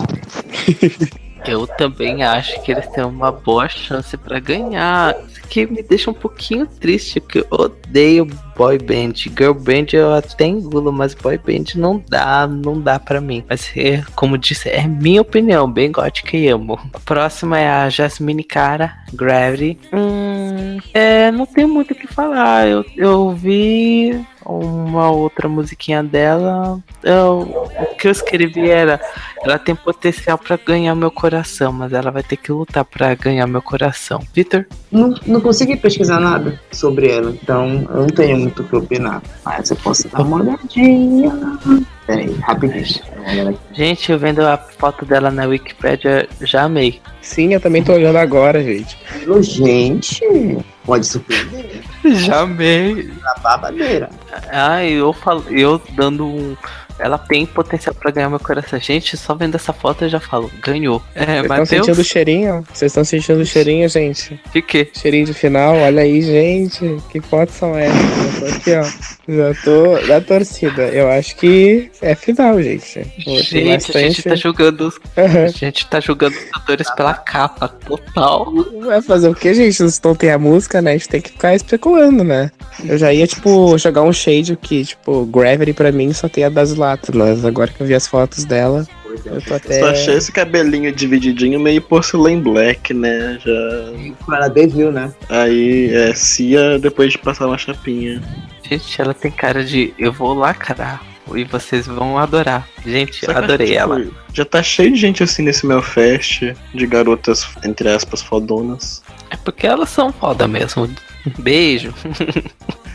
Eu 1.46 1.66
também 1.66 2.22
acho 2.22 2.60
que 2.62 2.72
eles 2.72 2.86
têm 2.88 3.04
uma 3.04 3.30
boa 3.30 3.68
chance 3.68 4.16
pra 4.16 4.38
ganhar. 4.40 5.14
Isso 5.28 5.42
que 5.48 5.66
me 5.66 5.82
deixa 5.82 6.10
um 6.10 6.14
pouquinho 6.14 6.66
triste, 6.66 7.20
porque 7.20 7.40
eu 7.40 7.46
odeio 7.50 8.26
boy 8.56 8.78
band. 8.78 9.14
Girl 9.14 9.52
band 9.52 9.86
eu 9.92 10.14
até 10.14 10.46
engulo, 10.46 10.92
mas 10.92 11.14
boy 11.14 11.38
band 11.38 11.64
não 11.76 12.02
dá, 12.08 12.46
não 12.46 12.80
dá 12.80 12.98
pra 12.98 13.20
mim. 13.20 13.44
Mas 13.48 13.70
é, 13.76 14.02
como 14.14 14.38
disse, 14.38 14.68
é 14.68 14.86
minha 14.86 15.20
opinião, 15.20 15.70
bem 15.70 15.92
gótica 15.92 16.36
e 16.36 16.48
amo. 16.48 16.78
A 16.92 16.98
próxima 17.00 17.58
é 17.58 17.68
a 17.68 17.88
Jasmine 17.88 18.44
Cara, 18.44 18.94
Gravity. 19.12 19.78
Hum, 19.92 20.78
é, 20.92 21.30
não 21.30 21.46
tem 21.46 21.66
muito 21.66 21.92
o 21.92 21.94
que 21.94 22.06
falar. 22.06 22.66
Eu, 22.66 22.84
eu 22.96 23.30
vi 23.30 24.24
uma 24.46 25.10
outra 25.10 25.48
musiquinha 25.48 26.02
dela. 26.02 26.78
Eu- 27.02 27.68
que 28.04 28.08
eu 28.08 28.12
escrevi 28.12 28.68
era 28.68 29.00
ela 29.42 29.58
tem 29.58 29.74
potencial 29.74 30.36
pra 30.36 30.58
ganhar 30.58 30.94
meu 30.94 31.10
coração, 31.10 31.72
mas 31.72 31.90
ela 31.92 32.10
vai 32.10 32.22
ter 32.22 32.36
que 32.36 32.52
lutar 32.52 32.84
pra 32.84 33.14
ganhar 33.14 33.46
meu 33.46 33.62
coração. 33.62 34.20
Vitor? 34.34 34.66
Não, 34.92 35.14
não 35.26 35.40
consegui 35.40 35.76
pesquisar 35.76 36.20
nada 36.20 36.60
sobre 36.70 37.10
ela, 37.10 37.30
então 37.30 37.86
eu 37.90 38.00
não 38.02 38.06
tenho 38.08 38.38
muito 38.38 38.62
o 38.62 38.64
que 38.68 38.76
opinar. 38.76 39.22
Mas 39.42 39.70
eu 39.70 39.76
posso 39.76 40.06
dar 40.08 40.20
uma 40.20 40.36
olhadinha. 40.36 41.32
Peraí, 42.06 42.34
rapidinho. 42.42 42.84
Gente, 43.72 44.12
eu 44.12 44.18
vendo 44.18 44.40
a 44.40 44.58
foto 44.58 45.06
dela 45.06 45.30
na 45.30 45.46
Wikipedia, 45.46 46.28
já 46.42 46.64
amei. 46.64 47.00
Sim, 47.22 47.54
eu 47.54 47.60
também 47.60 47.82
tô 47.82 47.94
olhando 47.94 48.16
agora, 48.16 48.62
gente. 48.62 48.98
Ô, 49.26 49.40
Gente, 49.40 50.20
pode 50.84 51.06
surpreender. 51.06 51.80
Já 52.04 52.40
amei. 52.40 53.10
Na 53.22 53.34
babadeira. 53.42 54.10
Ah, 54.52 54.84
eu 54.84 55.12
falo, 55.14 55.44
eu 55.48 55.80
dando 55.94 56.26
um. 56.26 56.54
Ela 56.98 57.18
tem 57.18 57.44
potencial 57.44 57.94
pra 57.94 58.10
ganhar 58.10 58.30
meu 58.30 58.40
coração. 58.40 58.78
Gente, 58.80 59.16
só 59.16 59.34
vendo 59.34 59.56
essa 59.56 59.72
foto 59.72 60.04
eu 60.04 60.08
já 60.08 60.20
falo, 60.20 60.50
ganhou. 60.62 61.02
É, 61.14 61.42
Vocês 61.42 61.42
estão 61.42 61.66
sentindo 61.66 62.00
o 62.00 62.04
cheirinho? 62.04 62.66
Vocês 62.72 62.90
estão 62.92 63.04
sentindo 63.04 63.40
o 63.40 63.46
cheirinho, 63.46 63.88
gente? 63.88 64.40
De 64.52 64.62
quê? 64.62 64.88
Cheirinho 64.94 65.26
de 65.26 65.34
final, 65.34 65.76
olha 65.76 66.02
aí, 66.02 66.22
gente. 66.22 66.96
Que 67.10 67.20
fotos 67.20 67.54
são 67.54 67.76
essas? 67.76 68.42
Eu 68.42 68.48
tô 68.48 68.56
aqui, 68.56 68.72
ó. 68.74 69.14
Já 69.26 69.54
tô 69.62 70.06
na 70.06 70.20
torcida. 70.20 70.82
Eu 70.88 71.10
acho 71.10 71.36
que 71.36 71.90
é 72.00 72.14
final, 72.14 72.62
gente. 72.62 73.06
Gente, 73.18 73.96
a 73.96 74.00
gente 74.00 74.22
tá 74.22 74.34
julgando 74.34 74.88
os, 74.88 75.00
a 75.16 75.48
gente 75.48 75.86
tá 75.86 76.00
julgando 76.00 76.36
os 76.36 76.44
cantores 76.44 76.90
pela 76.94 77.14
capa, 77.14 77.68
total. 77.68 78.52
Vai 78.84 79.02
fazer 79.02 79.28
o 79.28 79.34
que, 79.34 79.52
gente? 79.52 79.82
Não 79.82 80.14
não 80.14 80.14
tem 80.14 80.30
a 80.30 80.38
música, 80.38 80.80
né? 80.80 80.92
A 80.92 80.94
gente 80.94 81.08
tem 81.08 81.20
que 81.20 81.30
ficar 81.30 81.54
especulando, 81.54 82.22
né? 82.22 82.50
Eu 82.84 82.96
já 82.96 83.12
ia, 83.12 83.26
tipo, 83.26 83.76
jogar 83.76 84.02
um 84.02 84.12
shade 84.12 84.56
que, 84.56 84.84
tipo, 84.84 85.26
Gravity 85.26 85.72
pra 85.72 85.90
mim 85.90 86.12
só 86.12 86.28
tem 86.28 86.44
a 86.44 86.48
das 86.48 86.74
latas, 86.84 87.14
mas 87.14 87.44
agora 87.44 87.70
que 87.70 87.80
eu 87.80 87.86
vi 87.86 87.94
as 87.94 88.06
fotos 88.06 88.44
dela, 88.44 88.86
eu 89.24 89.40
tô 89.40 89.54
até. 89.54 89.80
Só 89.80 89.90
achei 89.90 90.14
esse 90.14 90.32
cabelinho 90.32 90.92
divididinho 90.92 91.58
meio 91.60 91.80
porcelain 91.80 92.40
black, 92.40 92.92
né? 92.92 93.38
Já. 93.44 94.36
Ela 94.36 94.48
deviu, 94.48 94.92
né? 94.92 95.12
Aí 95.28 95.94
é 95.94 96.14
Cia 96.14 96.78
depois 96.78 97.12
de 97.12 97.18
passar 97.18 97.46
uma 97.46 97.58
chapinha. 97.58 98.22
Gente, 98.68 99.00
ela 99.00 99.14
tem 99.14 99.30
cara 99.30 99.64
de 99.64 99.92
eu 99.98 100.12
vou 100.12 100.34
lacrar 100.34 101.02
e 101.34 101.44
vocês 101.44 101.86
vão 101.86 102.18
adorar. 102.18 102.68
Gente, 102.84 103.24
Só 103.24 103.32
que, 103.32 103.38
adorei 103.38 103.68
tipo, 103.68 103.78
ela. 103.78 104.06
Já 104.32 104.44
tá 104.44 104.62
cheio 104.62 104.92
de 104.92 104.98
gente 104.98 105.22
assim 105.22 105.42
nesse 105.42 105.66
meu 105.66 105.80
fest, 105.80 106.42
de 106.74 106.86
garotas, 106.86 107.46
entre 107.64 107.88
aspas, 107.88 108.20
fodonas. 108.20 109.02
É 109.30 109.36
porque 109.36 109.66
elas 109.66 109.90
são 109.90 110.12
foda 110.12 110.46
mesmo. 110.46 110.88
Beijo. 111.38 111.94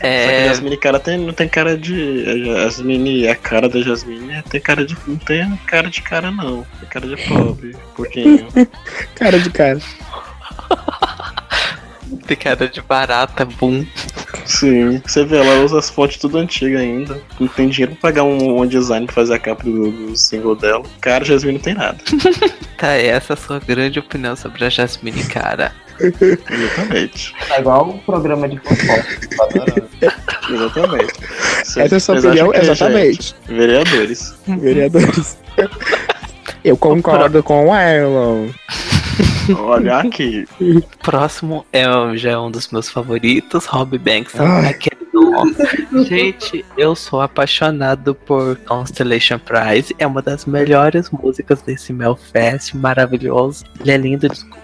que 0.00 0.06
a 0.06 0.08
é, 0.08 0.48
Jasmine 0.48 0.76
cara 0.78 0.98
tem, 0.98 1.18
não 1.18 1.32
tem 1.32 1.46
cara 1.46 1.76
de. 1.76 2.24
A 2.26 2.62
Jasmine, 2.62 3.28
a 3.28 3.36
cara 3.36 3.68
da 3.68 3.82
Jasmine 3.82 4.32
é- 4.32 4.42
tem 4.42 4.60
cara 4.60 4.84
de. 4.84 4.96
Não 5.06 5.16
tem 5.16 5.56
cara 5.66 5.90
de 5.90 6.00
cara 6.00 6.30
não. 6.30 6.66
Tem 6.80 6.88
cara 6.88 7.06
de 7.06 7.16
pobre. 7.28 7.76
Um 7.76 7.94
pouquinho. 7.94 8.48
Cara 9.14 9.38
de 9.38 9.50
cara. 9.50 9.78
tem 12.26 12.36
cara 12.36 12.66
de 12.66 12.80
barata, 12.80 13.44
boom. 13.44 13.84
Sim. 14.46 15.02
Você 15.04 15.24
vê, 15.24 15.36
ela 15.36 15.62
usa 15.62 15.78
as 15.78 15.90
fontes 15.90 16.16
tudo 16.16 16.38
antigas 16.38 16.80
ainda. 16.80 17.20
Não 17.38 17.46
tem 17.46 17.68
dinheiro 17.68 17.92
pra 17.96 18.10
pagar 18.10 18.24
um, 18.24 18.62
um 18.62 18.66
design 18.66 19.04
pra 19.04 19.16
fazer 19.16 19.34
a 19.34 19.38
capa 19.38 19.62
do, 19.62 19.90
do 19.90 20.16
single 20.16 20.56
dela. 20.56 20.84
Cara, 21.00 21.24
Jasmine 21.24 21.58
não 21.58 21.62
tem 21.62 21.74
nada. 21.74 21.98
Tá, 22.78 22.94
essa 22.94 23.32
é 23.32 23.34
a 23.34 23.36
sua 23.36 23.58
grande 23.58 23.98
opinião 23.98 24.34
sobre 24.34 24.64
a 24.64 24.70
Jasmine, 24.70 25.24
cara. 25.24 25.72
Exatamente. 26.00 27.34
Tá 27.48 27.60
igual 27.60 27.90
o 27.90 27.98
programa 27.98 28.48
de 28.48 28.60
adorando. 29.40 29.88
Exatamente. 30.50 31.12
Essa 31.60 31.80
é 31.80 31.96
a 31.96 32.00
sua 32.00 32.18
opinião? 32.18 32.50
que, 32.50 32.58
Exatamente. 32.58 33.22
gente, 33.22 33.34
vereadores. 33.48 34.34
Vereadores. 34.46 35.38
Eu 36.64 36.76
concordo 36.76 37.42
com 37.42 37.66
o 37.66 37.72
Arlon. 37.72 38.48
Olha 39.56 39.98
aqui. 39.98 40.46
Próximo 41.02 41.64
é 41.72 41.84
já 42.16 42.30
é 42.30 42.38
um 42.38 42.50
dos 42.50 42.70
meus 42.70 42.88
favoritos, 42.88 43.66
Rob 43.66 43.98
Banks. 43.98 44.38
Ai. 44.38 44.68
Aquele 44.68 45.00
do... 45.12 46.04
Gente, 46.04 46.64
eu 46.76 46.94
sou 46.94 47.20
apaixonado 47.20 48.14
por 48.14 48.56
Constellation 48.58 49.38
Prize. 49.38 49.94
É 49.98 50.06
uma 50.06 50.22
das 50.22 50.44
melhores 50.44 51.10
músicas 51.10 51.62
desse 51.62 51.92
Melfest, 51.92 52.74
maravilhoso. 52.74 53.64
Ele 53.80 53.90
é 53.90 53.96
lindo, 53.96 54.28
desculpa. 54.28 54.58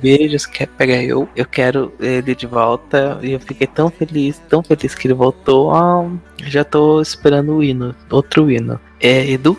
Beijos, 0.00 0.46
quer 0.46 0.66
pegar 0.66 1.02
eu? 1.02 1.28
Eu 1.36 1.44
quero 1.46 1.92
ele 2.00 2.34
de 2.34 2.46
volta. 2.46 3.18
E 3.22 3.32
eu 3.32 3.40
fiquei 3.40 3.66
tão 3.66 3.90
feliz, 3.90 4.40
tão 4.48 4.62
feliz 4.62 4.94
que 4.94 5.06
ele 5.06 5.14
voltou. 5.14 5.72
Ah, 5.74 6.08
já 6.46 6.64
tô 6.64 7.00
esperando 7.00 7.56
o 7.56 7.62
hino, 7.62 7.94
outro 8.10 8.50
hino. 8.50 8.80
É, 9.00 9.30
Edu? 9.30 9.56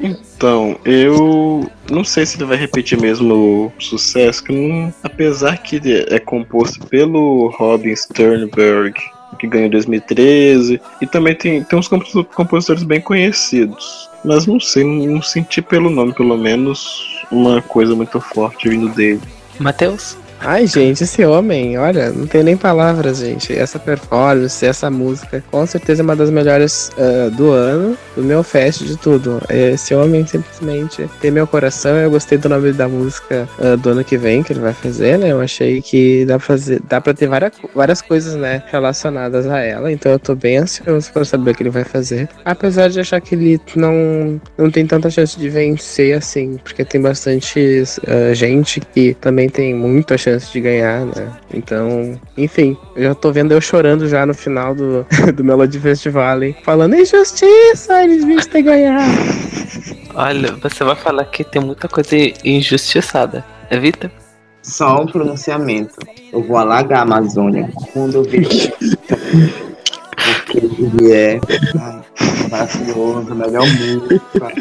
Então, 0.00 0.76
eu 0.84 1.70
não 1.90 2.02
sei 2.04 2.26
se 2.26 2.36
ele 2.36 2.44
vai 2.46 2.56
repetir 2.56 3.00
mesmo 3.00 3.72
o 3.78 3.82
sucesso, 3.82 4.42
que 4.42 4.52
não- 4.52 4.92
apesar 5.02 5.56
que 5.58 5.80
é 6.08 6.18
composto 6.18 6.84
pelo 6.86 7.48
Robin 7.56 7.94
Sternberg, 7.94 8.94
que 9.38 9.46
ganhou 9.46 9.66
em 9.68 9.70
2013, 9.70 10.80
e 11.00 11.06
também 11.06 11.34
tem, 11.34 11.62
tem 11.62 11.78
uns 11.78 11.88
compos- 11.88 12.26
compositores 12.34 12.82
bem 12.82 13.00
conhecidos. 13.00 14.10
Mas 14.24 14.46
não 14.46 14.58
sei, 14.60 14.84
não, 14.84 15.14
não 15.14 15.22
senti 15.22 15.62
pelo 15.62 15.90
nome, 15.90 16.12
pelo 16.12 16.36
menos, 16.36 17.22
uma 17.30 17.62
coisa 17.62 17.94
muito 17.94 18.20
forte 18.20 18.68
vindo 18.68 18.88
dele. 18.88 19.20
Matheus? 19.62 20.16
Ai, 20.44 20.66
gente, 20.66 21.04
esse 21.04 21.24
homem, 21.24 21.78
olha, 21.78 22.10
não 22.10 22.26
tem 22.26 22.42
nem 22.42 22.56
palavras, 22.56 23.18
gente. 23.18 23.56
Essa 23.56 23.78
performance, 23.78 24.66
essa 24.66 24.90
música, 24.90 25.42
com 25.52 25.64
certeza 25.64 26.02
é 26.02 26.04
uma 26.04 26.16
das 26.16 26.30
melhores 26.30 26.90
ah, 26.98 27.30
do 27.30 27.52
ano, 27.52 27.96
do 28.16 28.24
meu 28.24 28.42
fest, 28.42 28.82
de 28.82 28.96
tudo. 28.96 29.40
Esse 29.48 29.94
homem 29.94 30.26
simplesmente 30.26 31.08
tem 31.20 31.30
meu 31.30 31.46
coração. 31.46 31.96
Eu 31.96 32.10
gostei 32.10 32.38
do 32.38 32.48
nome 32.48 32.72
da 32.72 32.88
música 32.88 33.48
ah, 33.60 33.76
do 33.76 33.90
ano 33.90 34.02
que 34.02 34.18
vem 34.18 34.42
que 34.42 34.52
ele 34.52 34.58
vai 34.58 34.72
fazer, 34.72 35.16
né? 35.16 35.30
Eu 35.30 35.40
achei 35.40 35.80
que 35.80 36.24
dá 36.24 36.38
pra 36.38 36.46
fazer, 36.46 36.82
dá 36.88 37.00
pra 37.00 37.14
ter 37.14 37.28
várias, 37.28 37.52
várias 37.72 38.02
coisas, 38.02 38.34
né, 38.34 38.64
relacionadas 38.66 39.46
a 39.46 39.60
ela. 39.60 39.92
Então 39.92 40.10
eu 40.10 40.18
tô 40.18 40.34
bem 40.34 40.56
ansioso 40.56 41.12
pra 41.12 41.24
saber 41.24 41.52
o 41.52 41.54
que 41.54 41.62
ele 41.62 41.70
vai 41.70 41.84
fazer. 41.84 42.28
Apesar 42.44 42.88
de 42.88 42.98
achar 42.98 43.20
que 43.20 43.36
ele 43.36 43.60
não, 43.76 44.40
não 44.58 44.68
tem 44.72 44.84
tanta 44.88 45.08
chance 45.08 45.38
de 45.38 45.48
vencer 45.48 46.16
assim, 46.16 46.58
porque 46.64 46.84
tem 46.84 47.00
bastante 47.00 47.84
ah, 48.08 48.34
gente 48.34 48.80
que 48.80 49.14
também 49.14 49.48
tem 49.48 49.72
muita 49.72 50.18
chance 50.18 50.31
de 50.38 50.60
ganhar, 50.60 51.04
né? 51.06 51.32
Então, 51.52 52.20
enfim, 52.36 52.76
eu 52.96 53.04
já 53.04 53.14
tô 53.14 53.32
vendo 53.32 53.52
eu 53.52 53.60
chorando 53.60 54.08
já 54.08 54.24
no 54.24 54.34
final 54.34 54.74
do, 54.74 55.06
do 55.34 55.44
Melody 55.44 55.78
Festival, 55.78 56.42
hein? 56.42 56.56
falando 56.62 56.94
injustiça, 56.96 58.02
eles 58.04 58.24
deviam 58.24 58.40
ter 58.40 58.62
ganhado. 58.62 59.12
Olha, 60.14 60.52
você 60.62 60.84
vai 60.84 60.96
falar 60.96 61.24
que 61.26 61.42
tem 61.42 61.62
muita 61.62 61.88
coisa 61.88 62.16
injustiçada. 62.44 63.44
É 63.70 63.78
Vitor? 63.78 64.10
Só 64.62 65.02
um 65.02 65.06
pronunciamento. 65.06 65.94
Eu 66.32 66.42
vou 66.46 66.56
alagar 66.56 67.00
a 67.00 67.02
Amazônia 67.02 67.70
quando 67.92 68.16
eu 68.16 68.22
ver. 68.22 68.46
Porque 70.44 70.58
ele 70.58 71.12
é 71.12 71.40
maravilhoso, 72.50 73.34
melhor 73.34 73.66
música. 73.66 74.52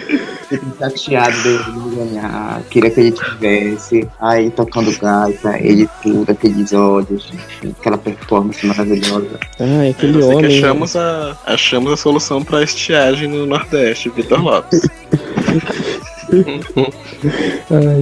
Fico 0.51 0.65
chateado 0.77 1.43
dele 1.43 1.63
não 1.73 1.89
ganhar. 1.89 2.61
Queria 2.69 2.89
que 2.91 2.99
ele 2.99 3.11
tivesse. 3.13 4.05
Aí 4.19 4.49
tocando 4.51 4.91
gaita, 4.99 5.57
ele 5.59 5.87
tudo, 6.03 6.29
aqueles 6.29 6.73
olhos, 6.73 7.31
aquela 7.79 7.97
performance 7.97 8.65
maravilhosa. 8.65 9.39
Ai, 9.61 9.91
aquele 9.91 10.17
Eu 10.17 10.23
sei 10.23 10.29
que 10.31 10.35
homem. 10.35 10.57
achamos 10.57 10.95
a, 10.97 11.37
achamos 11.45 11.93
a 11.93 11.97
solução 11.97 12.43
pra 12.43 12.63
estiagem 12.63 13.29
no 13.29 13.45
Nordeste, 13.45 14.09
Vitor 14.09 14.41
Lopes. 14.43 14.81
Ai, 17.71 18.01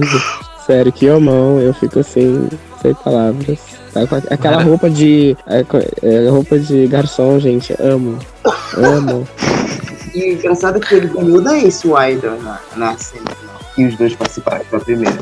sério, 0.66 0.92
que 0.92 1.08
homão, 1.08 1.60
eu 1.60 1.72
fico 1.74 2.00
assim, 2.00 2.48
sem 2.82 2.94
palavras. 2.94 3.58
Tá 3.92 4.06
com 4.06 4.16
Aquela 4.16 4.62
roupa 4.62 4.88
de. 4.90 5.36
é, 5.46 5.64
é, 6.02 6.28
roupa 6.28 6.58
de 6.58 6.86
garçom, 6.86 7.38
gente, 7.38 7.74
amo. 7.80 8.18
Amo. 8.76 9.26
E 10.14 10.32
engraçado 10.32 10.78
é 10.78 10.80
que 10.80 10.94
ele 10.94 11.08
ganhou 11.08 11.40
da 11.40 11.56
Ace 11.58 11.86
Wilder 11.86 12.32
na, 12.42 12.60
na 12.76 12.98
semifinal. 12.98 13.60
E 13.76 13.84
os 13.86 13.96
dois 13.96 14.14
participaram 14.14 14.64
da 14.70 14.80
primeira. 14.80 15.18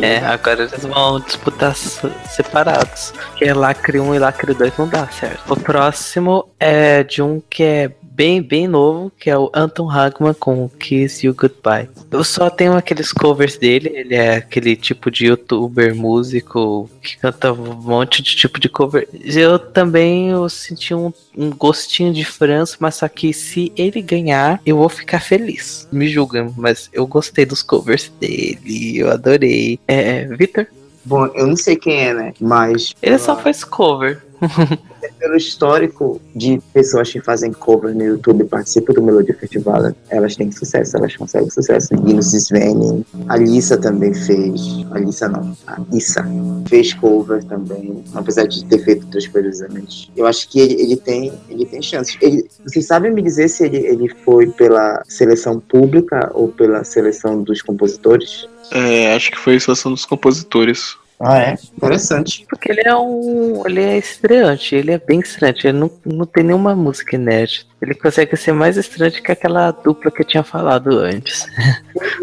É, 0.00 0.18
agora 0.24 0.64
eles 0.64 0.84
vão 0.84 1.20
disputar 1.20 1.74
separados. 1.76 3.12
Porque 3.12 3.52
lacre 3.52 4.00
1 4.00 4.14
e 4.14 4.18
lacre 4.18 4.54
2 4.54 4.72
não 4.78 4.88
dá 4.88 5.06
certo. 5.08 5.52
O 5.52 5.56
próximo 5.56 6.48
é 6.58 7.02
de 7.02 7.20
um 7.20 7.42
que 7.50 7.62
é 7.62 7.90
bem, 8.14 8.40
bem 8.40 8.68
novo, 8.68 9.10
que 9.18 9.28
é 9.28 9.36
o 9.36 9.50
Anton 9.52 9.90
Hagman 9.90 10.34
com 10.34 10.68
Kiss 10.68 11.26
You 11.26 11.34
Goodbye. 11.34 11.88
Eu 12.10 12.22
só 12.22 12.48
tenho 12.48 12.76
aqueles 12.76 13.12
covers 13.12 13.58
dele, 13.58 13.90
ele 13.92 14.14
é 14.14 14.36
aquele 14.36 14.76
tipo 14.76 15.10
de 15.10 15.26
youtuber, 15.26 15.94
músico, 15.94 16.88
que 17.02 17.18
canta 17.18 17.52
um 17.52 17.74
monte 17.74 18.22
de 18.22 18.36
tipo 18.36 18.60
de 18.60 18.68
cover. 18.68 19.08
Eu 19.12 19.58
também 19.58 20.30
eu 20.30 20.48
senti 20.48 20.94
um, 20.94 21.12
um 21.36 21.50
gostinho 21.50 22.12
de 22.12 22.24
França, 22.24 22.76
mas 22.78 22.94
só 22.96 23.08
que 23.08 23.32
se 23.32 23.72
ele 23.76 24.00
ganhar, 24.00 24.60
eu 24.64 24.76
vou 24.76 24.88
ficar 24.88 25.20
feliz. 25.20 25.88
Me 25.90 26.08
julgam, 26.08 26.54
mas 26.56 26.88
eu 26.92 27.06
gostei 27.06 27.44
dos 27.44 27.62
covers 27.62 28.12
dele, 28.20 28.98
eu 28.98 29.10
adorei. 29.10 29.78
É, 29.88 30.24
Victor? 30.36 30.68
Bom, 31.04 31.26
eu 31.34 31.46
não 31.46 31.56
sei 31.56 31.76
quem 31.76 32.08
é, 32.08 32.14
né? 32.14 32.34
Mas 32.40 32.94
Ele 33.02 33.18
só 33.18 33.36
faz 33.36 33.62
cover. 33.62 34.23
pelo 35.18 35.36
histórico 35.36 36.20
de 36.34 36.60
pessoas 36.72 37.10
que 37.10 37.20
fazem 37.20 37.52
cover 37.52 37.94
no 37.94 38.02
YouTube 38.02 38.42
e 38.42 38.46
participam 38.46 38.92
do 38.92 39.02
Melody 39.02 39.32
Festival, 39.32 39.94
elas 40.10 40.36
têm 40.36 40.50
sucesso, 40.52 40.96
elas 40.96 41.16
conseguem 41.16 41.50
sucesso. 41.50 41.94
Guinness 41.96 42.32
Sven, 42.34 43.04
a 43.28 43.36
Lisa 43.36 43.76
também 43.78 44.12
fez. 44.12 44.60
A 44.90 44.98
Lisa 44.98 45.28
não, 45.28 45.56
a 45.66 45.80
Issa 45.92 46.24
fez 46.68 46.92
cover 46.94 47.42
também, 47.44 48.02
apesar 48.14 48.46
de 48.46 48.64
ter 48.66 48.84
feito 48.84 49.04
outras 49.04 49.26
coisas 49.26 49.62
antes. 49.62 50.10
Eu 50.16 50.26
acho 50.26 50.48
que 50.48 50.60
ele, 50.60 50.74
ele 50.74 50.96
tem 50.96 51.32
ele 51.48 51.64
tem 51.64 51.80
chances. 51.80 52.16
Ele, 52.20 52.46
vocês 52.64 52.86
sabem 52.86 53.12
me 53.12 53.22
dizer 53.22 53.48
se 53.48 53.64
ele, 53.64 53.78
ele 53.78 54.08
foi 54.24 54.46
pela 54.48 55.02
seleção 55.08 55.60
pública 55.60 56.30
ou 56.34 56.48
pela 56.48 56.84
seleção 56.84 57.42
dos 57.42 57.62
compositores? 57.62 58.46
É, 58.70 59.14
acho 59.14 59.30
que 59.30 59.38
foi 59.38 59.56
a 59.56 59.60
seleção 59.60 59.92
dos 59.92 60.04
compositores. 60.04 60.96
Ah, 61.26 61.38
é? 61.38 61.56
Interessante. 61.76 62.44
Porque 62.48 62.70
ele 62.70 62.82
é 62.84 62.94
um. 62.94 63.62
Ele 63.66 63.80
é 63.82 63.96
estreante, 63.96 64.74
ele 64.74 64.92
é 64.92 64.98
bem 64.98 65.20
estreante, 65.20 65.66
ele 65.66 65.78
não, 65.78 65.90
não 66.04 66.26
tem 66.26 66.44
nenhuma 66.44 66.74
música 66.76 67.16
inédita. 67.16 67.64
Ele 67.80 67.94
consegue 67.94 68.36
ser 68.36 68.52
mais 68.52 68.76
estreante 68.76 69.22
que 69.22 69.32
aquela 69.32 69.70
dupla 69.70 70.10
que 70.10 70.20
eu 70.22 70.26
tinha 70.26 70.42
falado 70.42 70.98
antes. 70.98 71.46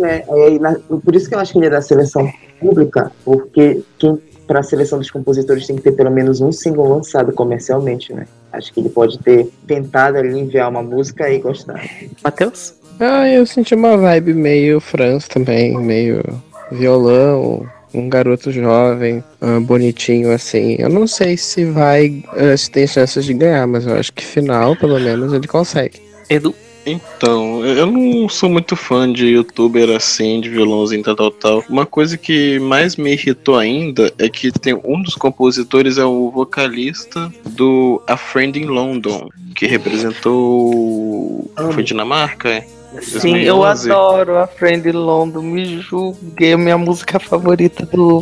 É, 0.04 0.24
aí, 0.32 0.60
na- 0.60 0.78
por 1.04 1.16
isso 1.16 1.28
que 1.28 1.36
eu 1.36 1.40
acho 1.40 1.52
que 1.54 1.60
ele 1.60 1.68
é 1.68 1.70
da 1.72 1.82
seleção 1.82 2.32
pública, 2.60 3.12
porque 3.26 3.82
quem 3.98 4.22
para 4.48 4.60
a 4.60 4.64
seleção 4.64 5.00
dos 5.00 5.10
compositores 5.10 5.66
tem 5.66 5.78
que 5.78 5.82
ter 5.82 5.94
pelo 5.94 6.12
menos 6.12 6.42
um 6.42 6.52
single 6.52 6.88
lançado 6.90 7.32
comercialmente, 7.32 8.14
né? 8.14 8.28
Acho 8.52 8.74
que 8.74 8.82
ele 8.82 8.90
pode 8.90 9.18
ter 9.20 9.50
tentado 9.66 10.18
ali 10.18 10.38
enviar 10.38 10.70
uma 10.70 10.84
música 10.84 11.30
e 11.30 11.40
gostar. 11.40 11.82
Matheus? 12.22 12.74
Ah, 13.00 13.30
eu 13.30 13.46
senti 13.46 13.74
uma 13.74 13.96
vibe 13.98 14.34
meio 14.34 14.82
Franz 14.82 15.28
também, 15.28 15.78
meio 15.78 16.22
violão, 16.70 17.66
um 17.94 18.10
garoto 18.10 18.52
jovem, 18.52 19.24
ah, 19.40 19.60
bonitinho 19.60 20.32
assim. 20.32 20.76
Eu 20.80 20.90
não 20.90 21.08
sei 21.08 21.38
se 21.38 21.66
vai, 21.66 22.24
ah, 22.30 22.56
se 22.56 22.70
tem 22.70 22.88
chances 22.88 23.26
de 23.26 23.34
ganhar, 23.34 23.68
mas 23.68 23.86
eu 23.86 23.96
acho 23.96 24.14
que 24.14 24.26
final, 24.26 24.76
pelo 24.76 25.00
menos, 25.00 25.34
ele 25.34 25.48
consegue. 25.48 26.02
Edu? 26.30 26.56
Então, 26.86 27.64
eu 27.64 27.86
não 27.86 28.28
sou 28.28 28.50
muito 28.50 28.76
fã 28.76 29.12
de 29.12 29.28
youtuber 29.28 29.90
assim, 29.96 30.42
de 30.42 30.50
violãozinho 30.50 31.04
tal, 31.04 31.16
tal, 31.16 31.32
tal. 31.32 31.64
Uma 31.70 31.86
coisa 31.86 32.18
que 32.18 32.58
mais 32.60 32.96
me 32.96 33.14
irritou 33.14 33.56
ainda 33.58 34.12
é 34.18 34.28
que 34.28 34.52
tem 34.52 34.74
um 34.84 35.02
dos 35.02 35.16
compositores 35.16 35.98
é 35.98 36.06
o 36.06 36.32
vocalista 36.32 37.32
do 37.52 38.02
A 38.08 38.18
Friend 38.18 38.60
in 38.60 38.66
London, 38.66 39.30
que 39.56 39.68
representou. 39.68 41.52
Foi 41.72 41.84
Dinamarca? 41.84 42.50
é? 42.50 42.66
Sim, 43.02 43.38
eu 43.38 43.58
2011. 43.58 43.92
adoro 43.92 44.38
a 44.38 44.48
Friend 44.48 44.92
London, 44.92 45.42
me 45.42 45.80
julguei, 45.80 46.54
a 46.54 46.58
minha 46.58 46.78
música 46.78 47.20
favorita 47.20 47.86
do, 47.86 48.22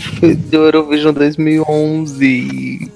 do 0.50 0.58
Eurovision 0.58 1.14
2011. 1.14 2.92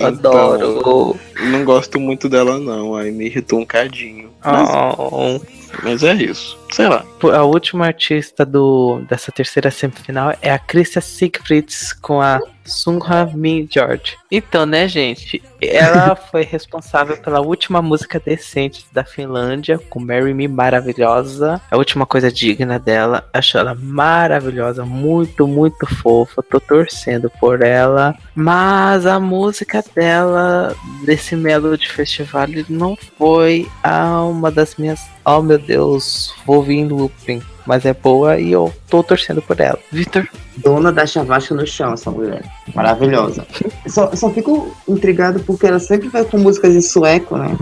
Adoro. 0.00 1.16
Não 1.50 1.64
gosto 1.64 1.98
muito 1.98 2.28
dela, 2.28 2.58
não. 2.58 2.94
Aí 2.94 3.10
me 3.10 3.26
irritou 3.26 3.60
um 3.60 3.64
cadinho. 3.64 4.30
Mas, 4.44 4.68
Oh. 4.98 5.40
mas 5.82 6.02
é 6.04 6.14
isso. 6.14 6.56
Sei 6.72 6.86
lá. 6.88 7.04
A 7.34 7.42
última 7.42 7.86
artista 7.86 8.44
do, 8.46 9.00
dessa 9.08 9.32
terceira 9.32 9.70
semifinal 9.70 10.34
é 10.40 10.52
a 10.52 10.58
Krista 10.58 11.00
Siegfrieds 11.00 11.92
com 11.92 12.20
a 12.20 12.40
Sungha 12.68 13.26
Min 13.34 13.68
George. 13.70 14.16
Então, 14.30 14.66
né, 14.66 14.86
gente? 14.86 15.42
Ela 15.60 16.14
foi 16.30 16.42
responsável 16.42 17.16
pela 17.16 17.40
última 17.40 17.82
música 17.82 18.20
decente 18.20 18.86
da 18.92 19.04
Finlândia, 19.04 19.78
com 19.90 20.00
Marry 20.00 20.34
Me 20.34 20.46
Maravilhosa. 20.46 21.60
A 21.70 21.76
última 21.76 22.06
coisa 22.06 22.30
digna 22.30 22.78
dela. 22.78 23.28
Acho 23.32 23.58
ela 23.58 23.74
maravilhosa, 23.74 24.84
muito, 24.84 25.46
muito 25.46 25.86
fofa. 25.86 26.42
Tô 26.42 26.60
torcendo 26.60 27.30
por 27.40 27.62
ela. 27.62 28.14
Mas 28.34 29.06
a 29.06 29.18
música 29.18 29.82
dela, 29.94 30.74
desse 31.04 31.34
Melody 31.34 31.88
Festival, 31.88 32.48
não 32.68 32.96
foi 33.16 33.68
a 33.82 34.22
uma 34.22 34.50
das 34.50 34.76
minhas. 34.76 35.00
Oh 35.24 35.42
meu 35.42 35.58
Deus, 35.58 36.34
vou 36.46 36.62
vir 36.62 36.76
em 36.76 36.88
looping. 36.88 37.42
Mas 37.68 37.84
é 37.84 37.92
boa 37.92 38.40
e 38.40 38.50
eu 38.50 38.72
tô 38.88 39.02
torcendo 39.02 39.42
por 39.42 39.60
ela. 39.60 39.78
Victor? 39.92 40.26
Dona 40.56 40.90
da 40.90 41.06
chavasca 41.06 41.54
no 41.54 41.66
chão, 41.66 41.92
essa 41.92 42.10
mulher. 42.10 42.42
Maravilhosa. 42.74 43.46
Só, 43.86 44.10
só 44.16 44.30
fico 44.30 44.74
intrigado 44.88 45.40
porque 45.40 45.66
ela 45.66 45.78
sempre 45.78 46.08
vai 46.08 46.24
com 46.24 46.38
músicas 46.38 46.74
em 46.74 46.80
sueco, 46.80 47.36
né? 47.36 47.54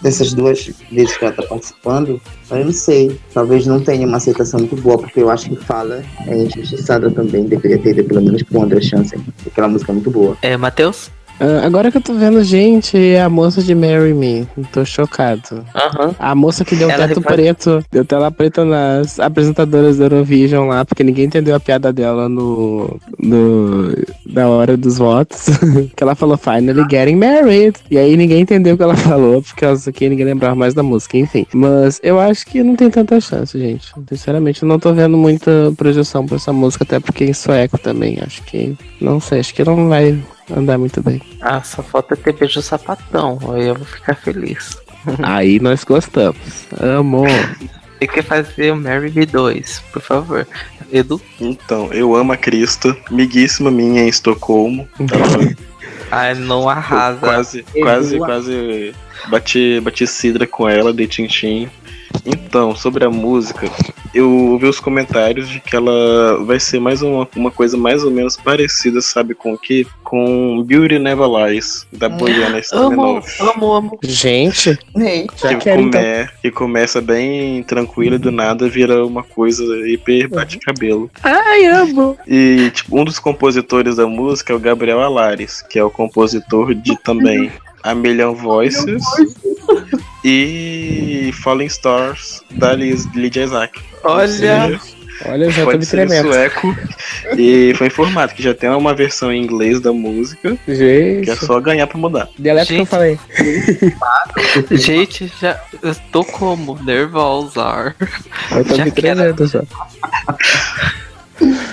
Dessas 0.00 0.32
duas 0.32 0.70
vezes 0.90 1.18
que 1.18 1.24
ela 1.26 1.34
tá 1.34 1.42
participando. 1.42 2.18
Eu 2.50 2.64
não 2.64 2.72
sei. 2.72 3.20
Talvez 3.34 3.66
não 3.66 3.78
tenha 3.78 4.06
uma 4.06 4.16
aceitação 4.16 4.58
muito 4.58 4.74
boa, 4.76 4.96
porque 4.96 5.20
eu 5.20 5.28
acho 5.28 5.50
que 5.50 5.56
fala 5.56 6.02
é 6.26 6.34
injustiçada 6.34 7.10
também. 7.10 7.44
Deveria 7.44 7.78
ter, 7.78 8.02
pelo 8.04 8.22
menos 8.22 8.42
com 8.44 8.58
o 8.58 8.62
André 8.62 8.80
Chance. 8.80 9.14
Aquela 9.46 9.68
música 9.68 9.92
é 9.92 9.94
muito 9.94 10.10
boa. 10.10 10.34
É, 10.40 10.56
Matheus? 10.56 11.10
Ah, 11.44 11.66
agora 11.66 11.90
que 11.90 11.96
eu 11.96 12.00
tô 12.00 12.14
vendo, 12.14 12.42
gente, 12.44 12.96
é 12.96 13.20
a 13.20 13.28
moça 13.28 13.60
de 13.60 13.74
Marry 13.74 14.14
Me. 14.14 14.46
Tô 14.72 14.84
chocado. 14.84 15.64
Aham. 15.74 16.14
A 16.16 16.34
moça 16.36 16.64
que 16.64 16.76
deu 16.76 16.88
Ela 16.88 17.08
teto 17.08 17.18
repara- 17.18 17.34
preto, 17.36 17.84
deu 17.90 18.04
tela 18.04 18.30
preta 18.30 18.64
nas 18.64 19.18
apresentadoras 19.18 19.98
da 19.98 20.04
Eurovision 20.04 20.68
lá, 20.68 20.84
porque 20.84 21.02
ninguém 21.02 21.24
entendeu 21.24 21.56
a 21.56 21.58
piada 21.58 21.92
dela 21.92 22.28
no, 22.28 22.96
no 23.18 23.92
da 24.24 24.48
hora 24.48 24.76
dos 24.76 24.98
votos. 24.98 25.46
que 25.96 26.02
ela 26.04 26.14
falou 26.14 26.36
finally 26.36 26.84
getting 26.88 27.16
married. 27.16 27.76
E 27.90 27.98
aí 27.98 28.16
ninguém 28.16 28.42
entendeu 28.42 28.74
o 28.74 28.76
que 28.76 28.82
ela 28.84 28.96
falou, 28.96 29.42
porque 29.42 29.60
causa 29.62 29.90
que 29.90 30.08
ninguém 30.08 30.26
lembrava 30.26 30.54
mais 30.54 30.74
da 30.74 30.82
música, 30.84 31.16
enfim. 31.18 31.44
Mas 31.52 31.98
eu 32.04 32.20
acho 32.20 32.46
que 32.46 32.62
não 32.62 32.76
tem 32.76 32.88
tanta 32.88 33.20
chance, 33.20 33.58
gente. 33.58 33.92
Sinceramente, 34.08 34.62
eu 34.62 34.68
não 34.68 34.78
tô 34.78 34.92
vendo 34.92 35.16
muita 35.16 35.72
projeção 35.76 36.24
pra 36.24 36.36
essa 36.36 36.52
música, 36.52 36.84
até 36.84 37.00
porque 37.00 37.24
em 37.24 37.32
sueco 37.32 37.78
também. 37.78 38.18
Acho 38.24 38.42
que. 38.44 38.76
Não 39.00 39.18
sei, 39.18 39.40
acho 39.40 39.52
que 39.52 39.64
não 39.64 39.88
vai 39.88 40.16
andar 40.50 40.78
muito 40.78 41.02
bem. 41.02 41.20
Ah, 41.40 41.62
só 41.62 41.82
falta 41.82 42.16
ter 42.16 42.32
beijo 42.32 42.62
sapatão. 42.62 43.38
Aí 43.54 43.68
eu 43.68 43.74
vou 43.74 43.86
ficar 43.86 44.14
feliz. 44.14 44.76
aí 45.22 45.58
nós 45.60 45.84
gostamos. 45.84 46.66
Amor. 46.98 47.28
Tem 47.98 48.08
que 48.08 48.22
fazer 48.22 48.72
o 48.72 48.76
Mary 48.76 49.12
Me 49.14 49.24
2, 49.24 49.80
por 49.92 50.02
favor. 50.02 50.46
Edu? 50.92 51.20
Então, 51.40 51.88
eu 51.92 52.16
amo 52.16 52.32
a 52.32 52.36
Cristo, 52.36 52.96
miguíssima 53.10 53.70
minha 53.70 54.02
em 54.02 54.08
Estocolmo. 54.08 54.88
Ela 54.98 55.54
Ai, 56.10 56.34
não 56.34 56.68
arrasa. 56.68 57.20
quase, 57.20 57.62
quase, 57.62 58.18
quase 58.18 58.94
bati, 59.28 59.80
bati 59.80 60.06
cidra 60.06 60.48
com 60.48 60.68
ela, 60.68 60.92
dei 60.92 61.06
tintim. 61.06 61.70
Então, 62.24 62.74
sobre 62.76 63.04
a 63.04 63.10
música, 63.10 63.68
eu 64.14 64.30
ouvi 64.30 64.66
os 64.66 64.78
comentários 64.78 65.48
de 65.48 65.58
que 65.60 65.74
ela 65.74 66.42
vai 66.44 66.60
ser 66.60 66.78
mais 66.80 67.02
uma, 67.02 67.26
uma 67.34 67.50
coisa 67.50 67.76
mais 67.76 68.04
ou 68.04 68.10
menos 68.10 68.36
parecida, 68.36 69.00
sabe 69.00 69.34
com 69.34 69.54
o 69.54 69.58
quê? 69.58 69.86
Com 70.04 70.62
Beauty 70.62 70.98
Never 70.98 71.26
Lies, 71.26 71.86
da 71.92 72.08
Boyana 72.08 72.56
Amo, 72.56 72.60
Staminov. 72.62 73.26
amo, 73.40 73.72
amo. 73.72 73.98
Gente, 74.02 74.78
já 75.36 75.48
Que, 75.48 75.56
quero 75.56 75.80
então. 75.82 76.00
come, 76.00 76.28
que 76.42 76.50
começa 76.50 77.00
bem 77.00 77.62
tranquila 77.62 78.16
e 78.16 78.18
do 78.18 78.30
nada 78.30 78.68
vira 78.68 79.04
uma 79.04 79.22
coisa 79.22 79.64
hiper 79.88 80.28
bate-cabelo. 80.28 81.10
Ai, 81.22 81.64
amo. 81.66 82.16
E 82.26 82.70
tipo, 82.74 83.00
um 83.00 83.04
dos 83.04 83.18
compositores 83.18 83.96
da 83.96 84.06
música 84.06 84.52
é 84.52 84.56
o 84.56 84.60
Gabriel 84.60 85.00
Alares, 85.00 85.62
que 85.62 85.78
é 85.78 85.84
o 85.84 85.90
compositor 85.90 86.74
de 86.74 86.96
também 87.02 87.50
A 87.82 87.94
Million 87.94 88.34
Voices 88.34 89.02
e 90.24 91.30
Falling 91.42 91.66
Stars 91.66 92.42
da 92.50 92.72
Liz- 92.74 93.06
Lydia 93.14 93.44
Isaac. 93.44 93.80
Olha, 94.04 94.80
Olha, 95.24 95.48
já 95.50 95.60
tô 95.60 95.64
Pode 95.66 95.78
me 95.78 95.84
ser 95.84 96.06
tremendo. 96.08 96.32
sueco. 96.32 96.76
E 97.38 97.72
foi 97.76 97.86
informado 97.86 98.34
que 98.34 98.42
já 98.42 98.52
tem 98.52 98.68
uma 98.70 98.92
versão 98.92 99.32
em 99.32 99.40
inglês 99.40 99.80
da 99.80 99.92
música, 99.92 100.58
Gente, 100.66 101.24
que 101.24 101.30
é 101.30 101.36
só 101.36 101.60
ganhar 101.60 101.86
pra 101.86 101.96
mudar. 101.98 102.28
dialeto 102.36 102.66
que 102.68 102.74
eu 102.74 102.78
Gente. 102.78 102.88
falei. 102.88 103.18
gente, 104.72 105.32
já 105.40 105.60
eu 105.80 105.94
tô 106.10 106.24
como 106.24 106.76
nervosa. 106.82 107.94
Eu 108.50 108.64
tô 108.64 108.74
Já 108.74 108.84
me 108.84 108.90
quero. 108.90 109.16
tremendo 109.16 109.46
já. 109.46 109.62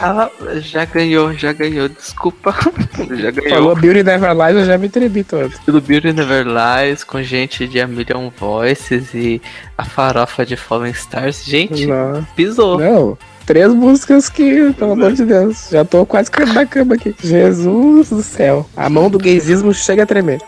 Ela 0.00 0.30
já 0.60 0.84
ganhou, 0.84 1.32
já 1.34 1.52
ganhou, 1.52 1.88
desculpa. 1.88 2.54
Já 3.16 3.30
ganhou. 3.32 3.50
Falou 3.50 3.74
Beauty 3.76 4.02
Never 4.04 4.30
Lies, 4.32 4.56
eu 4.56 4.64
já 4.64 4.78
me 4.78 4.88
tremi 4.88 5.24
todo. 5.24 5.52
do 5.66 5.80
Beauty 5.80 6.12
Never 6.12 6.46
Lies, 6.46 7.02
com 7.04 7.20
gente 7.22 7.66
de 7.66 7.80
A 7.80 7.86
Million 7.86 8.30
Voices 8.38 9.12
e 9.14 9.40
a 9.76 9.84
farofa 9.84 10.44
de 10.46 10.56
Fallen 10.56 10.92
Stars. 10.92 11.44
Gente, 11.44 11.86
Não, 11.86 12.24
pisou. 12.36 12.78
não. 12.78 13.18
Três 13.46 13.72
músicas 13.72 14.28
que, 14.28 14.72
pelo 14.74 14.92
amor 14.92 15.12
de 15.14 15.24
Deus, 15.24 15.68
já 15.70 15.82
tô 15.84 16.04
quase 16.04 16.30
caindo 16.30 16.52
da 16.52 16.66
cama 16.66 16.96
aqui. 16.96 17.14
Jesus 17.22 18.10
do 18.10 18.22
céu. 18.22 18.68
A 18.76 18.90
mão 18.90 19.08
do 19.08 19.18
gaysismo 19.18 19.72
chega 19.72 20.02
a 20.02 20.06
tremer. 20.06 20.38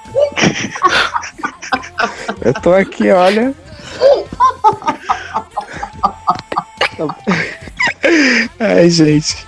Eu 2.45 2.53
tô 2.55 2.75
aqui, 2.75 3.11
olha. 3.11 3.55
Ai, 8.59 8.91
gente. 8.91 9.47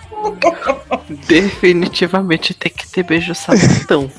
Definitivamente 1.27 2.55
tem 2.55 2.73
que 2.73 2.89
ter 2.89 3.03
beijo 3.03 3.35
sapatão. 3.35 4.11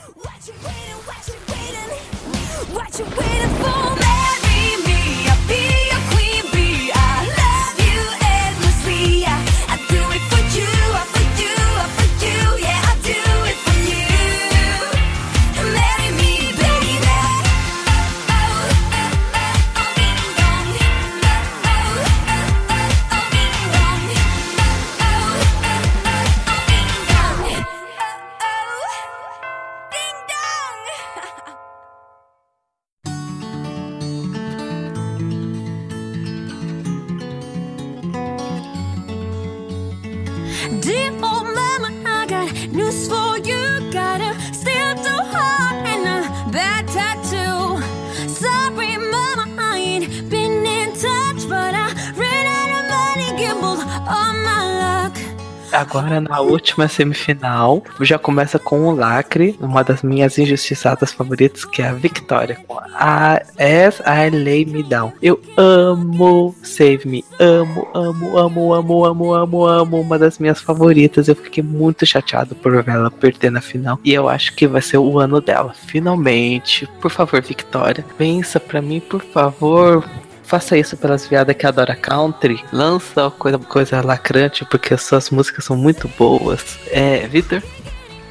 Agora 55.73 56.21
na 56.21 56.39
última 56.39 56.87
semifinal, 56.87 57.83
já 58.01 58.19
começa 58.19 58.59
com 58.59 58.85
o 58.85 58.95
lacre, 58.95 59.57
uma 59.59 59.83
das 59.83 60.03
minhas 60.03 60.37
injustiçadas 60.37 61.11
favoritas, 61.11 61.65
que 61.65 61.81
é 61.81 61.87
a 61.87 61.93
Victoria, 61.93 62.59
a 62.93 63.41
As 63.57 63.99
I 63.99 64.29
Lay 64.29 64.65
Me 64.65 64.83
Down. 64.83 65.11
Eu 65.21 65.41
amo 65.57 66.55
Save 66.61 67.01
Me, 67.05 67.25
amo, 67.39 67.87
amo, 67.93 68.37
amo, 68.37 68.73
amo, 68.73 69.05
amo, 69.05 69.33
amo, 69.33 69.65
amo, 69.65 70.01
uma 70.01 70.19
das 70.19 70.37
minhas 70.37 70.61
favoritas. 70.61 71.27
Eu 71.27 71.35
fiquei 71.35 71.63
muito 71.63 72.05
chateado 72.05 72.53
por 72.55 72.71
ver 72.83 72.91
ela 72.93 73.09
perder 73.09 73.51
na 73.51 73.61
final, 73.61 73.99
e 74.03 74.13
eu 74.13 74.29
acho 74.29 74.55
que 74.55 74.67
vai 74.67 74.81
ser 74.81 74.99
o 74.99 75.19
ano 75.19 75.41
dela. 75.41 75.73
Finalmente, 75.87 76.87
por 77.01 77.09
favor, 77.09 77.41
Victoria, 77.41 78.05
pensa 78.17 78.59
pra 78.59 78.81
mim, 78.81 78.99
por 78.99 79.21
favor. 79.21 80.07
Faça 80.43 80.77
isso 80.77 80.95
pelas 80.97 81.27
viadas 81.27 81.55
que 81.55 81.65
adoram 81.65 81.95
country. 81.99 82.63
Lança 82.71 83.31
coisa, 83.31 83.57
coisa 83.57 84.01
lacrante, 84.01 84.65
porque 84.65 84.93
as 84.93 85.01
suas 85.01 85.29
músicas 85.29 85.65
são 85.65 85.75
muito 85.75 86.07
boas. 86.17 86.77
É, 86.91 87.27
Vitor? 87.27 87.61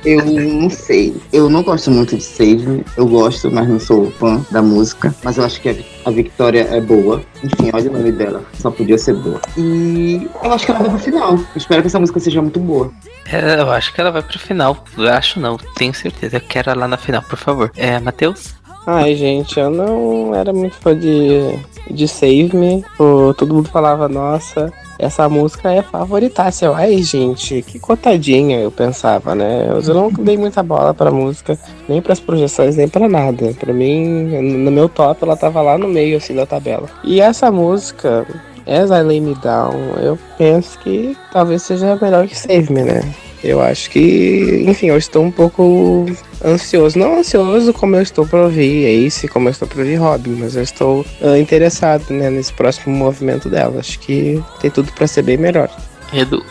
Eu 0.04 0.24
não 0.24 0.68
sei. 0.68 1.16
Eu 1.32 1.48
não 1.48 1.62
gosto 1.62 1.90
muito 1.90 2.16
de 2.16 2.22
Save 2.22 2.66
Me. 2.66 2.84
Eu 2.96 3.06
gosto, 3.06 3.50
mas 3.50 3.68
não 3.68 3.78
sou 3.78 4.10
fã 4.12 4.44
da 4.50 4.60
música. 4.60 5.14
Mas 5.22 5.38
eu 5.38 5.44
acho 5.44 5.60
que 5.60 5.68
a, 5.68 5.74
a 6.04 6.10
Victoria 6.10 6.62
é 6.62 6.80
boa. 6.80 7.22
Enfim, 7.42 7.70
olha 7.72 7.88
o 7.88 7.92
nome 7.92 8.10
dela. 8.10 8.44
Só 8.54 8.70
podia 8.70 8.98
ser 8.98 9.14
boa. 9.14 9.40
E 9.56 10.28
eu 10.42 10.52
acho 10.52 10.66
que 10.66 10.72
ela 10.72 10.80
vai 10.80 10.90
pro 10.90 10.98
final. 10.98 11.34
Eu 11.34 11.46
espero 11.54 11.82
que 11.82 11.86
essa 11.86 12.00
música 12.00 12.18
seja 12.18 12.42
muito 12.42 12.58
boa. 12.58 12.92
É, 13.26 13.60
eu 13.60 13.70
acho 13.70 13.92
que 13.94 14.00
ela 14.00 14.10
vai 14.10 14.22
pro 14.22 14.38
final. 14.38 14.84
Eu 14.98 15.08
acho 15.08 15.38
não, 15.38 15.56
tenho 15.76 15.94
certeza. 15.94 16.36
Eu 16.36 16.40
quero 16.40 16.70
ela 16.70 16.88
na 16.88 16.96
final, 16.96 17.22
por 17.22 17.38
favor. 17.38 17.70
É, 17.76 18.00
Matheus? 18.00 18.54
Ai, 18.87 19.14
gente, 19.14 19.61
eu 19.61 19.70
não 19.70 20.35
era 20.35 20.53
muito 20.53 20.74
fã 20.74 20.97
de, 20.99 21.57
de 21.91 22.09
Save 22.09 22.51
Me. 22.55 22.85
Pô, 22.97 23.33
todo 23.33 23.55
mundo 23.55 23.68
falava, 23.68 24.09
nossa, 24.09 24.72
essa 24.99 25.28
música 25.28 25.72
é 25.72 25.83
favoritaça. 25.83 26.64
Eu, 26.64 26.74
ai, 26.74 27.01
gente, 27.03 27.62
que 27.62 27.78
cotadinha, 27.78 28.59
eu 28.59 28.70
pensava, 28.70 29.35
né? 29.35 29.68
Eu 29.68 29.95
não 29.95 30.11
dei 30.24 30.37
muita 30.37 30.62
bola 30.62 30.93
pra 30.93 31.11
música, 31.11 31.57
nem 31.89 32.03
pras 32.03 32.18
projeções, 32.18 32.76
nem 32.76 32.89
pra 32.89 33.09
nada. 33.09 33.55
Pra 33.59 33.72
mim, 33.72 34.05
no 34.41 34.70
meu 34.70 34.89
top, 34.89 35.22
ela 35.22 35.37
tava 35.37 35.62
lá 35.62 35.78
no 35.78 35.87
meio, 35.89 36.16
assim, 36.16 36.35
da 36.35 36.47
tabela. 36.47 36.89
E 37.05 37.20
essa 37.20 37.53
música, 37.53 38.26
As 38.66 38.91
I 38.91 39.03
Lay 39.03 39.20
Me 39.20 39.35
Down, 39.37 39.74
eu 40.03 40.18
penso 40.37 40.76
que 40.80 41.16
talvez 41.33 41.62
seja 41.62 41.97
melhor 42.01 42.26
que 42.26 42.37
Save 42.37 42.72
Me, 42.72 42.83
né? 42.83 43.01
Eu 43.43 43.61
acho 43.61 43.90
que, 43.90 44.64
enfim, 44.66 44.86
eu 44.86 44.97
estou 44.97 45.24
um 45.24 45.30
pouco 45.30 46.07
ansioso. 46.45 46.99
Não 46.99 47.18
ansioso 47.18 47.72
como 47.72 47.97
eu 47.97 48.03
estou 48.03 48.26
para 48.26 48.43
ouvir 48.43 48.84
Ace, 49.07 49.26
como 49.26 49.49
eu 49.49 49.51
estou 49.51 49.66
para 49.66 49.80
ouvir 49.80 49.97
Robin, 49.97 50.36
mas 50.38 50.55
eu 50.55 50.62
estou 50.62 51.05
ah, 51.20 51.38
interessado 51.38 52.11
né, 52.11 52.30
nesse 52.30 52.53
próximo 52.53 52.95
movimento 52.95 53.49
dela. 53.49 53.80
Acho 53.80 53.99
que 53.99 54.43
tem 54.61 54.70
tudo 54.70 54.93
para 54.93 55.07
ser 55.07 55.22
bem 55.22 55.36
melhor. 55.36 55.68
Edu? 56.12 56.45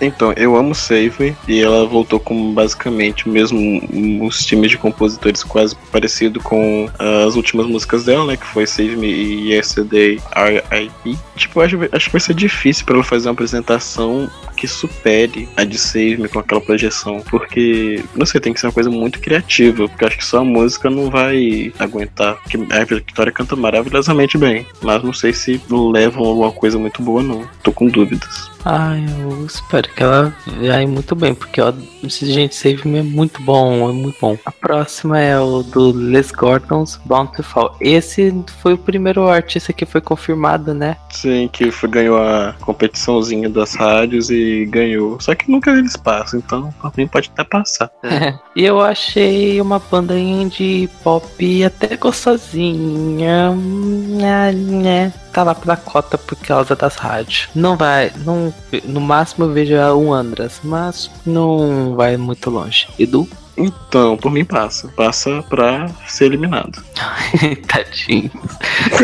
Então, 0.00 0.32
eu 0.36 0.56
amo 0.56 0.74
Save 0.74 1.36
e 1.46 1.60
ela 1.60 1.86
voltou 1.86 2.20
com 2.20 2.54
basicamente 2.54 3.28
mesmo 3.28 3.80
os 4.24 4.44
times 4.44 4.70
de 4.70 4.78
compositores 4.78 5.42
quase 5.42 5.76
parecido 5.90 6.40
com 6.40 6.88
as 6.98 7.34
últimas 7.34 7.66
músicas 7.66 8.04
dela, 8.04 8.26
né? 8.26 8.36
Que 8.36 8.46
foi 8.46 8.66
Save 8.66 8.96
Me 8.96 9.08
e 9.08 9.52
Yesterday 9.52 10.20
R.I.P. 10.34 11.16
Tipo, 11.36 11.60
acho, 11.60 11.78
acho 11.92 12.06
que 12.06 12.12
vai 12.12 12.20
ser 12.20 12.34
difícil 12.34 12.84
para 12.84 12.96
ela 12.96 13.04
fazer 13.04 13.28
uma 13.28 13.32
apresentação 13.32 14.30
que 14.56 14.66
supere 14.66 15.48
a 15.56 15.64
de 15.64 15.78
Save 15.78 16.16
Me 16.18 16.28
com 16.28 16.40
aquela 16.40 16.60
projeção, 16.60 17.22
porque, 17.30 18.02
não 18.14 18.26
sei, 18.26 18.40
tem 18.40 18.52
que 18.52 18.60
ser 18.60 18.66
uma 18.66 18.72
coisa 18.72 18.90
muito 18.90 19.20
criativa, 19.20 19.88
porque 19.88 20.04
acho 20.04 20.18
que 20.18 20.24
só 20.24 20.38
a 20.38 20.44
música 20.44 20.90
não 20.90 21.10
vai 21.10 21.72
aguentar, 21.78 22.36
porque 22.36 22.58
a 22.70 22.84
Victoria 22.84 23.32
canta 23.32 23.54
maravilhosamente 23.54 24.36
bem, 24.36 24.66
mas 24.82 25.02
não 25.02 25.12
sei 25.12 25.32
se 25.32 25.60
levam 25.70 26.24
alguma 26.24 26.50
coisa 26.50 26.78
muito 26.78 27.00
boa 27.02 27.22
não, 27.22 27.48
tô 27.62 27.72
com 27.72 27.86
dúvidas. 27.86 28.50
Ai, 28.70 29.02
eu 29.22 29.46
espero 29.46 29.88
que 29.88 30.02
ela 30.02 30.36
vai 30.60 30.86
muito 30.86 31.16
bem, 31.16 31.34
porque 31.34 31.58
ó, 31.58 31.72
esse 32.04 32.30
gente 32.30 32.54
Save 32.54 32.86
Me 32.86 32.98
é 32.98 33.02
muito 33.02 33.40
bom, 33.40 33.88
é 33.88 33.92
muito 33.94 34.18
bom. 34.20 34.36
A 34.44 34.52
próxima 34.52 35.18
é 35.18 35.40
o 35.40 35.62
do 35.62 35.90
Les 35.90 36.30
Gordons 36.30 37.00
Bountiful. 37.06 37.70
Esse 37.80 38.44
foi 38.60 38.74
o 38.74 38.78
primeiro 38.78 39.26
artista 39.26 39.72
que 39.72 39.86
foi 39.86 40.02
confirmado, 40.02 40.74
né? 40.74 40.98
Sim, 41.08 41.48
que 41.50 41.70
foi, 41.70 41.88
ganhou 41.88 42.18
a 42.18 42.54
competiçãozinha 42.60 43.48
das 43.48 43.74
rádios 43.74 44.28
e 44.28 44.66
ganhou. 44.66 45.18
Só 45.18 45.34
que 45.34 45.50
nunca 45.50 45.70
eles 45.70 45.96
passam, 45.96 46.38
então 46.38 46.70
pra 46.78 46.92
mim 46.94 47.06
pode 47.06 47.30
até 47.32 47.44
passar. 47.44 47.90
e 48.54 48.66
eu 48.66 48.82
achei 48.82 49.62
uma 49.62 49.78
banda 49.78 50.14
indie 50.18 50.90
pop 51.02 51.64
até 51.64 51.96
gostosinha. 51.96 53.50
Né, 53.54 54.52
né 54.52 55.12
tá 55.38 55.44
lá 55.44 55.54
pela 55.54 55.76
cota 55.76 56.18
por 56.18 56.36
causa 56.36 56.74
das 56.74 56.96
rádios. 56.96 57.48
Não 57.54 57.76
vai, 57.76 58.12
não, 58.24 58.52
no 58.84 59.00
máximo 59.00 59.46
eu 59.46 59.52
vejo 59.52 59.74
um 59.74 60.12
Andras, 60.12 60.60
mas 60.62 61.10
não 61.24 61.94
vai 61.94 62.16
muito 62.16 62.50
longe. 62.50 62.88
Edu? 62.98 63.28
Então, 63.56 64.16
por 64.16 64.30
mim 64.30 64.44
passa. 64.44 64.88
Passa 64.88 65.42
pra 65.48 65.90
ser 66.06 66.26
eliminado. 66.26 66.82
Tadinho. 67.66 68.30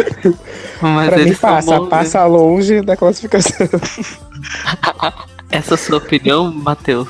mas 0.80 1.08
pra 1.08 1.24
mim 1.24 1.34
passa, 1.34 1.78
bons, 1.78 1.88
passa 1.88 2.20
né? 2.20 2.26
longe 2.26 2.80
da 2.80 2.96
classificação. 2.96 3.66
Essa 5.50 5.72
é 5.72 5.74
a 5.74 5.78
sua 5.78 5.98
opinião, 5.98 6.52
Matheus? 6.52 7.08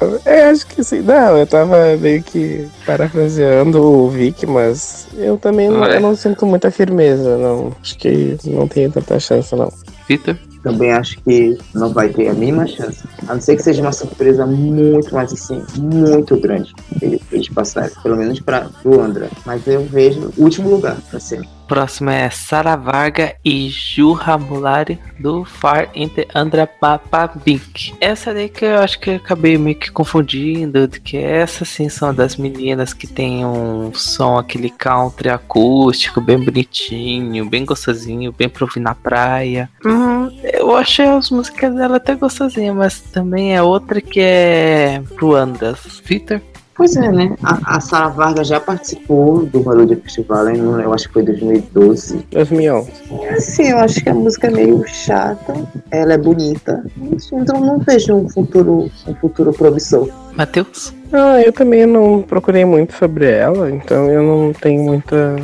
Eu 0.00 0.50
acho 0.50 0.66
que 0.66 0.82
sim. 0.82 1.00
Não, 1.00 1.38
eu 1.38 1.46
tava 1.46 1.96
meio 1.96 2.22
que 2.22 2.68
parafraseando 2.84 3.80
o 3.80 4.10
Vic, 4.10 4.46
mas 4.46 5.06
eu 5.14 5.38
também 5.38 5.68
não, 5.68 5.84
eu 5.84 6.00
não 6.00 6.16
sinto 6.16 6.44
muita 6.46 6.70
firmeza, 6.70 7.38
não. 7.38 7.72
Acho 7.80 7.96
que 7.98 8.36
não 8.44 8.66
tem 8.66 8.90
tanta 8.90 9.18
chance, 9.20 9.54
não. 9.54 9.72
Vitor? 10.08 10.36
Também 10.62 10.92
acho 10.92 11.20
que 11.22 11.58
não 11.74 11.92
vai 11.92 12.08
ter 12.08 12.28
a 12.28 12.32
mínima 12.32 12.66
chance. 12.66 13.02
A 13.26 13.34
não 13.34 13.40
ser 13.40 13.56
que 13.56 13.62
seja 13.62 13.82
uma 13.82 13.92
surpresa 13.92 14.46
muito, 14.46 15.12
mas 15.14 15.32
assim, 15.32 15.62
muito 15.76 16.36
grande. 16.36 16.72
Eles 17.00 17.48
passarem, 17.48 17.90
pelo 18.02 18.16
menos 18.16 18.38
para 18.40 18.70
o 18.84 19.00
André. 19.00 19.28
Mas 19.44 19.66
eu 19.66 19.84
vejo 19.84 20.32
o 20.36 20.42
último 20.42 20.70
lugar 20.70 20.96
para 21.10 21.18
ser 21.18 21.42
próximo 21.66 22.10
é 22.10 22.28
Sara 22.30 22.76
Varga 22.76 23.34
e 23.44 23.68
Juha 23.68 24.36
Mulari 24.36 24.98
do 25.18 25.44
Far 25.44 25.88
Entre 25.94 26.26
Andra 26.34 26.66
Papabink. 26.66 27.94
Essa 28.00 28.34
daí 28.34 28.48
que 28.48 28.64
eu 28.64 28.78
acho 28.78 28.98
que 28.98 29.10
eu 29.10 29.16
acabei 29.16 29.56
meio 29.56 29.76
que 29.76 29.90
confundindo, 29.90 30.88
que 30.88 31.16
essa 31.16 31.64
sim 31.64 31.88
são 31.88 32.14
das 32.14 32.36
meninas 32.36 32.92
que 32.92 33.06
tem 33.06 33.44
um 33.44 33.92
som 33.94 34.38
aquele 34.38 34.70
country 34.70 35.28
acústico, 35.28 36.20
bem 36.20 36.38
bonitinho, 36.38 37.48
bem 37.48 37.64
gostosinho, 37.64 38.32
bem 38.32 38.48
pra 38.48 38.64
ouvir 38.64 38.80
na 38.80 38.94
praia. 38.94 39.70
Hum, 39.84 40.30
eu 40.42 40.76
achei 40.76 41.06
as 41.06 41.30
músicas 41.30 41.74
dela 41.74 41.96
até 41.96 42.14
gostosinhas, 42.14 42.74
mas 42.74 43.00
também 43.00 43.54
é 43.54 43.62
outra 43.62 44.00
que 44.00 44.20
é 44.20 45.02
pro 45.16 45.34
Andas. 45.34 46.02
Victor? 46.04 46.40
Pois 46.74 46.96
é, 46.96 47.10
né? 47.10 47.36
A, 47.42 47.76
a 47.76 47.80
Sara 47.80 48.08
Vargas 48.08 48.48
já 48.48 48.58
participou 48.58 49.44
do 49.44 49.60
Melodia 49.60 49.96
Festival, 49.96 50.48
eu 50.48 50.92
acho 50.92 51.08
que 51.08 51.14
foi 51.14 51.22
2012. 51.22 52.26
2011. 52.30 52.90
Sim, 53.38 53.70
eu 53.70 53.78
acho 53.78 54.02
que 54.02 54.08
a 54.08 54.14
música 54.14 54.46
é 54.46 54.50
meio 54.50 54.82
chata, 54.86 55.54
ela 55.90 56.14
é 56.14 56.18
bonita, 56.18 56.84
então 57.32 57.60
não 57.60 57.78
vejo 57.78 58.14
um 58.14 58.28
futuro, 58.28 58.90
um 59.06 59.14
futuro 59.16 59.52
promissor. 59.52 60.08
Matheus? 60.34 60.94
Ah, 61.12 61.42
eu 61.42 61.52
também 61.52 61.84
não 61.84 62.22
procurei 62.22 62.64
muito 62.64 62.94
sobre 62.94 63.30
ela, 63.30 63.70
então 63.70 64.10
eu 64.10 64.22
não 64.22 64.52
tenho 64.54 64.82
muita, 64.82 65.36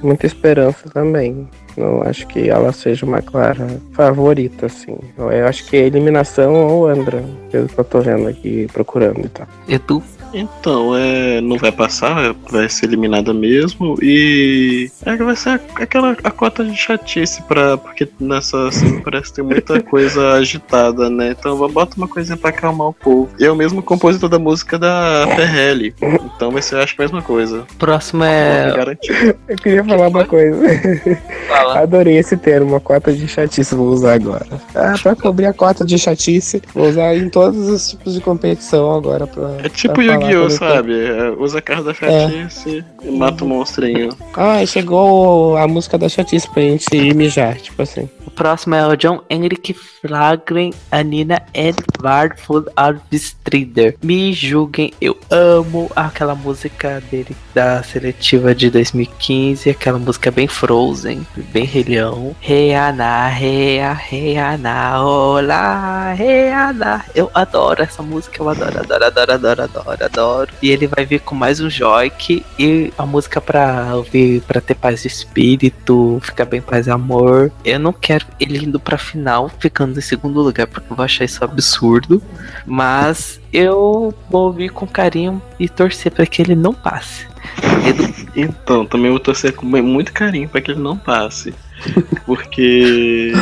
muita 0.00 0.26
esperança 0.26 0.88
também. 0.88 1.48
Não 1.76 2.00
acho 2.02 2.26
que 2.28 2.48
ela 2.48 2.72
seja 2.72 3.04
uma 3.04 3.20
clara 3.20 3.66
favorita, 3.92 4.66
assim. 4.66 4.96
Eu 5.18 5.46
acho 5.46 5.66
que 5.66 5.76
é 5.76 5.80
eliminação 5.80 6.54
ou 6.68 6.88
Andra, 6.88 7.22
pelo 7.50 7.68
que 7.68 7.78
eu 7.78 7.84
tô 7.84 8.00
vendo 8.00 8.28
aqui, 8.28 8.66
procurando 8.72 9.26
e 9.26 9.28
tal. 9.28 9.46
E 9.68 9.78
tu? 9.78 10.02
Então, 10.32 10.96
é, 10.96 11.40
não 11.40 11.56
vai 11.56 11.72
passar, 11.72 12.34
vai 12.50 12.68
ser 12.68 12.86
eliminada 12.86 13.32
mesmo 13.32 13.96
e 14.02 14.90
é, 15.04 15.16
vai 15.16 15.36
ser 15.36 15.60
aquela 15.74 16.16
a 16.22 16.30
cota 16.30 16.64
de 16.64 16.76
chatice 16.76 17.42
para 17.42 17.76
porque 17.76 18.08
nessa 18.20 18.68
assim, 18.68 19.00
parece 19.00 19.32
ter 19.32 19.42
muita 19.42 19.80
coisa 19.82 20.32
agitada, 20.32 21.08
né? 21.08 21.34
Então 21.38 21.56
bota 21.68 21.96
uma 21.96 22.08
coisinha 22.08 22.36
para 22.36 22.50
acalmar 22.50 22.88
o 22.88 22.92
povo. 22.92 23.30
E 23.38 23.44
é 23.44 23.50
o 23.50 23.56
mesmo 23.56 23.82
compositor 23.82 24.28
da 24.28 24.38
música 24.38 24.78
da 24.78 25.26
Ferrelli, 25.34 25.94
então 26.00 26.50
vai 26.50 26.62
ser 26.62 26.76
acho 26.76 26.94
que 26.94 27.02
a 27.02 27.04
mesma 27.04 27.22
coisa. 27.22 27.64
Próximo 27.78 28.24
é 28.24 28.96
Eu 29.48 29.56
queria 29.56 29.84
falar 29.84 30.08
uma 30.08 30.24
coisa. 30.24 30.56
Fala. 31.48 31.80
Adorei 31.80 32.18
esse 32.18 32.36
termo, 32.36 32.76
a 32.76 32.80
cota 32.80 33.12
de 33.12 33.26
chatice 33.28 33.74
vou 33.74 33.88
usar 33.88 34.14
agora. 34.14 34.46
Ah, 34.74 34.94
para 35.02 35.14
cobrir 35.14 35.46
a 35.46 35.52
cota 35.52 35.84
de 35.84 35.98
chatice, 35.98 36.62
vou 36.74 36.88
usar 36.88 37.14
em 37.14 37.28
todos 37.28 37.68
os 37.68 37.90
tipos 37.90 38.14
de 38.14 38.20
competição 38.20 38.92
agora 38.92 39.26
para 39.26 39.56
É 39.64 39.68
tipo 39.68 40.00
Yu 40.16 40.30
Yu-Gi-Oh, 40.30 40.50
sabe? 40.50 40.92
É, 40.92 41.30
usa 41.30 41.58
a 41.58 41.62
carta 41.62 41.84
da 41.84 41.94
chatice 41.94 42.84
é. 43.02 43.06
e 43.06 43.10
mata 43.10 43.44
o 43.44 43.48
monstrinho. 43.48 44.10
Ah, 44.34 44.64
chegou 44.66 45.56
a 45.56 45.66
música 45.66 45.96
da 45.98 46.08
chatice 46.08 46.48
pra 46.50 46.62
gente 46.62 46.94
ir 46.94 47.14
mijar, 47.14 47.56
tipo 47.56 47.82
assim. 47.82 48.08
Próximo 48.36 48.74
é 48.74 48.86
o 48.86 48.94
John 48.94 49.22
Henrik 49.30 49.72
Flagren, 49.72 50.72
Anina 50.92 51.42
Edvard 51.54 52.38
Full 52.38 52.66
Arvistrider. 52.76 53.96
Me 54.02 54.32
julguem, 54.34 54.92
eu 55.00 55.16
amo 55.30 55.90
aquela 55.96 56.34
música 56.34 57.02
dele 57.10 57.34
da 57.54 57.82
seletiva 57.82 58.54
de 58.54 58.68
2015, 58.68 59.70
aquela 59.70 59.98
música 59.98 60.30
bem 60.30 60.46
Frozen, 60.46 61.26
bem 61.50 61.64
Rei 61.64 61.84
Leão. 61.84 62.36
Reana, 62.38 63.26
rea, 63.28 63.94
reana, 63.94 65.02
olá, 65.02 66.12
reana. 66.12 67.06
Eu 67.14 67.30
adoro 67.32 67.82
essa 67.82 68.02
música, 68.02 68.42
eu 68.42 68.48
adoro, 68.50 68.80
adoro, 68.80 69.04
adoro, 69.06 69.32
adoro, 69.32 69.62
adoro 69.62 70.04
adoro. 70.04 70.50
E 70.62 70.70
ele 70.70 70.86
vai 70.86 71.06
vir 71.06 71.20
com 71.20 71.34
mais 71.34 71.58
um 71.58 71.70
Joik 71.70 72.44
e 72.58 72.92
a 72.98 73.06
música 73.06 73.40
pra 73.40 73.94
ouvir, 73.94 74.42
pra 74.42 74.60
ter 74.60 74.74
paz 74.74 75.00
de 75.00 75.08
espírito, 75.08 76.20
ficar 76.22 76.44
bem 76.44 76.60
paz 76.60 76.86
e 76.86 76.90
amor. 76.90 77.50
Eu 77.64 77.78
não 77.78 77.94
quero 77.94 78.25
ele 78.38 78.58
indo 78.64 78.78
pra 78.78 78.98
final, 78.98 79.50
ficando 79.58 79.98
em 79.98 80.02
segundo 80.02 80.40
lugar, 80.40 80.66
porque 80.66 80.92
eu 80.92 80.96
vou 80.96 81.04
achar 81.04 81.24
isso 81.24 81.42
absurdo. 81.44 82.22
Mas 82.64 83.40
eu 83.52 84.14
vou 84.30 84.46
ouvir 84.46 84.70
com 84.70 84.86
carinho 84.86 85.40
e 85.58 85.68
torcer 85.68 86.12
para 86.12 86.26
que 86.26 86.42
ele 86.42 86.54
não 86.54 86.72
passe. 86.72 87.26
Então, 88.34 88.84
também 88.84 89.10
vou 89.10 89.20
torcer 89.20 89.54
com 89.54 89.64
muito 89.64 90.12
carinho 90.12 90.48
para 90.48 90.60
que 90.60 90.72
ele 90.72 90.80
não 90.80 90.96
passe. 90.96 91.54
Porque 92.24 93.32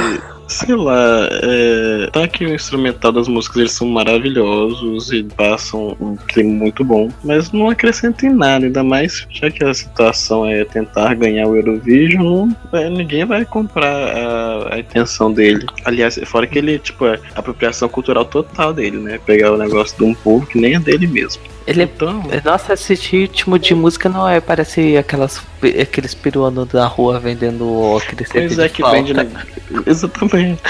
Sei 0.49 0.75
lá, 0.75 1.29
é, 1.43 2.11
tá 2.13 2.29
que 2.29 2.45
o 2.45 2.55
instrumental 2.55 3.11
das 3.13 3.29
músicas 3.29 3.57
eles 3.57 3.73
são 3.73 3.89
maravilhosos 3.89 5.11
e 5.11 5.23
passam 5.23 5.97
um 6.01 6.17
clima 6.17 6.53
muito 6.53 6.85
bom, 6.85 7.11
mas 7.23 7.51
não 7.51 7.71
acrescenta 7.71 8.27
em 8.27 8.35
nada, 8.35 8.67
ainda 8.67 8.85
mais 8.85 9.27
já 9.31 9.51
que 9.51 9.65
a 9.65 9.73
situação 9.73 10.47
é 10.47 10.65
tentar 10.65 11.15
ganhar 11.15 11.47
o 11.47 11.57
Eurovision, 11.57 12.51
é, 12.73 12.91
ninguém 12.91 13.25
vai 13.25 13.45
comprar 13.45 13.87
a, 13.87 14.75
a, 14.75 14.79
intenção 14.79 15.33
dele. 15.33 15.67
Aliás, 15.85 16.21
fora 16.25 16.47
que 16.47 16.59
ele, 16.59 16.79
tipo, 16.79 17.07
é 17.07 17.19
apropriação 17.35 17.89
cultural 17.89 18.25
total 18.25 18.73
dele, 18.73 18.99
né? 18.99 19.19
Pegar 19.25 19.53
o 19.53 19.57
negócio 19.57 19.97
de 19.97 20.05
um 20.05 20.15
povo 20.15 20.47
que 20.47 20.59
nem 20.61 20.75
é 20.75 20.81
dele 20.81 21.07
mesmo. 21.07 21.43
Ele 21.67 21.83
é 21.83 21.85
então... 21.85 22.23
Nossa, 22.45 22.75
esse 22.75 22.95
ritmo 22.95 23.59
de 23.59 23.75
música 23.75 24.09
não 24.09 24.29
é, 24.29 24.41
parece 24.41 24.97
aquelas, 24.97 25.41
aqueles 25.81 26.15
peruanos 26.15 26.69
da 26.69 26.87
rua 26.87 27.19
vendendo 27.19 27.97
aquele 27.97 28.25
Pois 28.31 28.59
é, 28.59 28.69
que 28.69 28.83
vende. 28.83 29.15
Na... 29.15 29.27
Exatamente. 29.87 30.61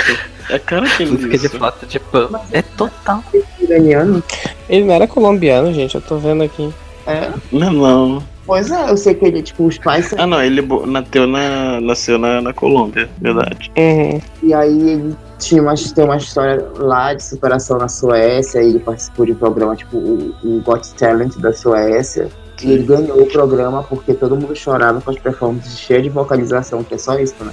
É 0.51 0.59
cara 0.59 0.88
que 0.88 1.03
ele 1.03 1.12
Música 1.12 1.38
de 1.38 1.49
flauta 1.49 1.86
de 1.86 1.99
pano. 1.99 2.38
É 2.53 2.62
total. 2.62 3.24
Iraniano? 3.61 4.22
Ele 4.68 4.84
não 4.84 4.95
era 4.95 5.07
colombiano, 5.07 5.72
gente, 5.72 5.95
eu 5.95 6.01
tô 6.01 6.18
vendo 6.18 6.45
aqui. 6.45 6.72
É? 7.07 7.30
Não, 7.51 7.72
não. 7.72 8.34
Pois 8.47 8.70
é, 8.70 8.90
eu 8.90 8.97
sei 8.97 9.14
que 9.14 9.24
ele, 9.24 9.42
tipo, 9.42 9.64
os 9.64 9.78
pais. 9.78 10.12
Ah, 10.16 10.26
não, 10.26 10.42
ele 10.42 10.62
nasceu 10.86 11.26
na, 11.26 11.80
nasceu 11.80 12.18
na, 12.18 12.40
na 12.40 12.53
Colômbia, 12.53 13.09
verdade. 13.20 13.70
Uhum. 13.76 14.20
E 14.42 14.53
aí 14.53 14.90
ele 14.90 15.16
tinha 15.38 15.62
uma, 15.62 15.74
tem 15.74 16.05
uma 16.05 16.16
história 16.16 16.66
lá 16.76 17.14
de 17.14 17.22
superação 17.22 17.78
na 17.78 17.88
Suécia, 17.88 18.61
ele 18.61 18.78
participou 18.78 19.26
de 19.26 19.32
um 19.32 19.36
programa, 19.36 19.74
tipo, 19.74 19.97
o, 19.97 20.34
o 20.45 20.61
Got 20.62 20.95
Talent 20.95 21.36
da 21.38 21.53
Suécia. 21.53 22.28
E 22.62 22.70
ele 22.70 22.84
ganhou 22.84 23.22
o 23.22 23.26
programa 23.26 23.82
porque 23.82 24.14
todo 24.14 24.36
mundo 24.36 24.55
chorava 24.55 25.00
com 25.00 25.11
as 25.11 25.18
performances 25.18 25.78
cheias 25.78 26.02
de 26.05 26.09
vocalização, 26.09 26.84
que 26.84 26.94
é 26.94 26.98
só 26.98 27.18
isso, 27.18 27.34
né? 27.40 27.52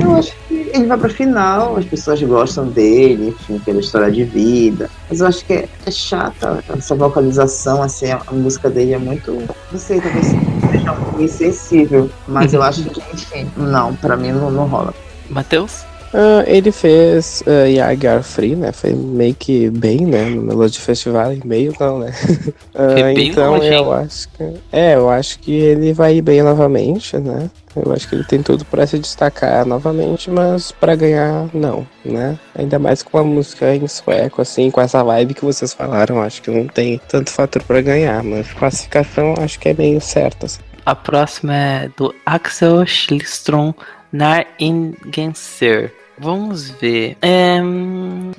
Eu 0.00 0.16
acho 0.16 0.34
que 0.48 0.70
ele 0.72 0.86
vai 0.86 0.98
pra 0.98 1.08
final, 1.08 1.76
as 1.76 1.84
pessoas 1.84 2.22
gostam 2.22 2.66
dele, 2.66 3.28
enfim, 3.28 3.58
pela 3.60 3.80
história 3.80 4.10
de 4.10 4.24
vida. 4.24 4.90
Mas 5.08 5.20
eu 5.20 5.26
acho 5.26 5.44
que 5.44 5.52
é, 5.52 5.68
é 5.86 5.90
chata 5.90 6.62
essa 6.68 6.94
vocalização, 6.94 7.82
assim, 7.82 8.10
a, 8.10 8.20
a 8.26 8.32
música 8.32 8.68
dele 8.68 8.94
é 8.94 8.98
muito. 8.98 9.32
Não 9.70 9.78
sei, 9.78 10.00
talvez 10.00 10.26
seja 10.26 10.92
um 10.92 11.20
insensível. 11.20 12.10
Mas 12.26 12.52
eu 12.52 12.62
acho 12.62 12.84
que, 12.84 13.00
enfim, 13.14 13.50
não, 13.56 13.94
pra 13.94 14.16
mim 14.16 14.32
não, 14.32 14.50
não 14.50 14.66
rola. 14.66 14.92
Matheus? 15.30 15.84
Ah, 16.14 16.44
ele 16.46 16.70
fez 16.70 17.42
uh, 17.44 17.66
Yagar 17.66 18.22
Free, 18.22 18.54
né? 18.54 18.70
Foi 18.70 18.92
meio 18.92 19.34
que 19.34 19.68
bem, 19.68 20.06
né? 20.06 20.26
No 20.26 20.42
Melody 20.42 20.78
Festival, 20.78 21.32
e 21.32 21.44
meio 21.44 21.74
não, 21.78 21.98
né? 21.98 22.12
Ah, 22.76 22.94
bem 22.94 23.28
então 23.28 23.56
longe, 23.56 23.72
eu 23.72 23.92
acho 23.92 24.28
que. 24.30 24.54
É, 24.72 24.94
eu 24.94 25.08
acho 25.08 25.38
que 25.38 25.52
ele 25.52 25.92
vai 25.92 26.16
ir 26.16 26.22
bem 26.22 26.42
novamente, 26.42 27.16
né? 27.16 27.50
Eu 27.74 27.92
acho 27.92 28.08
que 28.08 28.14
ele 28.14 28.24
tem 28.24 28.42
tudo 28.42 28.64
pra 28.64 28.86
se 28.86 28.98
destacar 28.98 29.66
novamente, 29.66 30.30
mas 30.30 30.70
pra 30.70 30.94
ganhar, 30.94 31.48
não, 31.52 31.86
né? 32.04 32.38
Ainda 32.56 32.78
mais 32.78 33.02
com 33.02 33.18
a 33.18 33.24
música 33.24 33.74
em 33.74 33.86
sueco, 33.88 34.42
assim, 34.42 34.70
com 34.70 34.80
essa 34.80 35.02
vibe 35.02 35.34
que 35.34 35.44
vocês 35.44 35.72
falaram, 35.72 36.20
acho 36.20 36.42
que 36.42 36.50
não 36.50 36.66
tem 36.66 37.00
tanto 37.08 37.30
fator 37.30 37.62
pra 37.62 37.80
ganhar, 37.80 38.22
mas 38.22 38.52
classificação 38.52 39.34
acho 39.38 39.58
que 39.58 39.68
é 39.68 39.74
meio 39.74 40.00
certa. 40.00 40.46
Assim. 40.46 40.60
A 40.86 40.94
próxima 40.94 41.56
é 41.56 41.90
do 41.96 42.14
Axel 42.24 42.84
Schlistrom 42.86 43.72
Nar 44.12 44.46
Ingenser. 44.60 45.92
Vamos 46.18 46.70
ver. 46.70 47.16
É, 47.20 47.58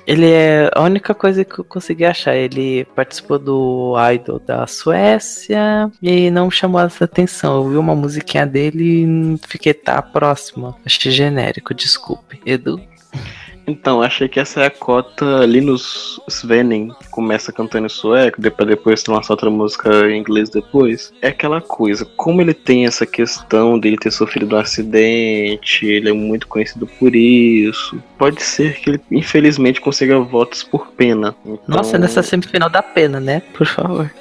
ele 0.07 0.31
é 0.31 0.69
a 0.73 0.81
única 0.81 1.13
coisa 1.13 1.43
que 1.43 1.59
eu 1.59 1.63
consegui 1.63 2.05
achar. 2.05 2.35
Ele 2.35 2.85
participou 2.95 3.37
do 3.37 3.93
Idol 4.13 4.39
da 4.39 4.65
Suécia 4.65 5.91
e 6.01 6.31
não 6.31 6.49
chamou 6.49 6.79
essa 6.81 7.05
atenção. 7.05 7.57
Eu 7.57 7.69
vi 7.69 7.77
uma 7.77 7.95
musiquinha 7.95 8.45
dele 8.45 9.05
e 9.35 9.37
fiquei 9.47 9.73
tá 9.73 10.01
próxima. 10.01 10.75
Achei 10.85 11.11
genérico, 11.11 11.73
desculpe. 11.73 12.41
Edu? 12.45 12.81
Então, 13.67 14.01
achei 14.01 14.27
que 14.27 14.39
essa 14.39 14.61
é 14.61 14.65
a 14.67 14.69
cota 14.69 15.45
Linus 15.45 16.19
Svenning, 16.27 16.89
que 16.99 17.09
começa 17.09 17.51
cantando 17.51 17.87
em 17.87 17.89
sueco, 17.89 18.39
depois 18.41 18.69
depois 18.69 19.05
lança 19.05 19.33
outra 19.33 19.49
música 19.49 20.09
em 20.09 20.19
inglês 20.19 20.49
depois. 20.49 21.11
É 21.21 21.29
aquela 21.29 21.59
coisa, 21.61 22.05
como 22.15 22.41
ele 22.41 22.53
tem 22.53 22.85
essa 22.85 23.05
questão 23.05 23.79
dele 23.79 23.97
ter 23.97 24.11
sofrido 24.11 24.55
um 24.55 24.59
acidente, 24.59 25.85
ele 25.85 26.09
é 26.09 26.13
muito 26.13 26.47
conhecido 26.47 26.85
por 26.85 27.15
isso. 27.15 28.01
Pode 28.17 28.41
ser 28.43 28.75
que 28.75 28.91
ele, 28.91 29.01
infelizmente, 29.11 29.81
consiga 29.81 30.19
votos 30.19 30.63
por 30.63 30.87
pena. 30.91 31.35
Então, 31.43 31.59
Nossa, 31.67 31.97
nessa 31.97 32.21
semifinal 32.21 32.69
dá 32.69 32.83
pena, 32.83 33.19
né? 33.19 33.41
Por 33.53 33.65
favor. 33.65 34.11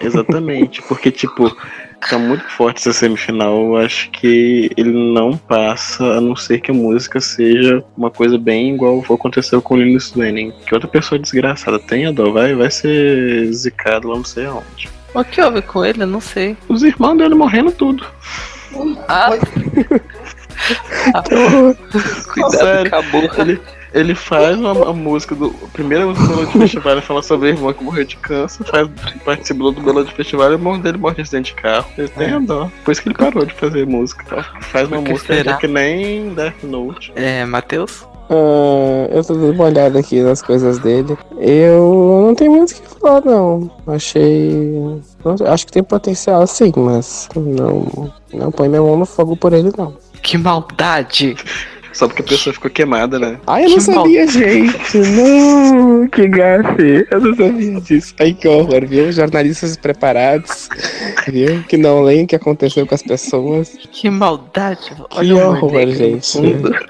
Exatamente, 0.00 0.82
porque, 0.82 1.10
tipo, 1.10 1.54
tá 2.08 2.18
muito 2.18 2.44
forte 2.50 2.78
essa 2.78 2.92
semifinal. 2.92 3.66
Eu 3.66 3.76
acho 3.76 4.10
que 4.10 4.70
ele 4.76 4.92
não 4.92 5.36
passa, 5.36 6.04
a 6.04 6.20
não 6.20 6.36
ser 6.36 6.60
que 6.60 6.70
a 6.70 6.74
música 6.74 7.20
seja 7.20 7.82
uma 7.96 8.10
coisa 8.10 8.38
bem 8.38 8.74
igual 8.74 9.04
aconteceu 9.10 9.60
com 9.62 9.74
o 9.74 9.78
Linus 9.78 10.08
Svenning. 10.08 10.52
Que 10.66 10.74
outra 10.74 10.88
pessoa 10.88 11.18
desgraçada 11.18 11.78
tem 11.78 12.06
a 12.06 12.12
dó, 12.12 12.30
vai, 12.30 12.54
vai 12.54 12.70
ser 12.70 13.52
zicado 13.52 14.08
lá 14.08 14.16
não 14.16 14.24
sei 14.24 14.46
aonde. 14.46 14.88
O 15.14 15.22
que 15.24 15.40
houve 15.42 15.60
com 15.62 15.84
ele? 15.84 16.02
Eu 16.02 16.06
não 16.06 16.20
sei. 16.20 16.56
Os 16.68 16.82
irmãos 16.82 17.16
dele 17.16 17.34
morrendo 17.34 17.70
tudo. 17.70 18.06
Ah, 19.08 19.30
cuidado 22.32 22.56
Sério, 22.56 22.90
com 22.90 22.96
a 22.96 23.02
boca. 23.02 23.42
Ele, 23.42 23.60
ele 23.94 24.14
faz 24.14 24.58
uma, 24.58 24.72
uma 24.72 24.92
música 24.92 25.34
do. 25.34 25.54
A 25.62 25.68
primeira 25.68 26.06
música 26.06 26.26
do 26.26 26.36
Melody 26.36 26.58
Festival 26.58 26.92
ele 26.92 27.00
fala 27.02 27.22
sobre 27.22 27.48
a 27.48 27.50
irmã 27.52 27.72
que 27.72 27.84
morreu 27.84 28.04
de 28.04 28.16
câncer, 28.16 28.64
faz, 28.64 28.88
participou 29.24 29.72
do 29.72 29.82
Melody 29.82 30.12
Festival 30.12 30.48
e 30.48 30.50
o 30.50 30.54
irmão 30.54 30.80
dele 30.80 30.98
morre 30.98 31.16
de 31.16 31.22
acidente 31.22 31.54
de 31.54 31.60
carro. 31.60 31.86
Ele 31.96 32.08
tem 32.08 32.32
a 32.32 32.38
dó. 32.38 32.70
Por 32.84 32.92
isso 32.92 33.02
que 33.02 33.08
ele 33.08 33.16
parou 33.16 33.44
de 33.44 33.54
fazer 33.54 33.86
música. 33.86 34.24
Tá? 34.24 34.42
Faz 34.60 34.88
uma 34.88 35.00
música 35.00 35.34
será? 35.34 35.56
que 35.56 35.68
nem 35.68 36.34
Death 36.34 36.62
Note. 36.62 37.12
É, 37.14 37.44
Matheus? 37.44 38.06
Ah, 38.30 39.08
eu 39.10 39.22
tô 39.22 39.34
dando 39.34 39.52
uma 39.52 39.64
olhada 39.64 39.98
aqui 39.98 40.22
nas 40.22 40.40
coisas 40.40 40.78
dele. 40.78 41.16
Eu 41.38 42.24
não 42.26 42.34
tenho 42.34 42.52
muito 42.52 42.70
o 42.70 42.74
que 42.74 43.00
falar, 43.00 43.20
não. 43.24 43.70
Achei. 43.86 44.74
acho 45.46 45.66
que 45.66 45.72
tem 45.72 45.82
potencial 45.82 46.46
sim, 46.46 46.72
mas 46.74 47.28
não, 47.36 48.10
não 48.32 48.50
põe 48.50 48.68
minha 48.68 48.80
mão 48.80 48.96
no 48.96 49.04
fogo 49.04 49.36
por 49.36 49.52
ele, 49.52 49.70
não. 49.76 49.94
Que 50.22 50.38
maldade! 50.38 51.36
Só 51.92 52.06
porque 52.06 52.22
a 52.22 52.24
pessoa 52.24 52.54
ficou 52.54 52.70
queimada, 52.70 53.18
né? 53.18 53.38
Ai, 53.46 53.64
eu 53.64 53.70
não 53.70 53.76
Que 53.76 53.82
sabia, 53.82 54.26
gente. 54.26 54.98
Não, 54.98 56.08
que 56.08 56.28
gafe. 56.28 57.06
Eu 57.10 57.20
não 57.20 57.36
sabia 57.36 57.80
disso. 57.80 58.14
Ai, 58.20 58.32
que 58.32 58.48
horror, 58.48 58.86
viu? 58.86 59.12
Jornalistas 59.12 59.76
preparados, 59.76 60.68
viu? 61.28 61.62
Que 61.64 61.76
não 61.76 62.02
leem 62.02 62.24
o 62.24 62.26
que 62.26 62.36
aconteceu 62.36 62.86
com 62.86 62.94
as 62.94 63.02
pessoas. 63.02 63.76
Que 63.90 64.10
maldade! 64.10 64.92
Que 65.10 65.18
Olha 65.18 65.36
humor 65.36 65.64
horror, 65.64 65.86
gente. 65.88 66.38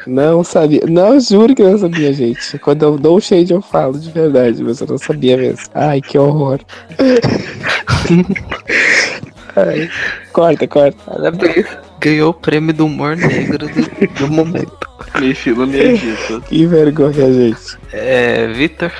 Não 0.07 0.45
sabia. 0.45 0.83
Não, 0.89 1.19
juro 1.21 1.55
que 1.55 1.63
eu 1.63 1.71
não 1.71 1.79
sabia, 1.79 2.13
gente. 2.13 2.59
Quando 2.59 2.83
eu 2.83 2.99
dou 2.99 3.17
o 3.17 3.21
shade, 3.21 3.53
eu 3.53 3.61
falo 3.61 3.99
de 3.99 4.11
verdade, 4.11 4.63
mas 4.63 4.81
eu 4.81 4.87
não 4.87 4.99
sabia 4.99 5.37
mesmo. 5.37 5.67
Ai, 5.75 6.01
que 6.01 6.19
horror. 6.19 6.61
Ai, 9.57 9.91
corta, 10.33 10.67
corta. 10.67 10.97
Parabéns. 11.05 11.67
Ganhou 12.03 12.31
o 12.31 12.35
prêmio 12.35 12.75
do 12.75 12.87
humor 12.87 13.17
negro 13.17 13.69
do, 13.69 14.19
do 14.19 14.29
momento. 14.29 14.91
Fila 15.37 15.65
me 15.67 15.81
agita. 15.81 16.41
Que 16.49 16.67
vergonha, 16.67 17.33
gente. 17.33 17.79
É, 17.93 18.49
Vitor? 18.49 18.93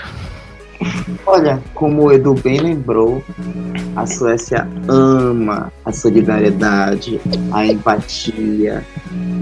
Olha, 1.27 1.63
como 1.75 2.05
o 2.05 2.13
Edu 2.13 2.35
bem 2.35 2.61
lembrou, 2.61 3.23
a 3.97 4.07
Suécia 4.07 4.67
ama 4.89 5.73
a 5.85 5.93
solidariedade, 5.93 7.21
a 7.53 7.67
empatia 7.67 8.85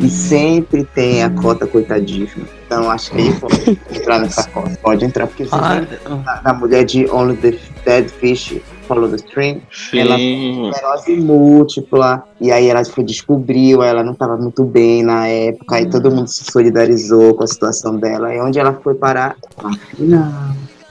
e 0.02 0.08
sempre 0.08 0.84
tem 0.84 1.22
a 1.22 1.30
cota 1.30 1.66
coitadíssima. 1.66 2.46
Então 2.66 2.90
acho 2.90 3.10
que 3.10 3.18
ele 3.20 3.32
pode 3.34 3.78
entrar 3.94 4.18
nessa 4.20 4.44
cota. 4.50 4.78
Pode 4.82 5.04
entrar, 5.04 5.26
porque 5.26 5.44
você 5.44 5.54
Ah, 5.54 5.86
da, 6.24 6.34
da 6.40 6.54
mulher 6.54 6.84
de 6.84 7.06
Only 7.10 7.36
the 7.36 7.58
Dead 7.84 8.08
Fish 8.08 8.60
Follow 8.86 9.08
the 9.08 9.16
Stream, 9.16 9.60
Ela- 9.92 10.16
Sim. 10.16 10.68
esclerose 10.70 11.16
múltipla, 11.16 12.24
e 12.40 12.50
aí 12.50 12.68
ela 12.68 12.84
foi 12.84 13.04
descobriu, 13.04 13.82
ela 13.82 14.02
não 14.02 14.12
estava 14.12 14.36
muito 14.36 14.64
bem 14.64 15.02
na 15.04 15.26
época, 15.28 15.80
e 15.80 15.86
todo 15.88 16.10
mundo 16.10 16.26
se 16.28 16.44
solidarizou 16.50 17.34
com 17.34 17.44
a 17.44 17.46
situação 17.46 17.96
dela. 17.96 18.34
E 18.34 18.40
onde 18.40 18.58
ela 18.58 18.72
foi 18.82 18.94
parar? 18.94 19.36
Na 19.62 19.72
final. 19.76 20.32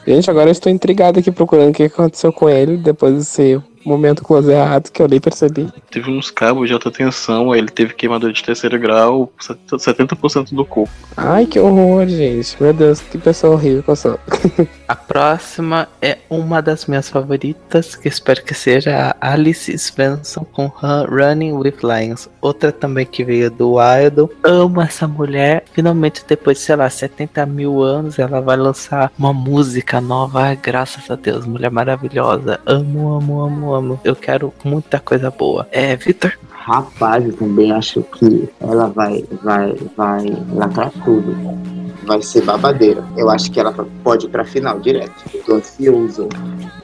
Gente, 0.10 0.28
agora 0.28 0.49
eu 0.49 0.51
estou 0.51 0.72
intrigado 0.72 1.20
aqui 1.20 1.32
procurando 1.32 1.70
o 1.70 1.74
que 1.74 1.84
aconteceu 1.84 2.34
com 2.34 2.49
ele 2.49 2.78
depois 2.78 3.14
desse 3.14 3.62
momento 3.86 4.24
close 4.24 4.51
errado 4.51 4.89
que 4.89 5.03
eu 5.03 5.07
nem 5.07 5.20
percebi. 5.20 5.72
Teve 5.91 6.10
uns 6.10 6.32
cabos 6.32 6.68
de 6.68 6.74
alta 6.74 6.89
tensão, 6.89 7.55
ele 7.55 7.68
teve 7.68 7.93
queimadura 7.93 8.34
de 8.34 8.43
terceiro 8.43 8.80
grau, 8.80 9.32
70% 9.39 10.55
do 10.55 10.66
corpo. 10.66 10.91
Ai, 11.16 11.45
que 11.45 11.60
horror, 11.60 12.07
gente. 12.07 12.57
Meu 12.60 12.74
Deus, 12.74 13.01
que 13.01 13.20
pessoa 13.20 13.53
horrível 13.53 13.84
que 13.84 13.89
eu 13.91 13.95
sou. 13.95 14.20
A 14.90 14.96
próxima 14.96 15.88
é 16.02 16.18
uma 16.32 16.64
das 16.64 16.88
minhas 16.88 17.08
favoritas, 17.10 17.96
que 17.96 18.08
espero 18.08 18.44
que 18.44 18.56
seja 18.56 19.16
a 19.22 19.34
Alice 19.34 19.72
Svensson 19.78 20.44
com 20.52 20.66
Run- 20.66 21.06
Running 21.08 21.52
with 21.52 21.76
Lions. 21.84 22.28
Outra 22.42 22.72
também 22.72 23.06
que 23.06 23.24
veio 23.24 23.52
do 23.52 23.76
Idol. 23.80 24.32
Amo 24.44 24.82
essa 24.82 25.08
mulher. 25.08 25.64
Finalmente, 25.74 26.26
depois 26.28 26.58
de, 26.58 26.64
sei 26.64 26.76
lá, 26.76 26.90
70 26.90 27.46
mil 27.46 27.84
anos, 27.84 28.18
ela 28.18 28.42
vai 28.42 28.58
lançar 28.58 29.12
uma 29.20 29.32
música 29.32 30.02
nova. 30.02 30.56
Graças 30.56 31.12
a 31.12 31.16
Deus, 31.16 31.46
mulher 31.46 31.70
maravilhosa. 31.70 32.60
Amo, 32.66 33.14
amo, 33.14 33.42
amo, 33.44 33.74
amo. 33.76 34.00
Eu 34.04 34.16
quero 34.16 34.52
muita 34.64 35.00
coisa 35.00 35.30
boa. 35.30 35.68
É, 35.72 35.96
Vitor? 35.96 36.34
Rapaz, 36.50 37.24
eu 37.26 37.34
também 37.38 37.72
acho 37.72 38.02
que 38.02 38.50
ela 38.60 38.88
vai, 38.88 39.24
vai, 39.44 39.76
vai 39.96 40.26
lacrar 40.52 40.92
tudo. 41.06 41.36
Vai 42.10 42.24
ser 42.24 42.41
babadeira. 42.41 43.07
Eu 43.16 43.30
acho 43.30 43.51
que 43.51 43.60
ela 43.60 43.72
pode 44.03 44.26
ir 44.26 44.30
pra 44.30 44.43
final 44.43 44.80
direto. 44.80 45.14
Eu 45.32 45.43
tô 45.43 45.53
ansioso. 45.57 46.28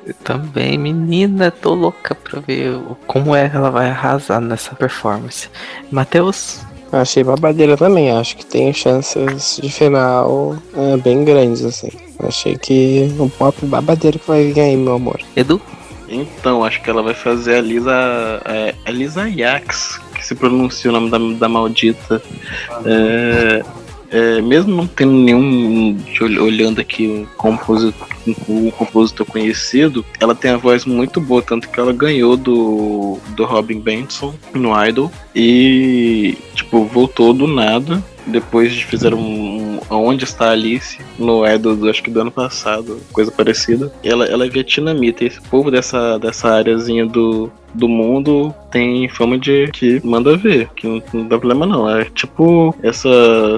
Eu 0.05 0.13
também, 0.23 0.78
menina, 0.78 1.49
tô 1.49 1.73
louca 1.73 2.13
pra 2.13 2.39
ver 2.41 2.80
como 3.07 3.36
é 3.36 3.49
que 3.49 3.55
ela 3.55 3.71
vai 3.71 3.89
arrasar 3.89 4.39
nessa 4.39 4.76
performance. 4.76 5.49
Matheus? 5.89 6.61
Achei 6.91 7.23
babadeira 7.23 7.76
também. 7.76 8.11
Acho 8.11 8.38
que 8.38 8.45
tem 8.45 8.71
chances 8.71 9.59
de 9.59 9.71
final 9.71 10.55
ah, 10.76 10.97
bem 11.03 11.26
grandes, 11.26 11.65
assim. 11.65 11.89
Achei 12.19 12.55
que 12.55 13.11
um 13.19 13.28
pop 13.28 13.65
babadeiro 13.65 14.19
que 14.19 14.28
vai 14.28 14.51
vir 14.51 14.61
aí, 14.61 14.78
meu 14.78 14.93
amor. 14.93 15.19
Edu? 15.36 15.59
Então, 16.07 16.63
acho 16.63 16.84
que 16.84 16.89
ela 16.91 17.01
vai 17.01 17.15
fazer 17.15 17.55
a 17.55 17.61
Lisa. 17.61 18.41
É, 18.45 18.76
a 18.86 18.91
Lisa 18.91 19.28
Yax, 19.28 19.99
que 20.13 20.23
se 20.23 20.36
pronuncia 20.36 20.91
o 20.91 20.93
nome 20.93 21.09
da, 21.09 21.17
da 21.17 21.49
maldita. 21.49 22.21
É, 22.86 23.63
é, 24.16 24.41
mesmo 24.41 24.74
não 24.74 24.88
tendo 24.88 25.11
nenhum. 25.11 25.97
Olhando 26.22 26.80
aqui 26.80 27.05
um 27.05 27.26
compositor, 27.36 28.07
um 28.47 28.72
compositor 28.72 29.26
conhecido, 29.26 30.05
ela 30.22 30.34
tem 30.34 30.51
a 30.51 30.57
voz 30.57 30.86
muito 30.86 31.20
boa, 31.20 31.41
tanto 31.41 31.68
que 31.68 31.78
ela 31.78 31.91
ganhou 31.91 32.38
do, 32.38 33.20
do 33.36 33.43
Robin 33.43 33.82
Benson 33.82 34.34
no 34.53 34.72
Idol. 34.86 35.11
E, 35.36 36.38
tipo, 36.53 36.86
voltou 36.86 37.34
do 37.34 37.45
nada. 37.45 38.01
Depois 38.26 38.73
de 38.73 38.86
fizeram 38.86 39.17
um, 39.17 39.80
um 39.89 39.95
Onde 39.95 40.23
está 40.23 40.47
a 40.47 40.51
Alice, 40.51 40.99
no 41.17 41.45
Idol, 41.47 41.76
do, 41.76 41.89
acho 41.89 42.03
que 42.03 42.11
do 42.11 42.21
ano 42.21 42.32
passado, 42.32 42.99
coisa 43.11 43.32
parecida. 43.32 43.91
Ela, 44.03 44.26
ela 44.26 44.45
é 44.45 44.49
vietnamita, 44.49 45.23
e 45.23 45.28
esse 45.28 45.41
povo 45.41 45.69
dessa, 45.69 46.17
dessa 46.17 46.49
áreazinha 46.49 47.05
do, 47.05 47.51
do 47.73 47.88
mundo 47.88 48.53
tem 48.71 49.07
fama 49.09 49.38
de 49.38 49.67
que 49.67 50.01
manda 50.03 50.36
ver, 50.38 50.69
que 50.76 50.88
não, 50.88 51.01
não 51.13 51.28
dá 51.28 51.38
problema 51.38 51.65
não. 51.65 51.89
É 51.89 52.05
tipo 52.05 52.76
essa, 52.82 53.09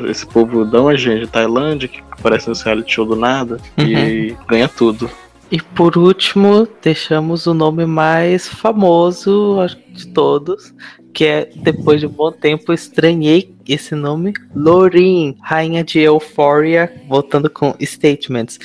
esse 0.09 0.25
povo 0.25 0.65
da 0.65 0.81
onde, 0.81 1.19
de 1.19 1.27
Tailândia, 1.27 1.87
que 1.87 2.01
aparece 2.11 2.49
no 2.49 2.55
reality 2.55 2.93
show 2.93 3.05
do 3.05 3.15
nada 3.15 3.59
e 3.77 4.35
ganha 4.47 4.67
tudo. 4.67 5.09
E 5.49 5.61
por 5.61 5.97
último, 5.97 6.67
deixamos 6.81 7.47
o 7.47 7.53
nome 7.53 7.85
mais 7.85 8.49
famoso 8.49 9.57
de 9.89 10.07
todos, 10.07 10.73
que 11.17 11.25
é 11.25 11.49
depois 11.55 11.99
de 11.99 12.05
um 12.05 12.11
bom 12.11 12.31
tempo 12.31 12.71
estranhei 12.71 13.51
esse 13.67 13.95
nome, 13.95 14.35
Lorin, 14.55 15.35
rainha 15.41 15.83
de 15.83 15.99
Euphoria, 15.99 16.93
voltando 17.09 17.49
com 17.49 17.73
Statements. 17.81 18.59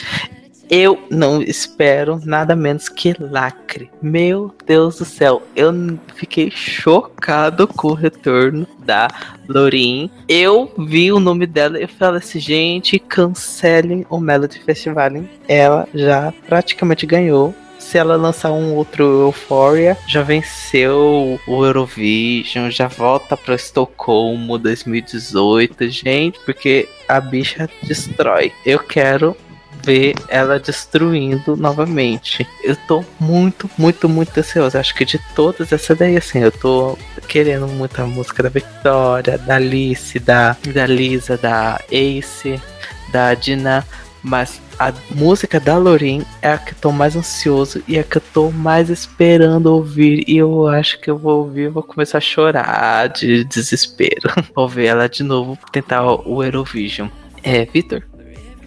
Eu 0.68 0.98
não 1.10 1.40
espero 1.40 2.20
nada 2.22 2.54
menos 2.54 2.90
que 2.90 3.14
lacre. 3.18 3.90
Meu 4.02 4.54
Deus 4.66 4.98
do 4.98 5.04
céu, 5.06 5.40
eu 5.56 5.72
fiquei 6.14 6.50
chocado 6.50 7.66
com 7.66 7.88
o 7.88 7.94
retorno 7.94 8.66
da 8.84 9.08
Lorin. 9.48 10.10
Eu 10.28 10.70
vi 10.76 11.10
o 11.10 11.18
nome 11.18 11.46
dela 11.46 11.82
e 11.82 11.86
falei 11.86 12.18
assim, 12.18 12.38
gente, 12.38 12.98
cancelem 12.98 14.04
o 14.10 14.20
Melody 14.20 14.62
Festival. 14.62 15.10
Ela 15.48 15.88
já 15.94 16.34
praticamente 16.46 17.06
ganhou. 17.06 17.54
Se 17.92 17.98
ela 17.98 18.16
lançar 18.16 18.52
um 18.52 18.74
outro 18.74 19.04
Euphoria, 19.20 19.98
já 20.06 20.22
venceu 20.22 21.38
o 21.46 21.66
Eurovision, 21.66 22.70
já 22.70 22.88
volta 22.88 23.36
pra 23.36 23.54
Estocolmo 23.54 24.56
2018, 24.56 25.90
gente, 25.90 26.40
porque 26.40 26.88
a 27.06 27.20
bicha 27.20 27.68
destrói. 27.82 28.50
Eu 28.64 28.78
quero 28.78 29.36
ver 29.84 30.14
ela 30.28 30.58
destruindo 30.58 31.54
novamente. 31.54 32.48
Eu 32.64 32.76
tô 32.88 33.04
muito, 33.20 33.68
muito, 33.76 34.08
muito 34.08 34.40
ansioso. 34.40 34.78
Acho 34.78 34.94
que 34.94 35.04
de 35.04 35.20
todas 35.34 35.70
essa 35.70 35.94
daí, 35.94 36.16
assim, 36.16 36.38
eu 36.38 36.50
tô 36.50 36.96
querendo 37.28 37.68
muito 37.68 38.00
a 38.00 38.06
música 38.06 38.42
da 38.42 38.48
Victoria, 38.48 39.36
da 39.36 39.56
Alice, 39.56 40.18
da, 40.18 40.56
da 40.72 40.86
Lisa, 40.86 41.36
da 41.36 41.78
Ace, 41.90 42.58
da 43.12 43.34
Dina. 43.34 43.86
Mas 44.22 44.62
a 44.88 44.92
música 45.14 45.60
da 45.60 45.78
Lorin 45.78 46.24
é 46.40 46.52
a 46.52 46.58
que 46.58 46.72
eu 46.72 46.78
tô 46.80 46.90
mais 46.90 47.14
ansioso 47.14 47.82
e 47.86 47.98
a 47.98 48.02
que 48.02 48.16
eu 48.16 48.22
tô 48.32 48.50
mais 48.50 48.90
esperando 48.90 49.66
ouvir. 49.66 50.24
E 50.26 50.36
eu 50.36 50.66
acho 50.66 51.00
que 51.00 51.10
eu 51.10 51.16
vou 51.16 51.38
ouvir 51.38 51.68
vou 51.68 51.82
começar 51.82 52.18
a 52.18 52.20
chorar 52.20 53.08
de 53.08 53.44
desespero. 53.44 54.28
vou 54.54 54.68
ver 54.68 54.86
ela 54.86 55.08
de 55.08 55.22
novo 55.22 55.56
tentar 55.70 56.02
o 56.04 56.42
Eurovision. 56.42 57.08
É, 57.44 57.64
Vitor? 57.64 58.02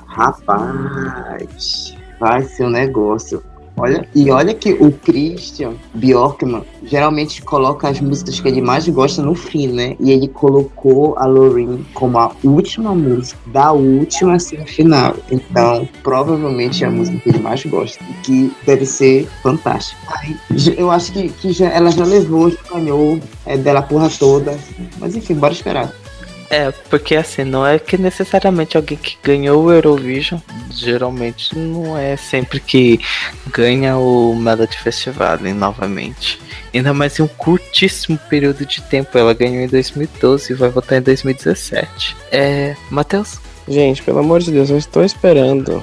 Rapaz, 0.08 1.94
vai 2.20 2.44
ser 2.44 2.66
um 2.66 2.70
negócio. 2.70 3.44
Olha, 3.78 4.08
e 4.16 4.32
olha 4.32 4.54
que 4.54 4.72
o 4.74 4.92
Christian 4.92 5.74
Bjorkman 5.94 6.64
geralmente 6.84 7.42
coloca 7.42 7.90
as 7.90 8.00
músicas 8.00 8.40
que 8.40 8.48
ele 8.48 8.62
mais 8.62 8.88
gosta 8.88 9.22
no 9.22 9.36
fim, 9.36 9.68
né? 9.68 9.96
E 10.00 10.12
ele 10.12 10.28
colocou 10.30 11.18
a 11.18 11.26
Loreen 11.26 11.86
como 11.94 12.18
a 12.18 12.32
última 12.44 12.96
música 12.96 13.38
da 13.48 13.74
última 13.74 14.40
semifinal. 14.40 15.16
Então, 15.30 15.88
provavelmente 16.02 16.84
é 16.84 16.88
a 16.88 16.92
música 16.92 17.20
que 17.20 17.30
ele 17.30 17.40
mais 17.40 17.66
gosta. 17.66 18.04
E 18.04 18.14
que 18.24 18.54
deve 18.66 18.86
ser 18.86 19.28
fantástica. 19.44 20.00
Ai, 20.08 20.38
eu 20.78 20.90
acho 20.90 21.12
que, 21.12 21.30
que 21.30 21.52
já, 21.52 21.68
ela 21.68 21.92
já 21.92 22.06
levou, 22.06 22.50
já 22.50 22.58
ganhou 22.74 23.20
é, 23.46 23.58
dela 23.58 23.82
porra 23.82 24.10
toda. 24.10 24.58
Mas 25.00 25.16
enfim, 25.16 25.36
bora 25.36 25.54
esperar. 25.54 25.92
É, 26.50 26.72
porque 26.90 27.16
assim, 27.16 27.44
não 27.44 27.66
é 27.66 27.80
que 27.80 27.98
necessariamente 27.98 28.78
alguém 28.78 28.98
que 28.98 29.18
ganhou 29.24 29.64
o 29.64 29.72
Eurovision, 29.72 30.40
geralmente 30.72 31.58
não 31.58 31.98
é 31.98 32.16
sempre 32.16 32.60
que 32.60 33.00
ganha 33.48 33.98
o 33.98 34.36
Melody 34.36 34.78
Festival 34.78 35.40
hein, 35.44 35.54
novamente. 35.54 36.40
Ainda 36.74 36.94
mais 36.94 37.18
em 37.20 37.24
um 37.24 37.28
curtíssimo 37.28 38.18
período 38.30 38.66
de 38.66 38.82
tempo. 38.82 39.18
Ela 39.18 39.34
ganhou 39.34 39.64
em 39.64 39.68
2012 39.68 40.52
e 40.52 40.56
vai 40.56 40.70
voltar 40.70 40.98
em 40.98 41.02
2017. 41.02 42.16
É. 42.32 42.76
Matheus? 42.90 43.40
Gente, 43.68 44.04
pelo 44.04 44.20
amor 44.20 44.42
de 44.42 44.52
Deus, 44.52 44.70
eu 44.70 44.78
estou 44.78 45.04
esperando 45.04 45.82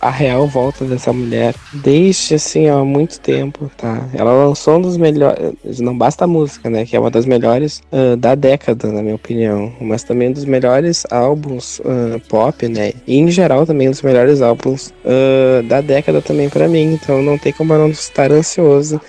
a 0.00 0.10
real 0.10 0.46
volta 0.46 0.84
dessa 0.84 1.12
mulher 1.12 1.54
desde 1.72 2.34
assim 2.34 2.68
há 2.68 2.76
muito 2.84 3.20
tempo, 3.20 3.70
tá? 3.76 4.08
Ela 4.14 4.32
lançou 4.32 4.76
um 4.76 4.82
dos 4.82 4.96
melhores, 4.96 5.80
não 5.80 5.96
basta 5.96 6.24
a 6.24 6.26
música, 6.26 6.68
né? 6.68 6.84
Que 6.84 6.96
é 6.96 7.00
uma 7.00 7.10
das 7.10 7.26
melhores 7.26 7.82
ah, 7.92 8.16
da 8.16 8.34
década, 8.34 8.90
na 8.90 9.02
minha 9.02 9.14
opinião, 9.14 9.72
mas 9.80 10.02
também 10.02 10.28
um 10.28 10.32
dos 10.32 10.44
melhores 10.44 11.04
álbuns 11.10 11.80
ah, 11.84 12.20
pop, 12.28 12.68
né? 12.68 12.92
E 13.06 13.18
em 13.18 13.30
geral 13.30 13.66
também 13.66 13.88
um 13.88 13.92
dos 13.92 14.02
melhores 14.02 14.42
álbuns 14.42 14.92
ah, 15.04 15.62
da 15.64 15.80
década 15.80 16.20
também 16.20 16.48
pra 16.48 16.68
mim. 16.68 16.94
Então 16.94 17.22
não 17.22 17.38
tem 17.38 17.52
como 17.52 17.72
eu 17.72 17.78
não 17.78 17.88
estar 17.88 18.30
ansioso 18.32 19.00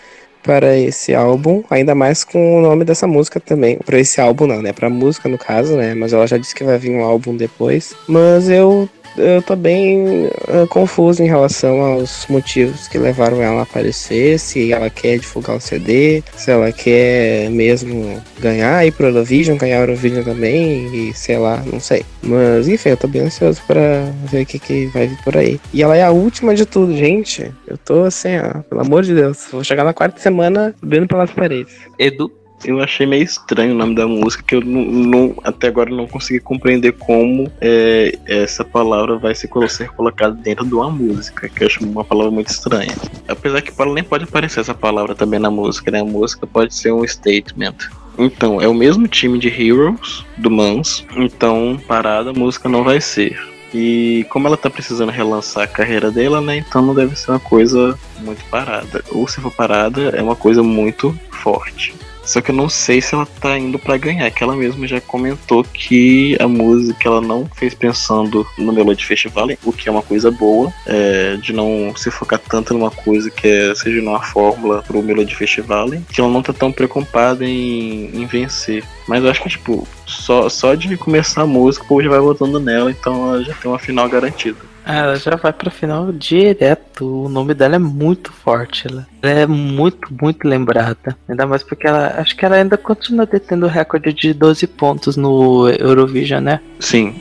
para 0.43 0.77
esse 0.77 1.15
álbum, 1.15 1.63
ainda 1.69 1.95
mais 1.95 2.23
com 2.23 2.59
o 2.59 2.61
nome 2.61 2.83
dessa 2.83 3.07
música 3.07 3.39
também. 3.39 3.77
Para 3.77 3.97
esse 3.97 4.19
álbum 4.19 4.45
não, 4.45 4.61
né? 4.61 4.73
Pra 4.73 4.89
música 4.89 5.29
no 5.29 5.37
caso, 5.37 5.75
né? 5.77 5.93
Mas 5.93 6.13
ela 6.13 6.27
já 6.27 6.37
disse 6.37 6.53
que 6.53 6.63
vai 6.63 6.77
vir 6.77 6.91
um 6.91 7.03
álbum 7.03 7.35
depois. 7.35 7.95
Mas 8.07 8.49
eu 8.49 8.89
eu 9.17 9.41
tô 9.41 9.55
bem 9.55 10.29
ah, 10.47 10.67
confuso 10.67 11.21
em 11.23 11.27
relação 11.27 11.81
aos 11.81 12.25
motivos 12.27 12.87
que 12.87 12.97
levaram 12.97 13.41
ela 13.41 13.59
a 13.59 13.63
aparecer, 13.63 14.39
se 14.39 14.71
ela 14.71 14.89
quer 14.89 15.19
divulgar 15.19 15.55
o 15.55 15.61
CD, 15.61 16.23
se 16.35 16.51
ela 16.51 16.71
quer 16.71 17.49
mesmo 17.49 18.21
ganhar, 18.39 18.85
ir 18.85 18.91
pro 18.91 19.07
Eurovision, 19.07 19.57
ganhar 19.57 19.79
o 19.79 19.83
Eurovision 19.83 20.23
também, 20.23 21.09
e 21.09 21.13
sei 21.13 21.37
lá, 21.37 21.63
não 21.71 21.79
sei. 21.79 22.05
Mas 22.21 22.67
enfim, 22.67 22.89
eu 22.89 22.97
tô 22.97 23.07
bem 23.07 23.23
ansioso 23.23 23.61
pra 23.67 24.11
ver 24.31 24.43
o 24.43 24.45
que, 24.45 24.59
que 24.59 24.85
vai 24.87 25.07
vir 25.07 25.17
por 25.23 25.37
aí. 25.37 25.59
E 25.73 25.83
ela 25.83 25.95
é 25.95 26.03
a 26.03 26.11
última 26.11 26.55
de 26.55 26.65
tudo, 26.65 26.95
gente. 26.95 27.51
Eu 27.67 27.77
tô 27.77 28.03
assim, 28.03 28.37
ó, 28.37 28.61
pelo 28.63 28.81
amor 28.81 29.03
de 29.03 29.13
Deus, 29.13 29.47
vou 29.51 29.63
chegar 29.63 29.83
na 29.83 29.93
quarta 29.93 30.19
semana 30.19 30.73
subindo 30.79 31.07
pelas 31.07 31.31
paredes. 31.31 31.73
Edu? 31.97 32.42
Eu 32.65 32.81
achei 32.81 33.05
meio 33.05 33.23
estranho 33.23 33.73
o 33.73 33.77
nome 33.77 33.93
da 33.95 34.07
música, 34.07 34.43
que 34.43 34.55
eu 34.55 34.61
não, 34.61 34.81
não- 34.85 35.35
até 35.43 35.67
agora 35.67 35.89
não 35.89 36.07
consegui 36.07 36.39
compreender 36.39 36.93
como 36.93 37.51
é, 37.59 38.17
essa 38.25 38.63
palavra 38.63 39.17
vai 39.17 39.35
ser, 39.35 39.49
ser 39.69 39.89
colocada 39.89 40.33
dentro 40.33 40.65
de 40.65 40.73
uma 40.73 40.89
música, 40.89 41.49
que 41.49 41.63
eu 41.63 41.67
acho 41.67 41.83
uma 41.83 42.03
palavra 42.03 42.31
muito 42.31 42.49
estranha. 42.49 42.95
Apesar 43.27 43.61
que 43.61 43.71
pode- 43.71 43.91
nem 43.93 44.03
pode 44.03 44.23
aparecer 44.23 44.61
essa 44.61 44.73
palavra 44.73 45.13
também 45.13 45.39
na 45.39 45.51
música, 45.51 45.91
né? 45.91 45.99
A 46.01 46.05
música 46.05 46.47
pode 46.47 46.73
ser 46.73 46.91
um 46.93 47.05
statement. 47.07 47.75
Então, 48.17 48.61
é 48.61 48.67
o 48.67 48.73
mesmo 48.73 49.07
time 49.07 49.39
de 49.39 49.47
Heroes, 49.49 50.23
do 50.37 50.49
Mans, 50.51 51.05
então 51.17 51.79
parada 51.87 52.29
a 52.29 52.33
música 52.33 52.69
não 52.69 52.83
vai 52.83 53.01
ser. 53.01 53.37
E 53.73 54.23
como 54.29 54.47
ela 54.47 54.55
tá 54.55 54.69
precisando 54.69 55.09
relançar 55.11 55.63
a 55.63 55.67
carreira 55.67 56.11
dela, 56.11 56.39
né? 56.39 56.57
Então 56.57 56.81
não 56.83 56.93
deve 56.93 57.15
ser 57.15 57.31
uma 57.31 57.39
coisa 57.39 57.97
muito 58.19 58.43
parada. 58.45 59.03
Ou 59.09 59.27
se 59.27 59.41
for 59.41 59.51
parada, 59.51 60.09
é 60.15 60.21
uma 60.21 60.35
coisa 60.35 60.61
muito 60.61 61.17
forte. 61.31 61.95
Só 62.25 62.41
que 62.41 62.51
eu 62.51 62.55
não 62.55 62.69
sei 62.69 63.01
se 63.01 63.13
ela 63.13 63.25
tá 63.25 63.57
indo 63.57 63.77
pra 63.77 63.97
ganhar, 63.97 64.29
que 64.31 64.43
ela 64.43 64.55
mesma 64.55 64.87
já 64.87 64.99
comentou 65.01 65.63
que 65.63 66.37
a 66.39 66.47
música 66.47 67.07
ela 67.07 67.21
não 67.21 67.49
fez 67.55 67.73
pensando 67.73 68.45
no 68.57 68.71
Melody 68.71 69.05
Festival, 69.05 69.49
o 69.63 69.73
que 69.73 69.89
é 69.89 69.91
uma 69.91 70.01
coisa 70.01 70.31
boa, 70.31 70.73
é, 70.85 71.35
de 71.37 71.51
não 71.53 71.93
se 71.95 72.09
focar 72.09 72.39
tanto 72.39 72.73
numa 72.73 72.91
coisa 72.91 73.29
que 73.29 73.47
é, 73.47 73.75
seja 73.75 74.01
numa 74.01 74.21
fórmula 74.21 74.81
pro 74.83 75.03
Melody 75.03 75.35
Festival, 75.35 75.89
que 76.09 76.21
ela 76.21 76.29
não 76.29 76.41
tá 76.41 76.53
tão 76.53 76.71
preocupada 76.71 77.45
em, 77.45 78.09
em 78.13 78.25
vencer. 78.25 78.83
Mas 79.07 79.23
eu 79.23 79.29
acho 79.29 79.43
que, 79.43 79.49
tipo, 79.49 79.87
só, 80.05 80.47
só 80.47 80.75
de 80.75 80.95
começar 80.95 81.41
a 81.41 81.47
música, 81.47 81.83
o 81.83 81.87
povo 81.87 82.03
já 82.03 82.09
vai 82.09 82.19
votando 82.19 82.59
nela, 82.59 82.89
então 82.89 83.29
ela 83.29 83.43
já 83.43 83.53
tem 83.53 83.69
uma 83.69 83.79
final 83.79 84.07
garantida. 84.07 84.72
Ela 84.85 85.15
já 85.15 85.35
vai 85.35 85.53
pra 85.53 85.71
final 85.71 86.11
direto. 86.11 87.25
O 87.25 87.29
nome 87.29 87.53
dela 87.53 87.75
é 87.75 87.79
muito 87.79 88.31
forte. 88.31 88.87
Ela 88.87 89.07
é 89.21 89.45
muito, 89.45 90.07
muito 90.21 90.47
lembrada. 90.47 91.15
Ainda 91.27 91.45
mais 91.45 91.63
porque 91.63 91.87
ela. 91.87 92.15
Acho 92.17 92.35
que 92.35 92.45
ela 92.45 92.55
ainda 92.55 92.77
continua 92.77 93.25
detendo 93.25 93.65
o 93.65 93.69
recorde 93.69 94.13
de 94.13 94.33
12 94.33 94.67
pontos 94.67 95.15
no 95.15 95.69
Eurovision, 95.69 96.43
né? 96.43 96.59
Sim, 96.79 97.15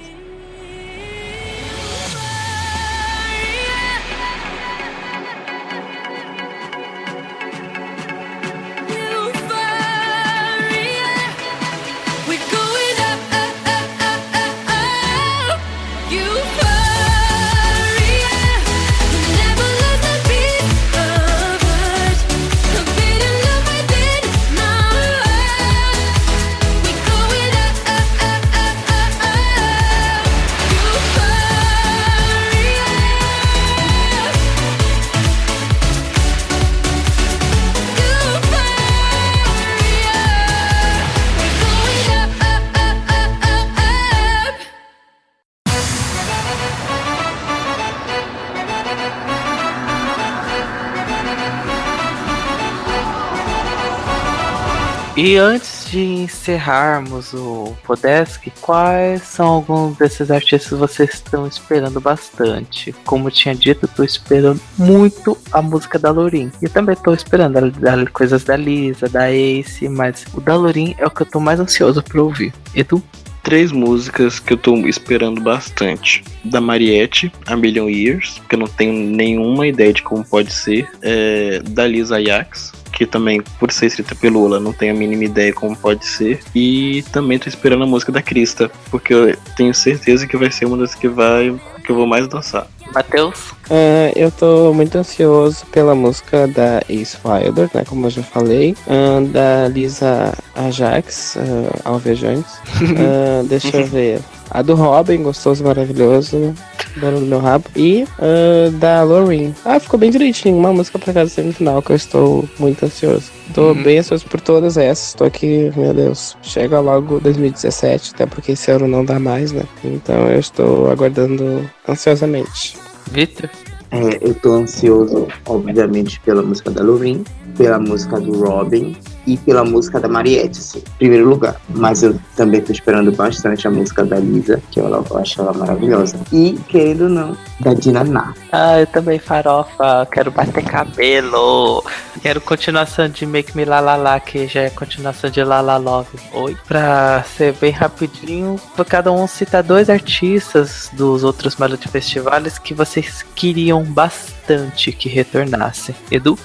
E 55.15 55.37
antes 55.37 55.91
de 55.91 56.01
encerrarmos 56.01 57.35
o 57.35 57.77
Podesk, 57.85 58.51
quais 58.63 59.21
são 59.23 59.47
alguns 59.47 59.99
desses 59.99 60.31
artistas 60.31 60.69
que 60.71 60.75
vocês 60.75 61.11
estão 61.13 61.47
esperando 61.47 62.01
bastante? 62.01 62.95
Como 63.05 63.29
eu 63.29 63.31
tinha 63.31 63.55
dito, 63.55 63.85
eu 63.85 63.89
tô 63.95 64.03
esperando 64.03 64.59
muito 64.79 65.37
a 65.53 65.61
música 65.61 65.99
da 65.99 66.11
Lorin. 66.11 66.51
E 66.63 66.69
também 66.69 66.97
tô 66.97 67.13
esperando 67.13 67.59
a- 67.59 67.93
a- 67.93 68.07
coisas 68.11 68.43
da 68.43 68.57
Lisa, 68.57 69.07
da 69.07 69.31
Ace, 69.31 69.87
mas 69.87 70.25
o 70.33 70.41
da 70.41 70.57
Lorin 70.57 70.95
é 70.97 71.07
o 71.07 71.11
que 71.11 71.21
eu 71.23 71.27
tô 71.27 71.39
mais 71.39 71.61
ansioso 71.61 72.03
pra 72.03 72.23
ouvir. 72.23 72.55
Edu? 72.75 73.03
Três 73.43 73.71
músicas 73.71 74.39
que 74.39 74.55
eu 74.55 74.57
tô 74.57 74.75
esperando 74.87 75.43
bastante. 75.43 76.25
Da 76.43 76.61
Mariette, 76.61 77.31
A 77.45 77.55
Million 77.55 77.89
Years, 77.91 78.41
que 78.49 78.55
eu 78.55 78.61
não 78.61 78.67
tenho 78.69 78.95
nenhuma 78.95 79.67
ideia 79.67 79.93
de 79.93 80.01
como 80.03 80.25
pode 80.25 80.53
ser. 80.53 80.89
É, 81.03 81.61
da 81.69 81.87
Lisa 81.87 82.17
Ajax, 82.17 82.73
que 82.93 83.07
também, 83.07 83.43
por 83.59 83.73
ser 83.73 83.87
escrita 83.87 84.15
pelo 84.15 84.43
Lula, 84.43 84.61
não 84.61 84.73
tenho 84.73 84.95
a 84.95 84.97
mínima 84.97 85.25
ideia 85.25 85.53
como 85.53 85.77
pode 85.77 86.07
ser. 86.07 86.41
E 86.55 87.05
também 87.13 87.39
tô 87.39 87.49
esperando 87.49 87.85
a 87.85 87.87
música 87.87 88.13
da 88.13 88.23
Krista, 88.23 88.71
porque 88.91 89.15
eu 89.15 89.37
tenho 89.57 89.73
certeza 89.75 90.27
que 90.27 90.37
vai 90.37 90.51
ser 90.51 90.67
uma 90.67 90.77
das 90.77 90.95
que 90.95 91.09
vai 91.09 91.55
que 91.85 91.91
eu 91.91 91.97
vou 91.97 92.07
mais 92.07 92.29
dançar. 92.29 92.67
Matheus? 92.95 93.53
Ah, 93.71 94.13
eu 94.15 94.31
tô 94.31 94.73
muito 94.73 94.97
ansioso 94.97 95.67
pela 95.67 95.95
música 95.95 96.47
da 96.47 96.83
Ace 96.89 97.17
Wilder, 97.25 97.69
né? 97.75 97.85
Como 97.87 98.07
eu 98.07 98.11
já 98.11 98.23
falei. 98.23 98.77
Ah, 98.87 99.21
da 99.21 99.69
Lisa 99.69 100.33
Ajax, 100.55 101.37
uh, 101.37 101.81
Alvejantes. 101.85 102.53
Ah, 103.03 103.43
deixa 103.49 103.79
eu 103.79 103.87
ver. 103.87 104.21
A 104.55 104.61
do 104.61 104.75
Robin, 104.75 105.23
gostoso, 105.23 105.65
maravilhoso. 105.65 106.55
Dono 106.97 107.21
do 107.21 107.27
meu 107.27 107.39
rabo. 107.39 107.65
E 107.75 108.05
ah, 108.19 108.71
da 108.79 109.03
Loreen. 109.03 109.55
Ah, 109.65 109.81
ficou 109.81 109.99
bem 109.99 110.11
direitinho. 110.11 110.59
Uma 110.59 110.75
música 110.75 110.99
pra 110.99 111.15
cada 111.15 111.29
semifinal 111.29 111.81
que 111.81 111.91
eu 111.91 111.97
estou 111.97 112.47
muito 112.59 112.85
ansioso. 112.85 113.31
Tô 113.55 113.75
bem 113.75 113.99
ansioso 113.99 114.27
por 114.27 114.43
todas 114.43 114.77
essas. 114.77 115.15
Tô 115.15 115.25
aqui, 115.25 115.73
meu 115.75 115.95
Deus. 115.95 116.37
Chega 116.43 116.81
logo 116.81 117.19
2017, 117.21 118.13
até 118.15 118.27
porque 118.27 118.53
esse 118.53 118.71
ano 118.71 118.87
não 118.87 119.03
dá 119.03 119.19
mais, 119.19 119.53
né? 119.53 119.63
Então 119.83 120.29
eu 120.29 120.39
estou 120.39 120.91
aguardando 120.91 121.67
ansiosamente. 121.89 122.77
Vitor? 123.11 123.49
É, 123.91 124.19
eu 124.23 124.35
tô 124.35 124.53
ansioso, 124.53 125.29
obviamente, 125.47 126.21
pela 126.21 126.43
música 126.43 126.71
da 126.71 126.83
Lorin, 126.83 127.25
pela 127.57 127.79
música 127.79 128.21
do 128.21 128.45
Robin 128.45 128.97
e 129.27 129.37
pela 129.37 129.65
música 129.65 130.01
da 130.01 130.09
Mariette, 130.09 130.59
assim, 130.59 130.79
em 130.79 130.99
primeiro 130.99 131.29
lugar. 131.29 131.57
Mas 131.69 132.03
eu 132.03 132.19
também 132.37 132.61
tô 132.61 132.73
esperando 132.73 133.13
bastante 133.13 133.67
a 133.67 133.71
música 133.71 134.05
da 134.05 134.19
Lisa, 134.19 134.61
que 134.71 134.81
eu, 134.81 134.89
eu 134.89 135.19
acho 135.19 135.41
ela 135.41 135.53
maravilhosa. 135.53 136.19
E, 136.33 136.59
querendo 136.69 137.05
ou 137.05 137.09
não, 137.09 137.37
da 137.61 137.75
Dinaná. 137.75 138.35
Ah, 138.51 138.81
eu 138.81 138.87
também, 138.87 139.19
farofa. 139.19 140.07
Quero 140.11 140.31
bater 140.31 140.65
cabelo. 140.65 141.85
Quero 142.21 142.41
continuação 142.41 143.09
de 143.09 143.25
Make 143.25 143.57
Me 143.57 143.65
La 143.65 143.81
La 143.81 143.97
La, 143.97 144.21
que 144.21 144.47
já 144.47 144.63
é 144.63 144.71
continuação 144.71 145.31
de 145.31 145.43
La 145.43 145.61
La 145.61 145.77
Love. 145.77 146.19
Oi. 146.33 146.57
Pra 146.67 147.25
ser 147.37 147.55
bem 147.55 147.71
rapidinho, 147.71 148.61
cada 148.89 149.13
um 149.13 149.27
citar 149.27 149.63
dois 149.63 149.89
artistas 149.89 150.91
dos 150.93 151.25
outros 151.25 151.57
Melody 151.57 151.89
Festivais 151.89 152.59
que 152.59 152.75
vocês 152.75 153.25
queriam 153.35 153.83
bastante 153.85 154.93
que 154.93 155.09
retornassem. 155.09 155.95
Edu? 156.11 156.39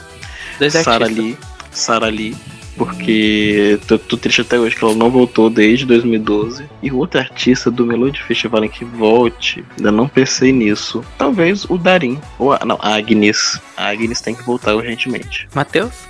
Dois 0.59 0.73
Sarah 0.73 1.05
artistas. 1.05 1.25
Lee, 1.25 1.37
Sarah 1.71 2.07
Lee, 2.07 2.35
porque 2.77 3.79
tô, 3.87 3.97
tô 3.97 4.15
triste 4.17 4.41
até 4.41 4.59
hoje 4.59 4.75
que 4.75 4.83
ela 4.83 4.93
não 4.93 5.09
voltou 5.09 5.49
desde 5.49 5.85
2012. 5.85 6.65
E 6.81 6.91
o 6.91 6.97
outro 6.97 7.19
artista 7.19 7.71
do 7.71 7.85
Melody 7.85 8.21
Festival 8.23 8.63
em 8.63 8.69
que 8.69 8.85
volte, 8.85 9.65
ainda 9.77 9.91
não 9.91 10.07
pensei 10.07 10.51
nisso. 10.51 11.03
Talvez 11.17 11.65
o 11.65 11.77
Darim, 11.77 12.19
ou 12.37 12.53
a, 12.53 12.59
não, 12.63 12.77
a 12.79 12.95
Agnes. 12.95 13.59
A 13.75 13.89
Agnes 13.89 14.21
tem 14.21 14.35
que 14.35 14.43
voltar 14.43 14.75
urgentemente. 14.75 15.47
Matheus? 15.53 16.06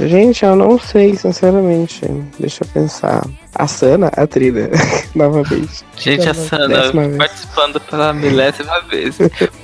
Gente, 0.00 0.44
eu 0.44 0.54
não 0.54 0.78
sei, 0.78 1.16
sinceramente. 1.16 2.00
Deixa 2.38 2.64
eu 2.64 2.68
pensar. 2.68 3.24
A 3.54 3.66
Sana, 3.66 4.10
a 4.16 4.26
trilha, 4.26 4.70
novamente. 5.14 5.84
Gente, 5.96 6.28
a 6.28 6.34
Sana 6.34 6.92
participando 7.16 7.80
pela 7.80 8.12
milésima 8.12 8.80
vez. 8.82 9.16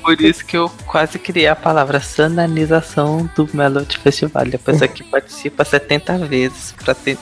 Por 0.02 0.20
isso 0.20 0.44
que 0.44 0.56
eu 0.56 0.70
quase 0.86 1.18
criei 1.18 1.46
a 1.46 1.54
palavra 1.54 2.00
sananização 2.00 3.30
do 3.36 3.48
Melody 3.52 3.98
Festival. 3.98 4.44
A 4.52 4.58
pessoa 4.58 4.88
que 4.88 5.04
participa 5.04 5.64
70 5.64 6.18
vezes 6.26 6.74
pra 6.82 6.94
ter, 6.94 7.16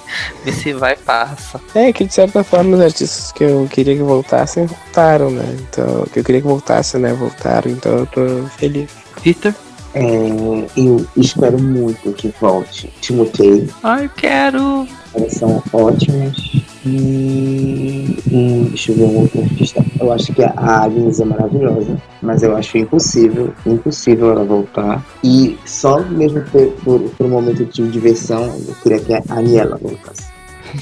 ver 0.45 0.53
se 0.53 0.73
vai 0.73 0.95
e 0.95 0.97
passa. 0.97 1.61
É 1.75 1.93
que 1.93 2.05
de 2.05 2.15
certa 2.15 2.43
forma 2.43 2.77
os 2.77 2.83
artistas 2.83 3.33
que 3.33 3.45
eu 3.45 3.69
queria 3.71 3.97
que 3.97 4.03
voltassem 4.03 4.65
voltaram, 4.65 5.31
né? 5.31 5.57
Então, 5.61 6.07
que 6.13 6.21
eu 6.21 6.25
queria 6.25 6.41
que 6.41 6.47
voltassem, 6.47 7.01
né? 7.01 7.13
Voltaram, 7.13 7.71
então 7.71 7.99
eu 7.99 8.07
tô 8.07 8.47
feliz. 8.57 8.89
Vitor? 9.23 9.55
É, 9.95 10.67
eu 10.77 11.07
espero 11.17 11.61
muito 11.61 12.13
que 12.13 12.33
volte 12.41 12.93
Timotei. 13.01 13.69
Ai, 13.83 14.11
quero. 14.17 14.87
Elas 15.15 15.33
são 15.33 15.63
ótimas. 15.73 16.37
E, 16.85 18.19
e 18.27 18.67
deixa 18.71 18.93
eu 18.93 18.97
ver 18.97 19.05
um 19.05 19.21
outro 19.21 19.43
artista. 19.43 19.85
Eu 20.01 20.13
acho 20.13 20.33
que 20.33 20.43
a 20.43 20.53
Agnes 20.57 21.21
é 21.21 21.25
maravilhosa, 21.25 22.01
mas 22.21 22.43
eu 22.43 22.57
acho 22.57 22.79
impossível, 22.79 23.53
impossível 23.67 24.33
ela 24.33 24.45
voltar. 24.45 25.05
E 25.23 25.59
só 25.65 26.01
mesmo 26.01 26.43
por, 26.43 26.67
por, 26.83 27.01
por 27.01 27.27
um 27.27 27.31
momento 27.31 27.65
de 27.65 27.89
diversão, 27.89 28.47
eu 28.47 28.75
queria 28.83 28.99
que 28.99 29.13
a 29.15 29.23
Aniela 29.29 29.79
voltasse. 29.81 30.33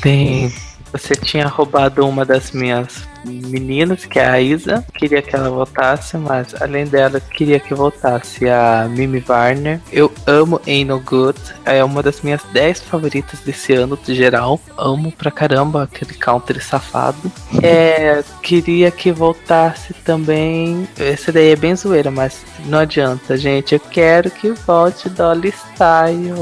Bem, 0.02 0.50
você 0.92 1.14
tinha 1.14 1.46
roubado 1.46 2.06
uma 2.06 2.24
das 2.24 2.52
minhas 2.52 3.08
meninas, 3.24 4.04
que 4.04 4.18
é 4.18 4.28
a 4.28 4.40
Isa. 4.40 4.84
Queria 4.94 5.22
que 5.22 5.34
ela 5.34 5.50
voltasse, 5.50 6.16
mas 6.16 6.54
além 6.60 6.86
dela, 6.86 7.20
queria 7.20 7.60
que 7.60 7.74
voltasse 7.74 8.48
a 8.48 8.86
Mimi 8.88 9.22
Warner. 9.26 9.80
Eu 9.92 10.12
amo 10.26 10.60
Ain't 10.66 10.84
No 10.84 11.00
Good. 11.00 11.38
É 11.64 11.82
uma 11.84 12.02
das 12.02 12.20
minhas 12.22 12.42
10 12.52 12.82
favoritas 12.82 13.40
desse 13.40 13.72
ano, 13.72 13.96
de 13.96 14.14
geral. 14.14 14.60
Amo 14.76 15.12
pra 15.12 15.30
caramba 15.30 15.84
aquele 15.84 16.14
country 16.14 16.60
safado. 16.60 17.30
É, 17.62 18.22
queria 18.42 18.90
que 18.90 19.12
voltasse 19.12 19.92
também. 20.04 20.88
Esse 20.98 21.32
daí 21.32 21.50
é 21.50 21.56
bem 21.56 21.74
zoeira, 21.74 22.10
mas 22.10 22.44
não 22.66 22.78
adianta, 22.78 23.36
gente. 23.36 23.74
Eu 23.74 23.80
quero 23.80 24.30
que 24.30 24.50
volte 24.52 25.08
Dolly 25.08 25.48
Style. 25.48 26.34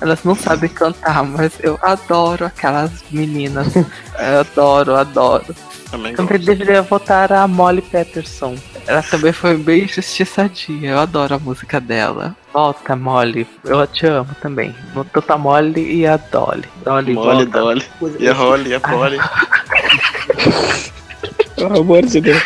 Elas 0.00 0.24
não 0.24 0.34
sabem 0.34 0.70
cantar, 0.70 1.24
mas 1.24 1.52
eu 1.60 1.78
adoro 1.82 2.46
aquelas 2.46 2.90
meninas. 3.10 3.68
Eu 4.20 4.40
adoro, 4.40 4.96
adoro. 4.96 5.54
Também 5.90 6.14
Também 6.14 6.38
gosto. 6.38 6.46
deveria 6.46 6.82
votar 6.82 7.32
a 7.32 7.48
Molly 7.48 7.82
Peterson. 7.82 8.54
Ela 8.86 9.02
também 9.02 9.32
foi 9.32 9.56
bem 9.56 9.88
justiçadinha. 9.88 10.92
Eu 10.92 10.98
adoro 11.00 11.34
a 11.34 11.38
música 11.38 11.80
dela. 11.80 12.34
Volta, 12.52 12.94
Molly. 12.96 13.46
Eu 13.64 13.86
te 13.86 14.06
amo 14.06 14.30
também. 14.40 14.74
No 14.94 15.04
Tota 15.04 15.36
Molly 15.36 16.00
e 16.00 16.06
a 16.06 16.16
Dolly. 16.16 16.64
Dolly, 16.84 17.14
Molly, 17.14 17.44
volta. 17.44 17.58
Dolly. 17.58 17.84
E 18.18 18.28
a 18.28 18.32
Holly, 18.32 18.74
a 18.74 18.80
Polly. 18.80 19.18
Pelo 21.56 21.80
amor 21.80 22.02
de 22.06 22.20
Deus. 22.20 22.42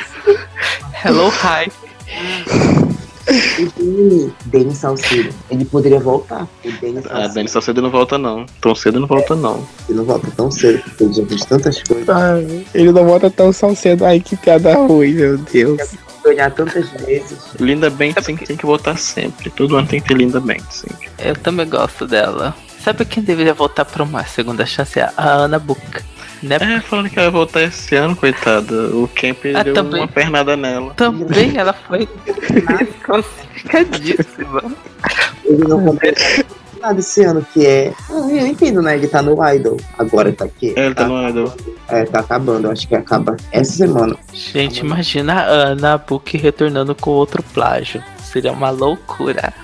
Hello, 1.04 1.30
hi. 1.30 1.70
E 3.28 3.66
Denis, 3.76 4.32
Denis 4.46 4.78
Salcedo, 4.78 5.34
ele 5.50 5.64
poderia 5.64 5.98
voltar. 5.98 6.46
O 6.64 6.72
Denis 6.80 7.06
A 7.06 7.08
Salcedo 7.10 7.34
Dani 7.34 7.48
cedo 7.48 7.82
não 7.82 7.90
volta 7.90 8.18
não. 8.18 8.46
Tão 8.60 8.74
cedo 8.74 9.00
não 9.00 9.06
volta 9.06 9.34
não. 9.34 9.66
ele 9.88 9.98
não 9.98 10.04
volta 10.04 10.30
tão 10.36 10.50
cedo, 10.50 10.82
porque 10.82 11.04
ele 11.04 11.12
já 11.12 11.26
fez 11.26 11.44
tantas 11.44 11.82
coisas. 11.82 12.08
Ai, 12.08 12.66
ele 12.74 12.92
não 12.92 13.04
volta 13.04 13.30
tão 13.30 13.52
cedo. 13.52 14.04
Ai, 14.04 14.20
que 14.20 14.36
piada 14.36 14.74
ruim, 14.74 15.12
meu 15.12 15.38
Deus. 15.38 15.80
Ganhar 16.24 16.50
tantas 16.50 16.88
vezes. 16.90 17.38
Linda 17.60 17.90
Benson 17.90 18.36
tem 18.36 18.56
que 18.56 18.66
voltar 18.66 18.98
sempre. 18.98 19.50
Todo 19.50 19.76
ano 19.76 19.86
tem 19.86 20.00
que 20.00 20.08
ter 20.08 20.16
Linda 20.16 20.40
Benson. 20.40 20.88
Eu 21.18 21.36
também 21.36 21.68
gosto 21.68 22.06
dela. 22.06 22.54
Sabe 22.82 23.04
quem 23.06 23.22
deveria 23.22 23.54
voltar 23.54 23.84
pra 23.84 24.02
uma 24.02 24.24
segunda 24.24 24.66
chance? 24.66 25.00
A 25.00 25.12
Ana 25.16 25.58
Book. 25.58 25.80
Né? 26.44 26.58
É, 26.60 26.80
falando 26.80 27.08
que 27.08 27.18
ela 27.18 27.30
vai 27.30 27.40
voltar 27.40 27.62
esse 27.62 27.96
ano, 27.96 28.14
coitada. 28.14 28.88
O 28.94 29.08
Kemp 29.08 29.38
Ah, 29.54 29.62
deu 29.62 29.72
também. 29.74 30.00
uma 30.00 30.08
pernada 30.08 30.54
nela. 30.56 30.92
Também 30.94 31.56
ela 31.56 31.72
foi 31.72 32.06
desclassificadíssima. 32.80 34.62
Ele 35.44 35.64
não 35.66 35.82
completou 35.84 36.44
nada 36.80 37.00
esse 37.00 37.24
ano, 37.24 37.46
que 37.52 37.66
é. 37.66 37.92
Eu 38.10 38.46
entendo, 38.46 38.82
né? 38.82 38.94
Ele 38.94 39.08
tá 39.08 39.22
no 39.22 39.36
Idol. 39.54 39.78
Agora 39.98 40.30
tá 40.32 40.44
aqui. 40.44 40.74
É, 40.76 40.86
ele 40.86 40.94
tá 40.94 41.08
no 41.08 41.28
Idol. 41.28 41.52
É, 41.88 42.04
tá 42.04 42.20
acabando. 42.20 42.66
Eu 42.68 42.72
acho 42.72 42.86
que 42.86 42.94
acaba 42.94 43.36
essa 43.50 43.72
semana. 43.72 44.14
Gente, 44.32 44.80
imagina 44.80 45.32
a 45.34 45.46
Ana 45.68 45.96
Book 45.96 46.36
retornando 46.36 46.94
com 46.94 47.10
outro 47.10 47.42
plágio. 47.54 48.02
Seria 48.22 48.52
uma 48.52 48.68
loucura. 48.70 49.54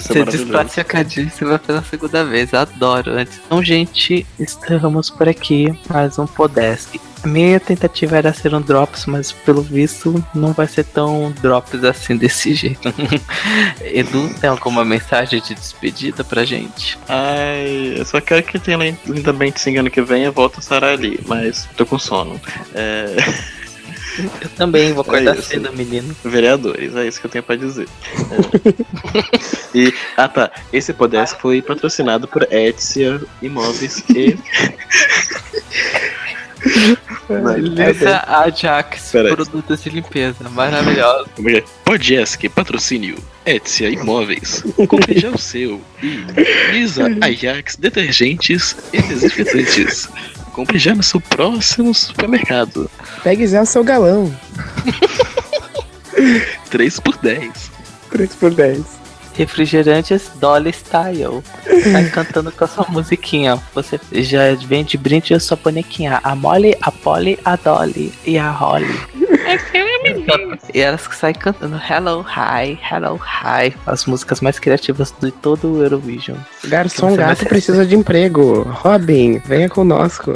Ser 0.00 0.18
maravilhoso. 0.18 0.30
desclassificadíssima 0.30 1.58
pela 1.58 1.82
segunda 1.82 2.24
vez. 2.24 2.52
Adoro 2.54 3.12
antes. 3.12 3.40
Então, 3.46 3.62
gente, 3.62 4.26
estamos 4.38 5.10
por 5.10 5.28
aqui. 5.28 5.76
Mais 5.88 6.18
um 6.18 6.26
Podesk. 6.26 7.00
A 7.22 7.28
minha 7.28 7.60
tentativa 7.60 8.16
era 8.16 8.32
ser 8.32 8.52
um 8.52 8.60
Drops, 8.60 9.06
mas 9.06 9.30
pelo 9.30 9.62
visto 9.62 10.24
não 10.34 10.52
vai 10.52 10.66
ser 10.66 10.84
tão 10.84 11.32
Drops 11.40 11.84
assim 11.84 12.16
desse 12.16 12.52
jeito. 12.54 12.92
Edu, 13.80 14.28
tem 14.40 14.50
alguma 14.50 14.84
mensagem 14.84 15.40
de 15.40 15.54
despedida 15.54 16.24
pra 16.24 16.44
gente? 16.44 16.98
Ai, 17.08 17.94
eu 17.96 18.04
só 18.04 18.20
quero 18.20 18.42
que 18.42 18.58
tenha 18.58 18.96
Linda 19.06 19.32
Benson 19.32 19.78
ano 19.78 19.90
que 19.90 20.02
vem 20.02 20.24
e 20.24 20.30
volta 20.30 20.58
a 20.58 20.62
Sarah 20.62 20.92
ali, 20.92 21.20
mas 21.26 21.68
tô 21.76 21.86
com 21.86 21.98
sono. 21.98 22.40
É... 22.74 23.14
Eu 24.18 24.48
também 24.50 24.92
vou 24.92 25.02
acordar 25.02 25.36
É 25.36 25.38
isso. 25.38 25.48
cedo, 25.48 25.72
menino. 25.72 26.14
Vereadores, 26.24 26.94
é 26.96 27.06
isso 27.06 27.20
que 27.20 27.26
eu 27.26 27.30
tenho 27.30 27.44
pra 27.44 27.56
dizer. 27.56 27.88
É. 28.14 29.74
e, 29.78 29.94
ah 30.16 30.28
tá, 30.28 30.50
esse 30.72 30.92
podcast 30.92 31.40
foi 31.40 31.62
patrocinado 31.62 32.28
por 32.28 32.46
Etsia 32.50 33.20
Imóveis 33.40 34.02
e. 34.10 34.36
Lisa 37.60 38.22
Ajax, 38.28 39.10
produtos 39.10 39.82
de 39.82 39.90
limpeza, 39.90 40.36
é 40.44 41.58
é? 41.58 41.64
Podcast, 41.84 42.48
patrocínio, 42.50 43.16
Etsia 43.44 43.90
Imóveis. 43.90 44.62
Compre 44.86 45.18
já 45.18 45.30
o 45.30 45.38
seu. 45.38 45.80
E 46.02 46.24
Lisa 46.72 47.06
Ajax 47.20 47.76
Detergentes 47.76 48.76
e 48.92 49.02
Desinfetantes. 49.02 50.08
Compre 50.52 50.78
já 50.78 50.94
no 50.94 51.02
seu 51.02 51.20
próximo 51.20 51.94
supermercado. 51.94 52.90
Pegue 53.22 53.46
já 53.46 53.62
o 53.62 53.66
seu 53.66 53.82
galão. 53.82 54.32
3 56.70 57.00
por 57.00 57.16
10. 57.18 57.70
3 58.10 58.34
por 58.34 58.54
10. 58.54 59.02
Refrigerantes 59.34 60.30
Dolly 60.34 60.70
Style. 60.70 61.42
Sai 61.90 62.10
cantando 62.10 62.52
com 62.52 62.64
a 62.64 62.68
sua 62.68 62.86
musiquinha. 62.90 63.58
Você 63.74 63.98
já 64.12 64.54
vem 64.66 64.84
de 64.84 64.98
brinde 64.98 65.32
a 65.32 65.40
sua 65.40 65.56
bonequinha. 65.56 66.20
A 66.22 66.36
Molly, 66.36 66.76
a 66.82 66.92
Polly, 66.92 67.38
a 67.44 67.56
Dolly 67.56 68.12
e 68.26 68.38
a 68.38 68.50
Holly. 68.50 69.00
E 70.72 70.80
elas 70.80 71.06
que 71.06 71.14
saem 71.14 71.34
cantando 71.34 71.76
Hello 71.76 72.24
Hi, 72.28 72.78
Hello 72.90 73.20
Hi. 73.20 73.74
As 73.86 74.06
músicas 74.06 74.40
mais 74.40 74.58
criativas 74.58 75.14
de 75.20 75.30
todo 75.30 75.74
o 75.74 75.82
Eurovision. 75.82 76.36
Garçom 76.64 77.14
gato 77.16 77.46
precisa 77.46 77.84
de 77.84 77.94
emprego. 77.94 78.62
Robin, 78.62 79.38
venha 79.44 79.68
conosco. 79.68 80.32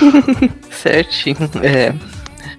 Certinho. 0.70 1.36
É. 1.62 1.94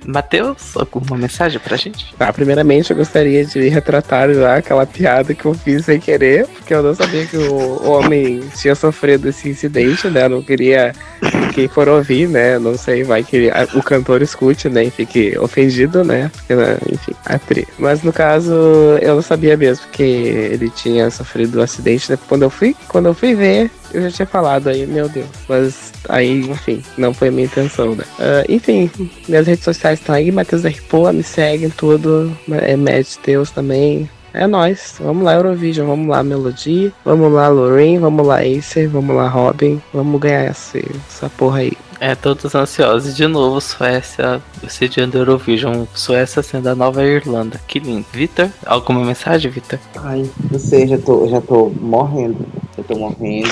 Matheus, 0.06 0.76
alguma 0.76 1.18
mensagem 1.18 1.60
pra 1.60 1.78
gente? 1.78 2.14
Tá, 2.16 2.32
primeiramente 2.34 2.92
eu 2.92 2.98
gostaria 2.98 3.46
de 3.46 3.70
retratar 3.70 4.34
já 4.34 4.58
aquela 4.58 4.86
piada 4.86 5.34
que 5.34 5.46
eu 5.46 5.54
fiz 5.54 5.86
sem 5.86 6.00
querer, 6.00 6.48
porque 6.48 6.74
eu 6.74 6.84
não 6.84 6.94
sabia 6.94 7.26
que 7.26 7.38
o 7.38 7.90
homem 7.90 8.42
tinha 8.56 8.76
sofrido 8.76 9.30
esse 9.30 9.50
incidente, 9.50 10.08
né? 10.10 10.26
Eu 10.26 10.30
não 10.30 10.42
queria 10.42 10.94
que 11.22 11.62
quem 11.62 11.68
for 11.68 11.88
ouvir, 11.88 12.28
né? 12.28 12.58
Não 12.58 12.78
sei, 12.78 13.04
vai 13.04 13.24
que 13.24 13.52
o 13.76 13.84
cantor 13.84 14.22
escute, 14.22 14.70
né? 14.70 14.86
E 14.86 14.90
fique 14.92 15.38
ofendido, 15.38 16.04
né? 16.04 16.32
Porque, 16.34 16.56
né, 16.56 16.78
enfim, 16.92 17.14
a 17.26 17.38
tri. 17.38 17.68
Mas 17.78 18.04
no 18.04 18.12
caso, 18.12 18.54
eu 19.02 19.16
não 19.16 19.22
sabia 19.22 19.56
mesmo 19.56 19.86
que 19.92 20.04
ele 20.04 20.70
tinha 20.70 21.10
sofrido 21.10 21.60
um 21.60 21.64
acidente, 21.64 22.12
né? 22.12 22.18
Quando 22.28 22.44
eu 22.44 22.50
fui, 22.50 22.76
quando 22.88 23.08
eu 23.08 23.14
fui 23.14 23.36
ver, 23.36 23.70
eu 23.94 24.02
já 24.04 24.12
tinha 24.12 24.26
falado 24.26 24.68
aí, 24.68 24.86
meu 24.86 25.08
Deus. 25.10 25.28
Mas 25.48 25.92
aí, 26.10 26.42
enfim, 26.42 26.82
não 26.98 27.14
foi 27.14 27.30
a 27.30 27.32
minha 27.32 27.46
intenção, 27.46 27.96
né? 27.96 28.04
Ah, 28.20 28.44
enfim, 28.48 28.90
minhas 29.28 29.48
redes 29.48 29.64
sociais 29.64 30.00
estão 30.00 30.16
aí, 30.16 30.32
Matheus 30.32 30.64
RPoa, 30.64 31.14
me 31.14 31.24
segue 31.24 31.66
em 31.66 31.70
tudo. 31.70 32.36
É 32.50 32.76
Mad 32.76 33.06
Deus 33.26 33.52
também. 33.52 34.10
É 34.34 34.48
nóis. 34.48 34.96
Vamos 35.00 35.24
lá, 35.24 35.34
Eurovision. 35.34 35.88
Vamos 35.88 36.08
lá, 36.08 36.24
Melody. 36.24 36.94
Vamos 37.04 37.32
lá, 37.34 37.50
Lorraine. 37.50 37.98
Vamos 37.98 38.26
lá, 38.26 38.38
Acer. 38.40 38.88
Vamos 38.88 39.16
lá, 39.16 39.28
Robin. 39.28 39.82
Vamos 39.94 40.22
ganhar 40.22 40.46
essa, 40.46 40.80
essa 40.80 41.30
porra 41.30 41.60
aí. 41.60 41.74
É, 42.00 42.16
todos 42.16 42.56
ansiosos. 42.56 43.16
De 43.16 43.28
novo, 43.28 43.60
Suécia 43.60 44.42
sediando 44.68 45.18
Eurovision. 45.18 45.86
Suécia 45.94 46.42
sendo 46.42 46.68
a 46.68 46.76
nova 46.76 47.04
Irlanda. 47.04 47.60
Que 47.68 47.80
lindo. 47.80 48.06
Vitor, 48.12 48.50
alguma 48.66 49.04
mensagem, 49.04 49.52
Vitor? 49.52 49.78
Ai, 49.98 50.28
não 50.50 50.60
sei, 50.60 50.88
já 50.88 50.98
tô, 50.98 51.28
já 51.28 51.42
tô 51.42 51.70
morrendo. 51.80 52.44
Já 52.78 52.84
tô 52.84 52.96
morrendo. 52.98 53.50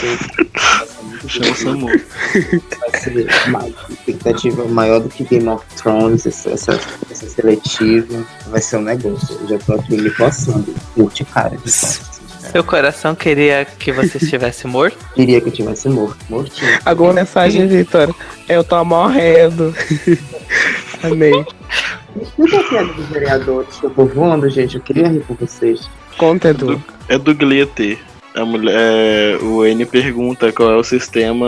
Chama 1.28 1.52
o. 1.52 1.56
Samu. 1.56 1.88
Vai 1.88 3.00
ser 3.00 3.50
mais, 3.50 3.74
expectativa 3.90 4.66
maior 4.66 5.00
do 5.00 5.10
que 5.10 5.24
Game 5.24 5.48
of 5.48 5.66
Thrones, 5.76 6.26
essa, 6.26 6.52
essa, 6.52 6.80
essa 7.10 7.30
seletiva. 7.30 8.26
Vai 8.48 8.62
ser 8.62 8.78
um 8.78 8.82
negócio. 8.82 9.38
Eu 9.42 9.48
já 9.50 9.60
tô 9.60 9.74
aqui 9.74 9.98
me 9.98 10.10
coçando. 10.12 10.74
Curte 10.96 11.26
cara. 11.26 11.58
de. 11.58 11.70
Seu 11.70 12.64
coração 12.64 13.14
queria 13.14 13.66
que 13.66 13.92
você 13.92 14.18
estivesse 14.18 14.66
morto? 14.66 14.98
Queria 15.14 15.40
que 15.40 15.50
eu 15.50 15.52
tivesse 15.52 15.88
morto. 15.88 16.18
Mortinho. 16.30 16.80
Alguma 16.84 17.14
mensagem, 17.14 17.68
Vitor? 17.68 18.16
Eu 18.48 18.64
tô 18.64 18.84
morrendo. 18.84 19.76
Amei. 21.04 21.46
Explica 22.20 22.60
a 22.60 22.64
piada 22.64 22.94
dos 22.94 23.06
vereadores 23.08 23.76
que 23.76 23.86
eu 23.86 23.90
tô 23.92 24.06
voando, 24.06 24.50
gente. 24.50 24.76
Eu 24.78 24.82
queria 24.82 25.08
rir 25.10 25.22
com 25.22 25.36
vocês. 25.36 25.88
Conta, 26.18 26.50
Edu. 26.50 26.82
É 27.08 27.18
do 27.20 27.36
Gliete. 27.36 28.00
A 28.36 28.46
mulher, 28.46 28.76
é, 28.76 29.38
o 29.42 29.66
N 29.66 29.86
pergunta 29.86 30.52
qual 30.52 30.72
é 30.72 30.76
o 30.76 30.84
sistema 30.84 31.48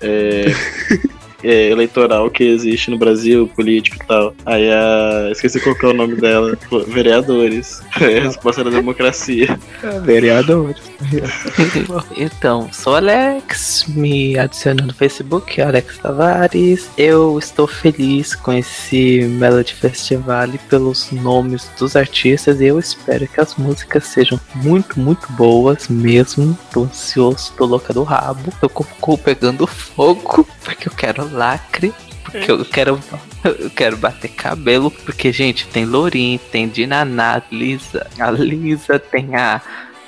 é, 0.00 0.46
é, 1.42 1.70
eleitoral 1.70 2.30
que 2.30 2.44
existe 2.44 2.90
no 2.90 2.98
Brasil, 2.98 3.50
político 3.54 3.96
e 4.02 4.06
tal. 4.06 4.34
Aí 4.44 4.70
a. 4.70 5.30
Esqueci 5.32 5.60
qual 5.60 5.74
que 5.74 5.86
é 5.86 5.88
o 5.88 5.94
nome 5.94 6.16
dela. 6.16 6.56
Vereadores. 6.88 7.82
É 8.00 8.18
a 8.18 8.22
resposta 8.22 8.64
da 8.64 8.70
democracia. 8.70 9.58
Vereador. 10.04 10.74
Então, 12.16 12.68
sou 12.72 12.96
Alex, 12.96 13.86
me 13.88 14.38
adiciona 14.38 14.84
no 14.84 14.92
Facebook, 14.92 15.60
Alex 15.60 15.98
Tavares. 15.98 16.90
Eu 16.96 17.38
estou 17.38 17.66
feliz 17.66 18.34
com 18.34 18.52
esse 18.52 19.22
Melody 19.38 19.74
Festival 19.74 20.48
e 20.48 20.58
pelos 20.58 21.10
nomes 21.10 21.70
dos 21.78 21.96
artistas 21.96 22.60
e 22.60 22.66
eu 22.66 22.78
espero 22.78 23.26
que 23.26 23.40
as 23.40 23.56
músicas 23.56 24.04
sejam 24.04 24.40
muito, 24.56 24.98
muito 25.00 25.30
boas 25.32 25.88
mesmo. 25.88 26.58
Tô 26.72 26.84
ansioso, 26.84 27.52
tô 27.56 27.64
louca 27.64 27.92
do 27.92 28.02
rabo, 28.02 28.52
tô 28.60 28.68
com 28.68 28.84
o 28.84 28.86
cu 29.00 29.18
pegando 29.18 29.66
fogo, 29.66 30.46
porque 30.64 30.88
eu 30.88 30.92
quero 30.92 31.32
lacre. 31.32 31.92
Porque 32.22 32.50
eu 32.50 32.64
quero, 32.64 33.00
eu 33.42 33.70
quero 33.70 33.96
bater 33.96 34.28
cabelo, 34.28 34.90
porque, 34.90 35.32
gente, 35.32 35.66
tem 35.66 35.84
Lorin, 35.84 36.38
tem 36.52 36.68
Dinaná, 36.68 37.42
Lisa, 37.50 38.06
a 38.18 38.30
Lisa, 38.30 38.98
tem 38.98 39.34
a 39.34 39.60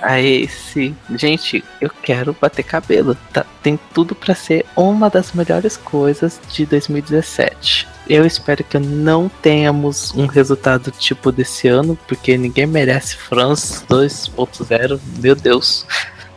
a 0.03 0.21
esse. 0.21 0.95
Gente, 1.15 1.65
eu 1.81 1.89
quero 2.03 2.37
bater 2.39 2.65
cabelo. 2.65 3.17
Tá, 3.33 3.47
tem 3.63 3.79
tudo 3.95 4.15
pra 4.15 4.35
ser 4.35 4.67
uma 4.77 5.09
das 5.09 5.33
melhores 5.33 5.77
coisas 5.77 6.41
de 6.51 6.67
2017. 6.67 7.89
Eu 8.09 8.27
espero 8.27 8.65
que 8.65 8.79
não 8.79 9.29
tenhamos 9.29 10.13
um 10.15 10.27
resultado 10.27 10.91
tipo 10.91 11.31
desse 11.31 11.69
ano, 11.69 11.97
porque 12.09 12.37
ninguém 12.37 12.67
merece 12.67 13.17
France 13.17 13.85
2.0. 13.87 15.01
Meu 15.21 15.37
Deus. 15.37 15.87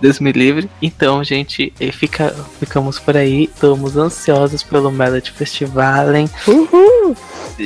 Deus 0.06 0.20
me 0.20 0.32
livre. 0.32 0.70
Então, 0.84 1.24
gente, 1.24 1.74
eh, 1.80 1.92
fica, 1.92 2.30
ficamos 2.60 3.00
por 3.00 3.18
aí. 3.18 3.46
Estamos 3.46 3.98
ansiosos 3.98 4.62
pelo 4.62 4.92
Melody 4.92 5.32
Festival. 5.32 6.06
Uhul! 6.48 7.18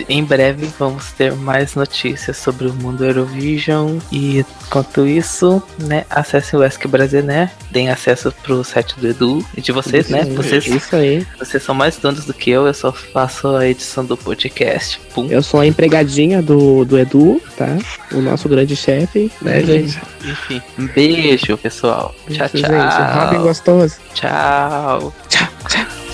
Em 0.07 0.23
breve 0.23 0.69
vamos 0.77 1.11
ter 1.11 1.33
mais 1.33 1.75
notícias 1.75 2.37
sobre 2.37 2.67
o 2.67 2.73
mundo 2.73 3.03
Eurovision. 3.03 3.97
E 4.09 4.45
enquanto 4.65 5.05
isso, 5.05 5.61
né, 5.79 6.05
acessem 6.09 6.57
o 6.57 6.63
Ask 6.63 6.85
Brasil, 6.85 7.23
né? 7.23 7.51
Deem 7.71 7.89
acesso 7.89 8.31
pro 8.43 8.63
site 8.63 8.97
do 8.97 9.07
Edu 9.07 9.45
e 9.57 9.61
de 9.61 9.71
vocês, 9.71 10.07
né? 10.09 10.23
Vocês, 10.25 10.65
Isso 10.65 10.95
aí. 10.95 11.27
vocês 11.37 11.61
são 11.61 11.75
mais 11.75 11.97
donos 11.97 12.25
do 12.25 12.33
que 12.33 12.51
eu, 12.51 12.67
eu 12.67 12.73
só 12.73 12.93
faço 12.93 13.47
a 13.49 13.67
edição 13.67 14.05
do 14.05 14.15
podcast. 14.15 14.99
Pum. 15.13 15.27
Eu 15.29 15.43
sou 15.43 15.59
a 15.59 15.67
empregadinha 15.67 16.41
do, 16.41 16.85
do 16.85 16.97
Edu, 16.97 17.41
tá? 17.57 17.77
O 18.13 18.21
nosso 18.21 18.47
grande 18.47 18.75
chefe, 18.75 19.31
né, 19.41 19.61
gente? 19.61 19.99
Enfim, 20.23 20.61
um 20.77 20.87
beijo, 20.87 21.57
pessoal. 21.57 22.13
Tchau, 22.33 22.47
tchau. 22.47 22.57
gente. 22.57 23.15
Robin 23.15 23.41
gostoso. 23.41 23.95
Tchau. 24.13 25.13
Tchau, 25.29 25.47
tchau. 25.67 26.08